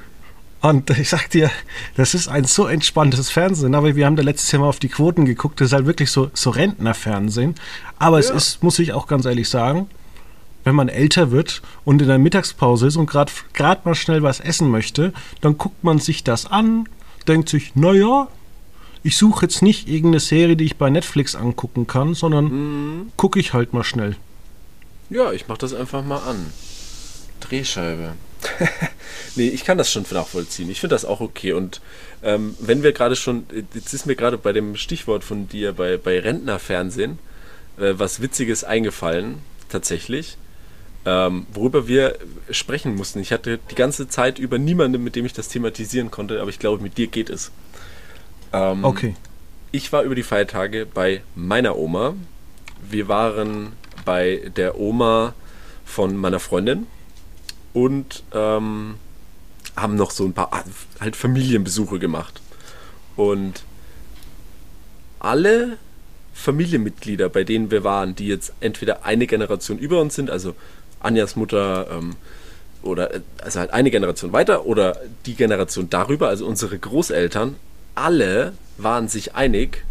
Und 0.62 0.90
ich 0.90 1.08
sag 1.08 1.28
dir, 1.30 1.50
das 1.96 2.14
ist 2.14 2.28
ein 2.28 2.44
so 2.44 2.66
entspanntes 2.66 3.30
Fernsehen. 3.30 3.74
Aber 3.74 3.96
wir 3.96 4.06
haben 4.06 4.16
da 4.16 4.22
letztes 4.22 4.52
Jahr 4.52 4.60
mal 4.62 4.68
auf 4.68 4.78
die 4.78 4.88
Quoten 4.88 5.24
geguckt. 5.24 5.60
Das 5.60 5.68
ist 5.68 5.72
halt 5.72 5.86
wirklich 5.86 6.10
so, 6.10 6.30
so 6.34 6.50
Rentnerfernsehen. 6.50 7.54
Aber 7.98 8.20
ja. 8.20 8.26
es 8.26 8.30
ist, 8.30 8.62
muss 8.62 8.78
ich 8.78 8.92
auch 8.92 9.06
ganz 9.06 9.24
ehrlich 9.24 9.48
sagen, 9.48 9.88
wenn 10.64 10.74
man 10.74 10.88
älter 10.88 11.30
wird 11.30 11.62
und 11.84 12.02
in 12.02 12.08
der 12.08 12.18
Mittagspause 12.18 12.86
ist 12.86 12.96
und 12.96 13.06
gerade 13.06 13.80
mal 13.84 13.94
schnell 13.94 14.22
was 14.22 14.40
essen 14.40 14.70
möchte, 14.70 15.12
dann 15.40 15.58
guckt 15.58 15.82
man 15.84 15.98
sich 15.98 16.24
das 16.24 16.46
an, 16.46 16.88
denkt 17.26 17.48
sich, 17.48 17.74
naja, 17.74 18.28
ich 19.02 19.16
suche 19.16 19.46
jetzt 19.46 19.62
nicht 19.62 19.88
irgendeine 19.88 20.20
Serie, 20.20 20.56
die 20.56 20.64
ich 20.64 20.76
bei 20.76 20.90
Netflix 20.90 21.34
angucken 21.34 21.86
kann, 21.86 22.14
sondern 22.14 22.44
mhm. 22.44 23.12
gucke 23.16 23.40
ich 23.40 23.52
halt 23.52 23.72
mal 23.72 23.84
schnell. 23.84 24.16
Ja, 25.08 25.32
ich 25.32 25.48
mache 25.48 25.58
das 25.58 25.74
einfach 25.74 26.04
mal 26.04 26.18
an. 26.18 26.52
Drehscheibe. 27.40 28.12
nee, 29.36 29.48
ich 29.48 29.64
kann 29.64 29.78
das 29.78 29.90
schon 29.90 30.04
nachvollziehen. 30.10 30.70
Ich 30.70 30.80
finde 30.80 30.94
das 30.94 31.04
auch 31.04 31.20
okay. 31.20 31.52
Und 31.52 31.80
ähm, 32.22 32.54
wenn 32.60 32.82
wir 32.82 32.92
gerade 32.92 33.16
schon, 33.16 33.44
jetzt 33.74 33.94
ist 33.94 34.06
mir 34.06 34.16
gerade 34.16 34.38
bei 34.38 34.52
dem 34.52 34.76
Stichwort 34.76 35.24
von 35.24 35.48
dir 35.48 35.72
bei, 35.72 35.96
bei 35.96 36.20
Rentnerfernsehen 36.20 37.18
äh, 37.78 37.94
was 37.96 38.20
Witziges 38.20 38.64
eingefallen, 38.64 39.38
tatsächlich 39.68 40.36
ähm, 41.04 41.46
worüber 41.52 41.88
wir 41.88 42.18
sprechen 42.50 42.94
mussten. 42.94 43.20
Ich 43.20 43.32
hatte 43.32 43.58
die 43.70 43.74
ganze 43.74 44.08
Zeit 44.08 44.38
über 44.38 44.58
niemanden, 44.58 45.02
mit 45.02 45.16
dem 45.16 45.24
ich 45.24 45.32
das 45.32 45.48
thematisieren 45.48 46.10
konnte, 46.10 46.40
aber 46.40 46.50
ich 46.50 46.58
glaube, 46.58 46.82
mit 46.82 46.98
dir 46.98 47.06
geht 47.06 47.30
es. 47.30 47.50
Ähm, 48.52 48.84
okay. 48.84 49.14
Ich 49.72 49.92
war 49.92 50.02
über 50.02 50.14
die 50.14 50.22
Feiertage 50.22 50.86
bei 50.86 51.22
meiner 51.34 51.76
Oma. 51.76 52.14
Wir 52.88 53.08
waren 53.08 53.72
bei 54.04 54.50
der 54.56 54.78
Oma 54.78 55.34
von 55.84 56.16
meiner 56.16 56.40
Freundin 56.40 56.86
und 57.72 58.22
ähm, 58.32 58.96
haben 59.76 59.94
noch 59.94 60.10
so 60.10 60.24
ein 60.24 60.32
paar 60.32 60.50
halt 61.00 61.16
Familienbesuche 61.16 61.98
gemacht. 61.98 62.40
Und 63.16 63.64
alle 65.18 65.78
Familienmitglieder, 66.34 67.28
bei 67.28 67.44
denen 67.44 67.70
wir 67.70 67.84
waren, 67.84 68.14
die 68.14 68.26
jetzt 68.26 68.52
entweder 68.60 69.04
eine 69.04 69.26
Generation 69.26 69.78
über 69.78 70.00
uns 70.00 70.14
sind, 70.14 70.30
also 70.30 70.54
Anjas 71.00 71.36
Mutter 71.36 71.88
ähm, 71.90 72.16
oder 72.82 73.14
äh, 73.14 73.20
also 73.42 73.60
halt 73.60 73.72
eine 73.72 73.90
Generation 73.90 74.32
weiter 74.32 74.66
oder 74.66 74.96
die 75.26 75.34
Generation 75.34 75.90
darüber, 75.90 76.28
also 76.28 76.46
unsere 76.46 76.78
Großeltern, 76.78 77.56
alle 77.94 78.52
waren 78.78 79.08
sich 79.08 79.34
einig, 79.34 79.84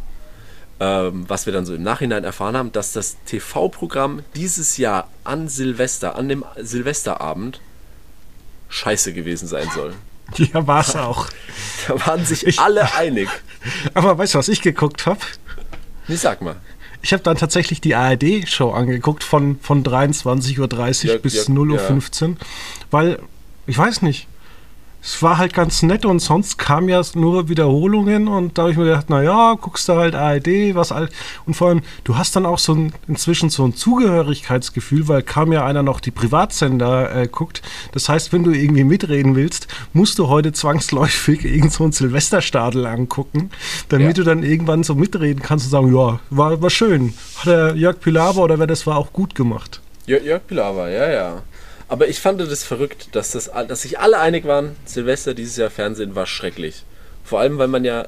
ähm, 0.79 1.25
was 1.27 1.45
wir 1.45 1.53
dann 1.53 1.65
so 1.65 1.75
im 1.75 1.83
Nachhinein 1.83 2.23
erfahren 2.23 2.55
haben, 2.55 2.71
dass 2.71 2.93
das 2.93 3.17
TV-Programm 3.25 4.23
dieses 4.35 4.77
Jahr 4.77 5.09
an 5.23 5.47
Silvester, 5.47 6.15
an 6.15 6.29
dem 6.29 6.45
Silvesterabend, 6.57 7.59
scheiße 8.69 9.13
gewesen 9.13 9.47
sein 9.47 9.67
soll. 9.73 9.93
Ja, 10.37 10.67
war 10.67 10.81
es 10.81 10.95
auch. 10.95 11.27
Da 11.87 12.05
waren 12.05 12.23
sich 12.23 12.45
ich, 12.45 12.59
alle 12.59 12.93
einig. 12.93 13.27
Aber 13.95 14.15
weißt 14.15 14.35
du, 14.35 14.37
was 14.37 14.47
ich 14.47 14.61
geguckt 14.61 15.07
habe? 15.07 15.19
Nee, 16.07 16.17
sag 16.17 16.43
mal. 16.43 16.57
Ich 17.01 17.13
habe 17.13 17.23
dann 17.23 17.37
tatsächlich 17.37 17.81
die 17.81 17.95
ARD-Show 17.95 18.71
angeguckt 18.71 19.23
von, 19.23 19.59
von 19.61 19.83
23.30 19.83 20.59
Uhr 20.59 21.11
ja, 21.13 21.17
bis 21.17 21.47
ja, 21.47 21.53
0.15 21.53 22.21
Uhr, 22.23 22.29
ja. 22.29 22.35
weil, 22.91 23.19
ich 23.67 23.77
weiß 23.77 24.01
nicht, 24.01 24.27
es 25.01 25.23
war 25.23 25.37
halt 25.37 25.53
ganz 25.53 25.81
nett 25.81 26.05
und 26.05 26.19
sonst 26.19 26.57
kam 26.57 26.89
ja 26.89 27.01
nur 27.15 27.47
Wiederholungen 27.47 28.27
und 28.27 28.57
da 28.57 28.63
habe 28.63 28.71
ich 28.71 28.77
mir 28.77 28.85
gedacht, 28.85 29.09
naja, 29.09 29.55
guckst 29.59 29.87
du 29.87 29.93
halt 29.93 30.13
ARD, 30.13 30.75
was 30.75 30.91
all 30.91 31.09
und 31.45 31.53
vor 31.53 31.69
allem, 31.69 31.81
du 32.03 32.17
hast 32.17 32.35
dann 32.35 32.45
auch 32.45 32.59
so 32.59 32.73
ein, 32.73 32.93
inzwischen 33.07 33.49
so 33.49 33.63
ein 33.63 33.73
Zugehörigkeitsgefühl, 33.73 35.07
weil 35.07 35.23
kaum 35.23 35.53
ja 35.53 35.65
einer 35.65 35.83
noch 35.83 36.01
die 36.01 36.11
Privatsender 36.11 37.15
äh, 37.15 37.27
guckt. 37.27 37.61
Das 37.93 38.09
heißt, 38.09 38.33
wenn 38.33 38.43
du 38.43 38.51
irgendwie 38.51 38.83
mitreden 38.83 39.35
willst, 39.35 39.67
musst 39.93 40.19
du 40.19 40.27
heute 40.27 40.51
zwangsläufig 40.51 41.45
irgend 41.45 41.71
so 41.71 41.85
ein 41.85 41.91
Silvesterstadel 41.91 42.85
angucken, 42.85 43.51
damit 43.87 44.07
ja. 44.07 44.13
du 44.13 44.23
dann 44.23 44.43
irgendwann 44.43 44.83
so 44.83 44.95
mitreden 44.95 45.41
kannst 45.41 45.65
und 45.65 45.71
sagen, 45.71 45.95
ja, 45.95 46.19
war, 46.29 46.61
war 46.61 46.69
schön. 46.69 47.13
Hat 47.37 47.47
der 47.47 47.75
Jörg 47.75 47.99
Pilawa 47.99 48.41
oder 48.41 48.59
wer 48.59 48.67
das 48.67 48.85
war 48.85 48.97
auch 48.97 49.13
gut 49.13 49.33
gemacht. 49.33 49.81
Jörg 50.05 50.45
Pilawa, 50.45 50.89
ja, 50.89 51.09
ja. 51.09 51.41
Aber 51.89 52.07
ich 52.07 52.19
fand 52.19 52.39
das 52.39 52.63
verrückt, 52.63 53.09
dass, 53.13 53.31
das, 53.31 53.49
dass 53.67 53.81
sich 53.81 53.99
alle 53.99 54.19
einig 54.19 54.45
waren, 54.45 54.75
Silvester 54.85 55.33
dieses 55.33 55.57
Jahr 55.57 55.71
Fernsehen 55.71 56.15
war 56.15 56.27
schrecklich. 56.27 56.85
Vor 57.23 57.39
allem, 57.39 57.57
weil 57.57 57.67
man 57.67 57.83
ja 57.83 58.07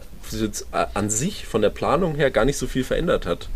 an 0.94 1.10
sich 1.10 1.46
von 1.46 1.62
der 1.62 1.72
Planung 1.72 2.16
her 2.16 2.32
gar 2.32 2.46
nicht 2.46 2.58
so 2.58 2.68
viel 2.68 2.84
verändert 2.84 3.26
hat. 3.26 3.50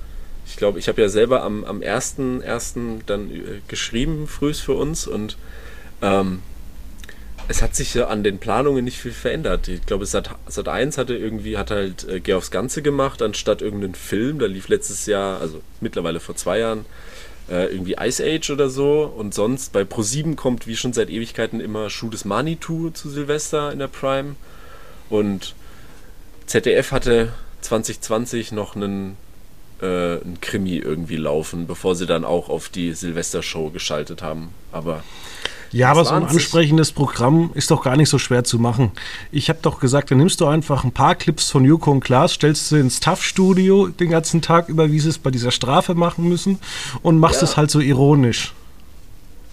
Ich 0.47 0.57
glaube, 0.57 0.79
ich 0.79 0.87
habe 0.87 1.01
ja 1.01 1.09
selber 1.09 1.43
am, 1.43 1.63
am 1.63 1.79
1.1. 1.79 3.01
dann 3.05 3.31
äh, 3.31 3.61
geschrieben, 3.67 4.27
frühs 4.27 4.59
für 4.59 4.73
uns 4.73 5.07
und 5.07 5.37
ähm, 6.01 6.41
es 7.47 7.61
hat 7.61 7.75
sich 7.75 7.93
ja 7.93 8.07
an 8.07 8.23
den 8.23 8.39
Planungen 8.39 8.83
nicht 8.83 8.97
viel 8.97 9.11
verändert. 9.11 9.67
Ich 9.67 9.85
glaube, 9.85 10.05
Sat, 10.05 10.31
Sat 10.47 10.67
1 10.67 10.97
hatte 10.97 11.15
irgendwie, 11.15 11.57
hat 11.57 11.71
halt 11.71 12.07
äh, 12.07 12.19
Geh 12.19 12.33
aufs 12.33 12.51
Ganze 12.51 12.81
gemacht, 12.81 13.21
anstatt 13.21 13.61
irgendeinen 13.61 13.95
Film. 13.95 14.39
Da 14.39 14.47
lief 14.47 14.67
letztes 14.67 15.05
Jahr, 15.05 15.39
also 15.39 15.61
mittlerweile 15.81 16.19
vor 16.19 16.35
zwei 16.35 16.59
Jahren, 16.59 16.85
äh, 17.49 17.65
irgendwie 17.67 17.95
Ice 17.99 18.23
Age 18.23 18.49
oder 18.51 18.69
so. 18.69 19.03
Und 19.03 19.33
sonst 19.33 19.73
bei 19.73 19.81
Pro7 19.81 20.35
kommt 20.35 20.67
wie 20.67 20.75
schon 20.75 20.93
seit 20.93 21.09
Ewigkeiten 21.09 21.59
immer 21.59 21.89
Schuh 21.89 22.09
des 22.09 22.25
Manitou 22.25 22.89
zu 22.89 23.09
Silvester 23.09 23.71
in 23.71 23.79
der 23.79 23.87
Prime. 23.87 24.35
Und 25.09 25.55
ZDF 26.45 26.91
hatte 26.91 27.33
2020 27.61 28.51
noch 28.51 28.75
einen, 28.75 29.17
äh, 29.81 29.85
einen 29.85 30.37
Krimi 30.41 30.77
irgendwie 30.77 31.17
laufen, 31.17 31.67
bevor 31.67 31.95
sie 31.95 32.05
dann 32.05 32.25
auch 32.25 32.49
auf 32.49 32.69
die 32.69 32.93
Silvester-Show 32.93 33.69
geschaltet 33.71 34.21
haben. 34.21 34.49
Aber 34.71 35.03
ja, 35.71 35.91
aber 35.91 36.05
so 36.05 36.13
ein 36.13 36.25
ansprechendes 36.25 36.91
Programm 36.91 37.51
ist 37.53 37.71
doch 37.71 37.83
gar 37.83 37.97
nicht 37.97 38.09
so 38.09 38.17
schwer 38.17 38.43
zu 38.43 38.59
machen. 38.59 38.91
Ich 39.31 39.49
habe 39.49 39.59
doch 39.61 39.79
gesagt, 39.79 40.11
dann 40.11 40.19
nimmst 40.19 40.41
du 40.41 40.47
einfach 40.47 40.83
ein 40.83 40.91
paar 40.91 41.15
Clips 41.15 41.49
von 41.51 41.65
Joko 41.65 41.91
und 41.91 42.01
Klaas, 42.01 42.33
stellst 42.33 42.69
sie 42.69 42.79
ins 42.79 42.99
TAF-Studio 42.99 43.87
den 43.87 44.09
ganzen 44.09 44.41
Tag 44.41 44.69
über, 44.69 44.91
wie 44.91 44.99
sie 44.99 45.09
es 45.09 45.17
bei 45.17 45.31
dieser 45.31 45.51
Strafe 45.51 45.95
machen 45.95 46.29
müssen 46.29 46.59
und 47.01 47.19
machst 47.19 47.41
ja. 47.41 47.47
es 47.47 47.57
halt 47.57 47.71
so 47.71 47.79
ironisch. 47.79 48.53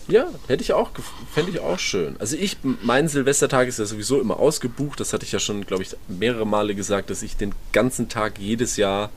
Ja, 0.08 0.26
hätte 0.48 0.62
ich 0.62 0.72
auch, 0.72 0.90
fände 1.32 1.52
ich 1.52 1.60
auch 1.60 1.78
schön. 1.78 2.16
Also 2.18 2.36
ich, 2.36 2.58
mein 2.82 3.08
Silvestertag 3.08 3.68
ist 3.68 3.78
ja 3.78 3.84
sowieso 3.84 4.20
immer 4.20 4.38
ausgebucht. 4.38 4.98
Das 5.00 5.12
hatte 5.12 5.24
ich 5.24 5.32
ja 5.32 5.38
schon, 5.38 5.64
glaube 5.64 5.84
ich, 5.84 5.96
mehrere 6.08 6.46
Male 6.46 6.74
gesagt, 6.74 7.10
dass 7.10 7.22
ich 7.22 7.36
den 7.36 7.54
ganzen 7.72 8.08
Tag 8.08 8.38
jedes 8.38 8.76
Jahr 8.76 9.10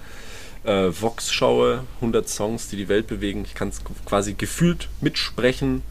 äh, 0.64 0.90
Vox 0.90 1.32
schaue. 1.32 1.84
100 1.96 2.30
Songs, 2.30 2.70
die 2.70 2.78
die 2.78 2.88
Welt 2.88 3.08
bewegen. 3.08 3.44
Ich 3.46 3.56
kann 3.56 3.70
es 3.70 3.82
quasi 4.06 4.34
gefühlt 4.34 4.88
mitsprechen 5.02 5.82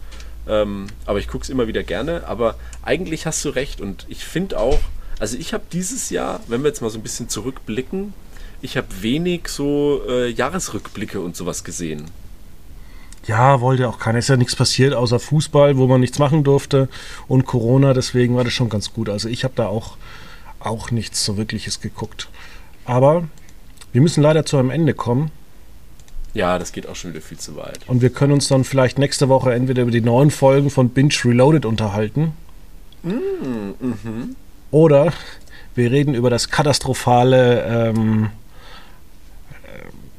ähm, 0.49 0.87
aber 1.07 1.19
ich 1.19 1.29
gucke 1.29 1.45
es 1.45 1.51
immer 1.51 1.67
wieder 1.67 1.83
gerne. 1.83 2.27
Aber 2.27 2.57
eigentlich 2.83 3.27
hast 3.27 3.45
du 3.45 3.51
recht. 3.51 3.81
Und 3.81 4.07
ich 4.09 4.25
finde 4.25 4.59
auch, 4.59 4.81
also 5.19 5.37
ich 5.37 5.55
habe 5.55 5.65
dieses 5.73 6.11
Jahr, 6.11 6.41
wenn 6.49 6.63
wir 6.63 6.69
jetzt 6.69 6.83
mal 6.83 6.91
so 6.91 6.99
ein 6.99 7.03
bisschen 7.03 7.29
zurückblicken, 7.29 8.13
ich 8.63 8.77
habe 8.77 8.87
wenig 9.01 9.49
so 9.49 10.03
äh, 10.09 10.31
Jahresrückblicke 10.31 11.21
und 11.21 11.37
sowas 11.37 11.65
gesehen. 11.65 12.11
Ja, 13.27 13.61
wollte 13.61 13.89
auch 13.89 13.99
keiner. 13.99 14.19
Ist 14.19 14.29
ja 14.29 14.37
nichts 14.37 14.57
passiert 14.57 14.95
außer 14.95 15.19
Fußball, 15.19 15.77
wo 15.77 15.87
man 15.87 16.01
nichts 16.01 16.19
machen 16.19 16.45
durfte 16.45 16.89
und 17.27 17.47
Corona. 17.47 17.95
Deswegen 17.95 18.37
war 18.37 18.45
das 18.45 18.53
schon 18.53 18.69
ganz 18.69 18.93
gut. 18.93 19.09
Also 19.09 19.29
ich 19.29 19.45
habe 19.45 19.55
da 19.57 19.67
auch, 19.67 19.97
auch 20.61 20.91
nichts 20.91 21.25
so 21.25 21.37
wirkliches 21.37 21.81
geguckt. 21.81 22.29
Aber 22.85 23.25
wir 23.93 24.01
müssen 24.03 24.23
leider 24.23 24.45
zu 24.45 24.59
einem 24.59 24.71
Ende 24.71 24.93
kommen. 24.93 25.31
Ja, 26.35 26.59
das 26.59 26.73
geht 26.73 26.89
auch 26.89 26.97
schon 26.97 27.13
wieder 27.13 27.23
viel 27.23 27.39
zu 27.39 27.57
weit. 27.57 27.79
Und 27.87 28.03
wir 28.03 28.11
können 28.11 28.33
uns 28.33 28.49
dann 28.49 28.65
vielleicht 28.65 28.99
nächste 28.99 29.29
Woche 29.29 29.55
entweder 29.55 29.83
über 29.83 29.93
die 29.93 30.01
neuen 30.01 30.31
Folgen 30.33 30.69
von 30.69 30.89
Binge 30.91 31.15
Reloaded 31.25 31.65
unterhalten. 31.65 32.33
Mhm. 33.05 34.35
Oder 34.73 35.13
wir 35.77 35.91
reden 35.93 36.15
über 36.15 36.31
das 36.31 36.51
katastrophale, 36.51 37.63
ähm, 37.95 38.31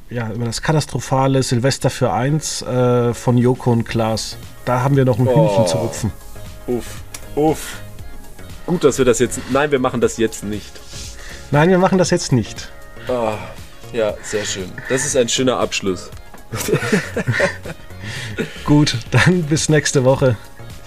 äh, 0.10 0.14
ja, 0.16 0.32
über 0.32 0.46
das 0.46 0.62
katastrophale 0.62 1.44
Silvester 1.44 1.90
für 1.90 2.14
eins 2.14 2.62
äh, 2.62 3.14
von 3.14 3.38
Joko 3.38 3.72
und 3.74 3.84
Klaas. 3.84 4.38
Da 4.64 4.82
haben 4.82 4.96
wir 4.96 5.04
noch 5.04 5.20
ein 5.20 5.28
Oh. 5.28 5.50
Hühnchen 5.50 5.68
zu 5.68 5.78
rupfen. 5.78 6.12
Uff, 6.68 7.02
uff. 7.36 7.80
Gut, 8.66 8.84
dass 8.84 8.98
wir 8.98 9.06
das 9.06 9.20
jetzt. 9.20 9.40
Nein, 9.52 9.72
wir 9.72 9.80
machen 9.80 10.00
das 10.02 10.18
jetzt 10.18 10.44
nicht. 10.44 10.72
Nein, 11.52 11.70
wir 11.70 11.78
machen 11.78 11.98
das 11.98 12.10
jetzt 12.10 12.32
nicht. 12.32 12.72
Ah, 13.08 13.34
ja, 13.96 14.14
sehr 14.22 14.46
schön. 14.46 14.72
Das 14.90 15.06
ist 15.06 15.16
ein 15.16 15.30
schöner 15.30 15.58
Abschluss. 15.58 16.10
Gut, 18.66 18.98
dann 19.12 19.44
bis 19.44 19.70
nächste 19.70 20.04
Woche. 20.04 20.38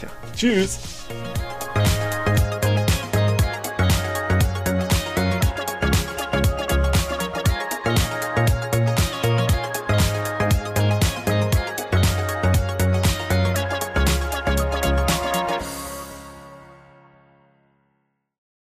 Ja. 0.02 0.08
Tschüss. 0.36 0.78